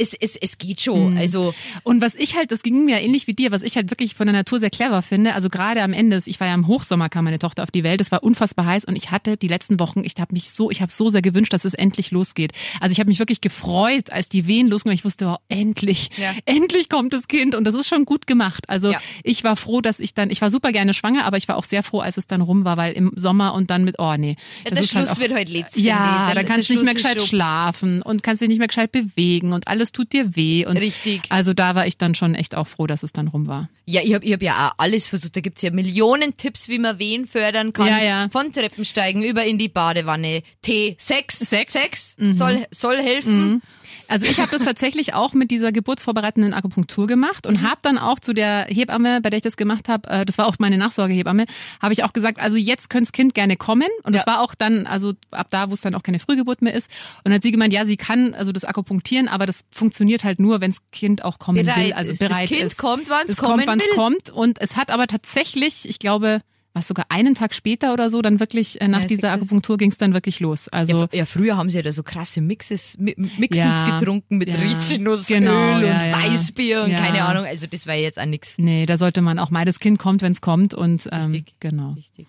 Es, 0.00 0.14
es, 0.14 0.36
es 0.36 0.58
geht 0.58 0.80
schon. 0.80 1.18
Also 1.18 1.54
Und 1.84 2.00
was 2.00 2.14
ich 2.14 2.34
halt, 2.36 2.50
das 2.52 2.62
ging 2.62 2.84
mir 2.84 3.00
ähnlich 3.00 3.26
wie 3.26 3.34
dir, 3.34 3.50
was 3.50 3.62
ich 3.62 3.76
halt 3.76 3.90
wirklich 3.90 4.14
von 4.14 4.26
der 4.26 4.32
Natur 4.34 4.58
sehr 4.60 4.70
clever 4.70 5.02
finde, 5.02 5.34
also 5.34 5.48
gerade 5.48 5.82
am 5.82 5.92
Ende, 5.92 6.20
ich 6.24 6.40
war 6.40 6.46
ja 6.48 6.54
im 6.54 6.66
Hochsommer, 6.66 7.08
kam 7.08 7.24
meine 7.24 7.38
Tochter 7.38 7.62
auf 7.62 7.70
die 7.70 7.84
Welt, 7.84 8.00
es 8.00 8.10
war 8.10 8.22
unfassbar 8.22 8.66
heiß 8.66 8.84
und 8.84 8.96
ich 8.96 9.10
hatte 9.10 9.36
die 9.36 9.48
letzten 9.48 9.78
Wochen, 9.80 10.02
ich 10.04 10.14
habe 10.18 10.32
mich 10.32 10.50
so, 10.50 10.70
ich 10.70 10.80
habe 10.82 10.90
so 10.90 11.10
sehr 11.10 11.22
gewünscht, 11.22 11.52
dass 11.52 11.64
es 11.64 11.74
endlich 11.74 12.10
losgeht. 12.10 12.52
Also 12.80 12.92
ich 12.92 13.00
habe 13.00 13.08
mich 13.08 13.18
wirklich 13.18 13.40
gefreut, 13.40 14.10
als 14.10 14.28
die 14.28 14.46
Wehen 14.46 14.68
losgingen, 14.68 14.94
ich 14.94 15.04
wusste, 15.04 15.26
oh, 15.26 15.36
endlich, 15.48 16.10
Ja. 16.16 16.32
endlich 16.46 16.88
kommt 16.88 17.12
das 17.12 17.28
Kind 17.28 17.54
und 17.54 17.64
das 17.64 17.74
ist 17.74 17.88
schon 17.88 18.04
gut 18.04 18.26
gemacht. 18.26 18.68
Also 18.68 18.92
Ja. 18.92 19.00
ich 19.22 19.44
war 19.44 19.56
froh, 19.56 19.80
dass 19.80 20.00
ich 20.00 20.14
dann, 20.14 20.30
ich 20.30 20.40
war 20.40 20.50
super 20.50 20.72
gerne 20.72 20.94
schwanger, 20.94 21.24
aber 21.24 21.36
ich 21.36 21.46
war 21.48 21.56
auch 21.56 21.64
sehr 21.64 21.82
froh, 21.82 22.00
als 22.00 22.16
es 22.16 22.26
dann 22.26 22.40
rum 22.40 22.64
war, 22.64 22.76
weil 22.76 22.92
im 22.94 23.12
Sommer 23.16 23.54
und 23.54 23.70
dann 23.70 23.84
mit, 23.84 23.96
oh 23.98 24.14
nee. 24.16 24.36
das 24.64 24.70
der 24.72 24.78
halt 24.78 24.88
Schluss 24.88 25.10
auch- 25.16 25.20
wird 25.20 25.32
halt 25.34 25.48
letzt. 25.50 25.78
ja, 25.78 26.32
da 26.34 26.42
kannst 26.42 26.68
du 26.68 26.72
nicht 26.74 26.84
mehr 26.84 26.94
gescheit 26.94 27.20
schlafen 27.22 28.02
und 28.02 28.22
kannst 28.22 28.40
dich 28.42 28.48
nicht 28.48 28.58
mehr 28.58 28.68
gescheit 28.68 28.92
bewegen 28.92 29.52
und 29.52 29.68
alles 29.68 29.89
tut 29.92 30.12
dir 30.12 30.36
weh. 30.36 30.66
Und 30.66 30.76
Richtig. 30.78 31.22
Also 31.28 31.52
da 31.54 31.74
war 31.74 31.86
ich 31.86 31.98
dann 31.98 32.14
schon 32.14 32.34
echt 32.34 32.54
auch 32.56 32.66
froh, 32.66 32.86
dass 32.86 33.02
es 33.02 33.12
dann 33.12 33.28
rum 33.28 33.46
war. 33.46 33.68
Ja, 33.86 34.00
ich 34.02 34.14
habe 34.14 34.24
ich 34.24 34.32
hab 34.32 34.42
ja 34.42 34.68
auch 34.68 34.74
alles 34.78 35.08
versucht. 35.08 35.36
Da 35.36 35.40
gibt's 35.40 35.62
ja 35.62 35.70
Millionen 35.70 36.36
Tipps, 36.36 36.68
wie 36.68 36.78
man 36.78 36.98
Wehen 36.98 37.26
fördern 37.26 37.72
kann. 37.72 37.88
Ja, 37.88 38.02
ja. 38.02 38.28
Von 38.30 38.52
Treppensteigen 38.52 39.22
über 39.22 39.44
in 39.44 39.58
die 39.58 39.68
Badewanne. 39.68 40.42
Tee, 40.62 40.96
Sex. 40.98 41.38
Sex. 41.38 41.72
Sex 41.72 42.14
Mhm. 42.18 42.32
soll, 42.32 42.66
soll 42.70 42.96
helfen. 43.02 43.62
Also 44.10 44.26
ich 44.26 44.40
habe 44.40 44.50
das 44.50 44.64
tatsächlich 44.64 45.14
auch 45.14 45.32
mit 45.34 45.50
dieser 45.50 45.70
geburtsvorbereitenden 45.72 46.52
Akupunktur 46.52 47.06
gemacht 47.06 47.46
Mhm. 47.46 47.50
und 47.54 47.62
habe 47.62 47.78
dann 47.82 47.96
auch 47.96 48.18
zu 48.18 48.32
der 48.32 48.64
Hebamme, 48.68 49.20
bei 49.20 49.30
der 49.30 49.36
ich 49.38 49.42
das 49.42 49.56
gemacht 49.56 49.88
habe, 49.88 50.08
äh, 50.10 50.24
das 50.24 50.36
war 50.36 50.46
auch 50.46 50.56
meine 50.58 50.76
Nachsorgehebamme, 50.78 51.46
habe 51.80 51.92
ich 51.92 52.02
auch 52.04 52.12
gesagt, 52.12 52.40
also 52.40 52.56
jetzt 52.56 52.90
könnte 52.90 53.06
das 53.06 53.12
Kind 53.12 53.34
gerne 53.34 53.56
kommen 53.56 53.88
und 54.02 54.14
das 54.14 54.26
Ja. 54.26 54.32
war 54.32 54.40
auch 54.40 54.54
dann, 54.56 54.86
also 54.86 55.12
ab 55.30 55.46
da, 55.50 55.70
wo 55.70 55.74
es 55.74 55.80
dann 55.82 55.94
auch 55.94 56.02
keine 56.02 56.18
Frühgeburt 56.18 56.60
mehr 56.60 56.74
ist 56.74 56.90
und 57.18 57.26
dann 57.26 57.34
hat 57.34 57.42
sie 57.44 57.52
gemeint, 57.52 57.72
ja, 57.72 57.84
sie 57.86 57.96
kann 57.96 58.34
also 58.34 58.50
das 58.52 58.64
akupunktieren, 58.64 59.28
aber 59.28 59.46
das 59.46 59.60
funktioniert 59.70 60.24
halt 60.24 60.40
nur, 60.40 60.60
wenn 60.60 60.72
das 60.72 60.80
Kind 60.90 61.24
auch 61.24 61.38
kommen 61.38 61.64
Bereit 61.64 61.76
will, 61.86 61.92
also 61.92 62.10
ist. 62.10 62.20
Das 62.20 62.28
bereit 62.28 62.48
Kind 62.48 62.62
ist. 62.62 62.78
kommt, 62.78 63.08
wann's 63.08 63.30
es 63.30 63.36
kommt, 63.36 63.66
wann 63.66 63.78
es 63.78 63.94
kommt 63.94 64.30
und 64.30 64.60
es 64.60 64.76
hat 64.76 64.90
aber 64.90 65.06
tatsächlich, 65.06 65.88
ich 65.88 65.98
glaube, 66.00 66.40
was 66.72 66.86
sogar 66.86 67.06
einen 67.08 67.34
Tag 67.34 67.52
später 67.54 67.92
oder 67.92 68.10
so, 68.10 68.22
dann 68.22 68.38
wirklich 68.38 68.80
äh, 68.80 68.86
nach 68.88 69.00
Ja, 69.02 69.06
dieser. 69.08 69.32
Akupunktur 69.32 69.76
ging 69.76 69.90
es 69.90 69.98
dann 69.98 70.14
wirklich 70.14 70.38
los. 70.40 70.68
Also 70.68 71.02
Ja, 71.02 71.08
ja, 71.12 71.24
früher 71.26 71.56
haben 71.56 71.68
sie 71.68 71.76
ja 71.78 71.82
da 71.82 71.90
so 71.92 72.02
krasse 72.04 72.40
Mixes, 72.40 72.96
Mi- 72.98 73.16
Mixes 73.38 73.84
getrunken 73.84 74.38
mit. 74.38 74.48
Rizinusöl 74.48 75.40
Genau, 75.40 75.76
und. 75.76 75.82
Weißbier 75.82 76.82
und 76.84 76.94
keine 76.94 77.24
Ahnung. 77.24 77.44
Also 77.44 77.66
das 77.66 77.86
war 77.86 77.94
jetzt 77.96 78.20
auch 78.20 78.24
nix. 78.26 78.56
Nee, 78.58 78.86
da 78.86 78.98
sollte 78.98 79.20
man 79.20 79.38
auch 79.38 79.50
mal, 79.50 79.64
das 79.64 79.80
Kind 79.80 79.98
kommt, 79.98 80.22
wenn 80.22 80.32
es 80.32 80.40
kommt 80.40 80.72
und 80.74 81.08
ähm, 81.10 81.32
Richtig. 81.32 81.54
genau. 81.60 81.92
Richtig. 81.92 82.26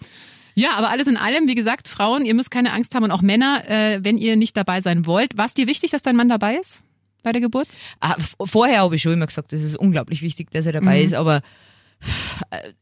Ja, 0.56 0.72
aber 0.74 0.90
alles 0.90 1.08
in 1.08 1.18
allem, 1.18 1.48
wie 1.48 1.56
gesagt, 1.56 1.88
Frauen, 1.88 2.26
ihr 2.26 2.34
müsst 2.34 2.52
keine 2.52 2.74
Angst 2.74 2.94
haben 2.96 3.04
und 3.04 3.12
auch 3.12 3.22
Männer, 3.22 3.64
äh, 3.70 4.00
wenn 4.04 4.18
ihr 4.18 4.36
nicht 4.36 4.58
dabei 4.58 4.82
sein 4.82 5.06
wollt. 5.06 5.38
War 5.38 5.46
es 5.46 5.54
dir 5.54 5.68
wichtig, 5.68 5.92
dass 5.92 6.02
dein 6.02 6.16
Mann 6.16 6.28
dabei 6.30 6.56
ist 6.58 6.82
bei 7.24 7.32
der 7.32 7.40
Geburt? 7.42 7.68
Ah, 8.02 8.16
vorher 8.44 8.80
habe 8.82 8.96
ich 8.96 9.02
schon 9.04 9.14
immer 9.14 9.28
gesagt, 9.28 9.54
das 9.54 9.62
ist 9.62 9.78
unglaublich 9.78 10.22
wichtig, 10.24 10.50
dass 10.52 10.66
er 10.66 10.74
dabei 10.74 10.98
Mhm. 11.00 11.06
ist, 11.06 11.14
aber 11.14 11.42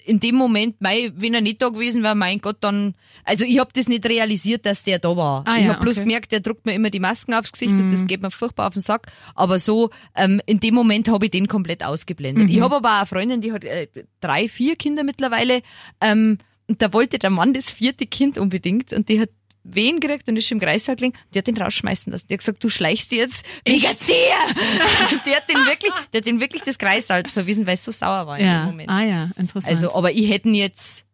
in 0.06 0.20
dem 0.20 0.36
Moment, 0.36 0.82
mei, 0.82 1.12
wenn 1.16 1.34
er 1.34 1.42
nicht 1.42 1.62
da 1.62 1.70
gewesen 1.70 2.04
wäre, 2.04 2.16
mein 2.16 2.40
Gott, 2.40 2.58
dann, 2.62 2.96
also 3.24 3.46
ich 3.46 3.60
habe 3.60 3.70
das 3.74 3.88
nicht 3.88 4.06
realisiert, 4.06 4.66
dass 4.66 4.84
der 4.84 5.00
da 5.00 5.16
war. 5.16 5.44
Ah 5.46 5.58
ich 5.58 5.66
ja, 5.66 5.74
habe 5.74 5.82
bloß 5.82 5.98
okay. 5.98 6.06
gemerkt, 6.06 6.32
der 6.32 6.40
druckt 6.40 6.66
mir 6.66 6.74
immer 6.74 6.90
die 6.90 7.00
Masken 7.00 7.34
aufs 7.34 7.52
Gesicht 7.52 7.74
und 7.74 7.88
Mhm. 7.88 7.92
das 7.92 8.08
geht 8.08 8.22
mir 8.22 8.32
furchtbar 8.32 8.68
auf 8.68 8.74
den 8.74 8.82
Sack. 8.82 9.08
Aber 9.36 9.60
so, 9.60 9.90
ähm, 10.16 10.42
in 10.46 10.60
dem 10.60 10.74
Moment 10.74 11.10
habe 11.10 11.26
ich 11.26 11.32
den 11.32 11.48
komplett 11.48 11.84
ausgeblendet. 11.84 12.46
Mhm. 12.46 12.50
Ich 12.50 12.62
habe 12.62 12.78
aber 12.78 12.90
auch 12.90 12.98
eine 13.00 13.06
Freundin, 13.06 13.42
die 13.42 13.52
hat 13.52 13.64
äh, 13.64 13.88
drei, 14.22 14.48
vier 14.48 14.76
Kinder 14.76 15.04
mittlerweile, 15.04 15.62
ähm, 16.02 16.38
und 16.68 16.84
da 16.84 16.94
wollte 16.94 17.18
der 17.18 17.32
Mann 17.32 17.54
das 17.56 17.72
vierte 17.72 18.06
Kind 18.06 18.38
unbedingt 18.38 18.94
und 18.94 19.10
die 19.10 19.20
hat 19.20 19.30
Wehen 19.76 20.00
gekriegt 20.00 20.28
und 20.28 20.38
ist 20.38 20.52
im 20.52 20.60
Kreissaal 20.60 20.96
gelegen. 20.96 21.18
Die 21.34 21.40
hat 21.40 21.48
den 21.48 21.58
rausschmeißen 21.58 22.12
lassen. 22.12 22.28
Die 22.30 22.34
hat 22.34 22.40
gesagt, 22.40 22.64
du 22.64 22.70
schleichst 22.70 23.12
jetzt 23.12 23.46
wegen 23.66 23.82
dir. 23.82 23.88
die 25.26 25.36
hat 25.36 25.50
den 25.50 25.66
wirklich, 25.66 25.92
der 26.14 26.22
hat 26.22 26.28
den 26.28 26.40
wirklich 26.40 26.64
des 26.64 26.78
Kreissaals 26.78 27.32
verwiesen, 27.32 27.68
weil 27.68 27.76
es 27.76 27.84
so 27.84 27.92
sauer 27.92 28.28
war 28.28 28.38
in 28.38 28.46
dem 28.46 28.52
ja. 28.52 28.66
Moment. 28.66 28.90
Ah 28.90 29.04
ja, 29.04 29.24
interessant. 29.38 29.68
Also, 29.68 29.94
aber 29.94 30.12
ich 30.12 30.30
hätte 30.30 30.50
jetzt, 30.50 31.06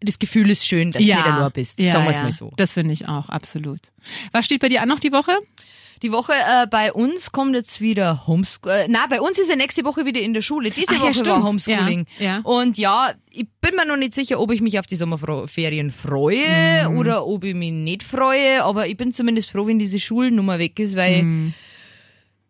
das 0.00 0.18
Gefühl 0.18 0.50
ist 0.50 0.66
schön, 0.66 0.92
dass 0.92 1.04
ja. 1.04 1.16
du 1.16 1.22
nicht 1.22 1.32
allein 1.32 1.52
bist. 1.52 1.78
Ja, 1.78 1.92
Sagen 1.92 2.04
wir 2.04 2.10
es 2.10 2.16
ja. 2.16 2.22
mal 2.22 2.32
so. 2.32 2.52
Das 2.56 2.74
finde 2.74 2.92
ich 2.92 3.08
auch, 3.08 3.28
absolut. 3.28 3.80
Was 4.32 4.44
steht 4.44 4.60
bei 4.60 4.68
dir 4.68 4.82
an 4.82 4.88
noch 4.88 5.00
die 5.00 5.12
Woche? 5.12 5.38
Die 6.02 6.10
Woche 6.10 6.32
äh, 6.32 6.66
bei 6.68 6.92
uns 6.92 7.30
kommt 7.30 7.54
jetzt 7.54 7.80
wieder 7.80 8.26
Homeschooling. 8.26 8.76
Äh, 8.76 8.86
na, 8.88 9.06
bei 9.06 9.20
uns 9.20 9.38
ist 9.38 9.48
ja 9.48 9.54
nächste 9.56 9.84
Woche 9.84 10.04
wieder 10.04 10.20
in 10.20 10.34
der 10.34 10.42
Schule. 10.42 10.70
Diese 10.70 10.86
Ach 10.88 10.94
ja, 10.94 10.98
Woche 11.02 11.06
war 11.06 11.14
stimmt. 11.14 11.44
Homeschooling. 11.44 12.06
Ja, 12.18 12.24
ja. 12.24 12.40
Und 12.42 12.76
ja, 12.76 13.12
ich 13.30 13.46
bin 13.60 13.76
mir 13.76 13.86
noch 13.86 13.96
nicht 13.96 14.14
sicher, 14.14 14.40
ob 14.40 14.50
ich 14.50 14.60
mich 14.60 14.78
auf 14.80 14.86
die 14.86 14.96
Sommerferien 14.96 15.90
freue 15.92 16.88
Mhm. 16.88 16.98
oder 16.98 17.26
ob 17.26 17.44
ich 17.44 17.54
mich 17.54 17.70
nicht 17.72 18.02
freue. 18.02 18.64
Aber 18.64 18.88
ich 18.88 18.96
bin 18.96 19.14
zumindest 19.14 19.50
froh, 19.50 19.66
wenn 19.66 19.78
diese 19.78 20.00
Schulnummer 20.00 20.58
weg 20.58 20.78
ist, 20.80 20.96
weil 20.96 21.22
Mhm. 21.22 21.54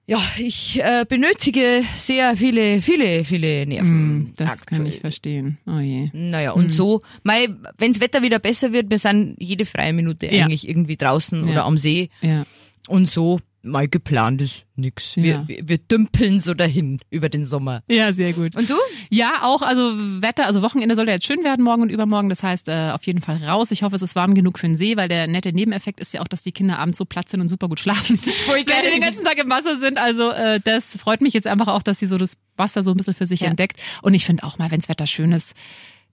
ja, 0.06 0.18
ich 0.38 0.80
äh, 0.82 1.04
benötige 1.06 1.84
sehr 1.98 2.36
viele, 2.38 2.80
viele, 2.80 3.24
viele 3.26 3.66
Nerven. 3.66 3.86
Hm, 3.88 4.32
das 4.36 4.64
kann 4.64 4.78
aktuell. 4.78 4.86
ich 4.88 5.00
verstehen. 5.00 5.58
Oh 5.66 5.78
je. 5.80 6.08
Naja, 6.14 6.52
und 6.52 6.72
so, 6.72 7.02
mei, 7.22 7.48
wenn's 7.76 8.00
Wetter 8.00 8.22
wieder 8.22 8.38
besser 8.38 8.72
wird, 8.72 8.90
wir 8.90 8.98
sind 8.98 9.36
jede 9.38 9.66
freie 9.66 9.92
Minute 9.92 10.26
Ja. 10.34 10.44
eigentlich 10.46 10.66
irgendwie 10.66 10.96
draußen 10.96 11.44
Ja. 11.46 11.52
oder 11.52 11.64
am 11.66 11.76
See. 11.76 12.08
Ja. 12.22 12.44
Und 12.88 13.08
so, 13.08 13.38
mal 13.62 13.86
geplant 13.86 14.42
ist 14.42 14.64
nix. 14.74 15.14
Wir, 15.14 15.24
Ja. 15.24 15.44
wir, 15.48 15.68
wir 15.68 15.78
dümpeln 15.78 16.40
so 16.40 16.52
dahin 16.52 16.98
über 17.10 17.28
den 17.28 17.46
Sommer. 17.46 17.84
Ja, 17.88 18.12
sehr 18.12 18.32
gut. 18.32 18.56
Und 18.56 18.68
du? 18.68 18.74
Ja, 19.08 19.42
auch, 19.44 19.62
also 19.62 19.92
Wetter, 20.20 20.46
also 20.46 20.62
Wochenende 20.62 20.96
soll 20.96 21.06
ja 21.06 21.12
jetzt 21.14 21.26
schön 21.26 21.44
werden, 21.44 21.64
morgen 21.64 21.82
und 21.82 21.90
übermorgen. 21.90 22.28
Das 22.28 22.42
heißt, 22.42 22.68
äh, 22.68 22.90
auf 22.90 23.04
jeden 23.06 23.20
Fall 23.20 23.36
raus. 23.36 23.70
Ich 23.70 23.84
hoffe, 23.84 23.94
es 23.94 24.02
ist 24.02 24.16
warm 24.16 24.34
genug 24.34 24.58
für 24.58 24.66
den 24.66 24.76
See, 24.76 24.96
weil 24.96 25.08
der 25.08 25.28
nette 25.28 25.52
Nebeneffekt 25.52 26.00
ist 26.00 26.12
ja 26.12 26.20
auch, 26.22 26.28
dass 26.28 26.42
die 26.42 26.50
Kinder 26.50 26.80
abends 26.80 26.98
so 26.98 27.04
platt 27.04 27.28
sind 27.28 27.40
und 27.40 27.48
super 27.48 27.68
gut 27.68 27.78
schlafen. 27.78 28.16
Das 28.16 28.26
ist 28.26 28.40
voll 28.40 28.64
geil. 28.64 28.78
Wenn 28.82 28.86
die 28.94 29.00
den 29.00 29.02
ganzen 29.02 29.24
Tag 29.24 29.38
im 29.38 29.48
Wasser 29.48 29.78
sind. 29.78 29.96
Also 29.98 30.30
äh, 30.30 30.58
das 30.58 30.96
freut 30.96 31.20
mich 31.20 31.32
jetzt 31.32 31.46
einfach 31.46 31.68
auch, 31.68 31.84
dass 31.84 32.00
sie 32.00 32.06
so 32.06 32.18
das 32.18 32.36
Wasser 32.56 32.82
so 32.82 32.90
ein 32.90 32.96
bisschen 32.96 33.14
für 33.14 33.26
sich 33.28 33.40
Ja. 33.40 33.48
entdeckt. 33.48 33.78
Und 34.02 34.14
ich 34.14 34.26
finde 34.26 34.42
auch 34.42 34.58
mal, 34.58 34.72
wenns 34.72 34.88
Wetter 34.88 35.06
schön 35.06 35.30
ist, 35.30 35.54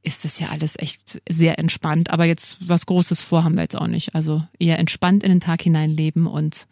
ist 0.02 0.26
das 0.26 0.40
ja 0.40 0.50
alles 0.50 0.78
echt 0.78 1.22
sehr 1.28 1.60
entspannt. 1.60 2.10
Aber 2.10 2.26
jetzt 2.26 2.58
was 2.68 2.86
Großes 2.86 3.22
vor 3.22 3.44
haben 3.44 3.56
wir 3.56 3.64
jetzt 3.64 3.76
auch 3.76 3.88
nicht. 3.88 4.16
Also 4.16 4.44
eher 4.58 4.80
entspannt 4.80 5.24
in 5.24 5.30
den 5.30 5.40
Tag 5.40 5.62
hineinleben 5.62 6.28
und 6.28 6.68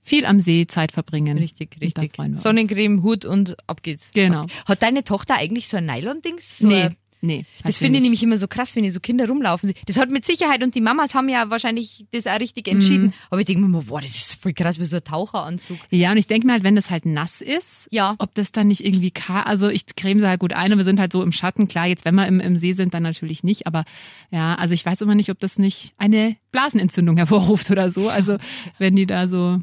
viel 0.00 0.26
am 0.26 0.40
See 0.40 0.66
Zeit 0.66 0.92
verbringen. 0.92 1.38
Richtig, 1.38 1.76
richtig. 1.80 2.12
Sonnencreme, 2.36 3.02
Hut 3.02 3.24
und 3.24 3.56
ab 3.68 3.82
geht's. 3.82 4.10
Genau. 4.12 4.46
Hat 4.66 4.82
deine 4.82 5.04
Tochter 5.04 5.36
eigentlich 5.36 5.68
so 5.68 5.76
ein 5.76 5.86
Nylon-Dings? 5.86 6.58
So 6.58 6.68
Nee, 6.68 6.88
nee. 7.22 7.46
Das 7.64 7.78
finde 7.78 7.96
ich 7.98 8.02
nämlich 8.02 8.22
immer 8.22 8.36
so 8.36 8.46
krass, 8.48 8.76
wenn 8.76 8.82
die 8.82 8.90
so 8.90 9.00
Kinder 9.00 9.26
rumlaufen. 9.26 9.72
Das 9.86 9.96
hat 9.96 10.10
mit 10.10 10.26
Sicherheit, 10.26 10.62
und 10.62 10.74
die 10.74 10.80
Mamas 10.82 11.14
haben 11.14 11.28
ja 11.30 11.48
wahrscheinlich 11.48 12.04
das 12.12 12.26
auch 12.26 12.38
richtig 12.38 12.68
entschieden. 12.68 13.06
Mhm. 13.06 13.12
Aber 13.30 13.40
ich 13.40 13.46
denke 13.46 13.62
mir 13.62 13.68
immer, 13.68 13.82
boah, 13.82 14.00
das 14.02 14.14
ist 14.14 14.42
voll 14.42 14.52
krass, 14.52 14.78
wie 14.78 14.84
so 14.84 14.96
ein 14.96 15.04
Taucheranzug. 15.04 15.78
Ja, 15.90 16.10
und 16.12 16.18
ich 16.18 16.26
denke 16.26 16.46
mir 16.46 16.52
halt, 16.52 16.62
wenn 16.64 16.76
das 16.76 16.90
halt 16.90 17.06
nass 17.06 17.40
ist, 17.40 17.88
Ja. 17.90 18.16
ob 18.18 18.34
das 18.34 18.52
dann 18.52 18.68
nicht 18.68 18.84
irgendwie, 18.84 19.12
also 19.28 19.68
ich 19.70 19.86
creme 19.96 20.18
sie 20.20 20.28
halt 20.28 20.40
gut 20.40 20.52
ein 20.52 20.72
und 20.72 20.78
wir 20.78 20.84
sind 20.84 21.00
halt 21.00 21.12
so 21.12 21.22
im 21.22 21.32
Schatten. 21.32 21.68
Klar, 21.68 21.86
jetzt 21.86 22.04
wenn 22.04 22.14
wir 22.14 22.26
im, 22.26 22.40
im 22.40 22.56
See 22.56 22.74
sind, 22.74 22.92
dann 22.92 23.02
natürlich 23.04 23.42
nicht, 23.44 23.66
aber 23.66 23.84
ja, 24.30 24.54
also 24.56 24.74
ich 24.74 24.84
weiß 24.84 25.00
immer 25.00 25.14
nicht, 25.14 25.30
ob 25.30 25.38
das 25.40 25.58
nicht 25.58 25.94
eine 25.96 26.36
Blasenentzündung 26.50 27.16
hervorruft 27.18 27.70
oder 27.70 27.88
so. 27.90 28.08
Also 28.08 28.36
wenn 28.78 28.96
die 28.96 29.06
da 29.06 29.28
so 29.28 29.58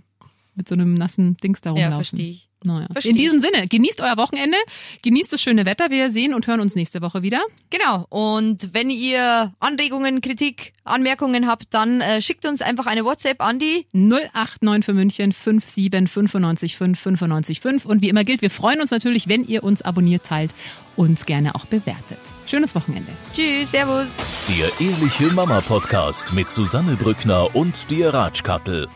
mit 0.55 0.67
so 0.67 0.75
einem 0.75 0.93
nassen 0.93 1.35
Dings 1.35 1.61
da 1.61 1.69
Ja, 1.69 1.73
rumlaufen. 1.87 1.95
verstehe 2.17 2.31
ich. 2.31 2.48
Naja. 2.63 2.87
In 3.03 3.15
diesem 3.15 3.39
Sinne, 3.39 3.67
genießt 3.67 4.01
euer 4.01 4.17
Wochenende, 4.17 4.57
genießt 5.01 5.31
das 5.31 5.41
schöne 5.41 5.65
Wetter. 5.65 5.89
Wir 5.89 6.09
sehen 6.09 6.33
und 6.33 6.45
hören 6.45 6.59
uns 6.59 6.75
nächste 6.75 7.01
Woche 7.01 7.21
wieder. 7.21 7.41
Genau. 7.69 8.05
Und 8.09 8.73
wenn 8.73 8.89
ihr 8.89 9.53
Anregungen, 9.59 10.19
Kritik, 10.19 10.73
Anmerkungen 10.83 11.47
habt, 11.47 11.73
dann 11.73 12.01
äh, 12.01 12.21
schickt 12.21 12.45
uns 12.45 12.61
einfach 12.61 12.85
eine 12.85 13.05
WhatsApp 13.05 13.41
an 13.41 13.59
die 13.59 13.85
089 13.93 14.85
für 14.85 14.93
München 14.93 15.31
57 15.31 15.89
95 16.09 16.75
5 16.75 16.99
95 16.99 17.61
5. 17.61 17.85
Und 17.85 18.01
wie 18.01 18.09
immer 18.09 18.23
gilt, 18.23 18.41
wir 18.41 18.49
freuen 18.49 18.81
uns 18.81 18.91
natürlich, 18.91 19.29
wenn 19.29 19.45
ihr 19.45 19.63
uns 19.63 19.81
abonniert, 19.81 20.25
teilt, 20.25 20.51
uns 20.97 21.25
gerne 21.25 21.55
auch 21.55 21.65
bewertet. 21.65 22.19
Schönes 22.45 22.75
Wochenende. 22.75 23.11
Tschüss, 23.33 23.71
Servus. 23.71 24.07
Der 24.49 24.85
Ehrliche 24.85 25.33
Mama 25.33 25.61
Podcast 25.61 26.33
mit 26.33 26.49
Susanne 26.49 26.97
Brückner 26.97 27.55
und 27.55 27.89
dir 27.89 28.13
Ratschkattel. 28.13 28.89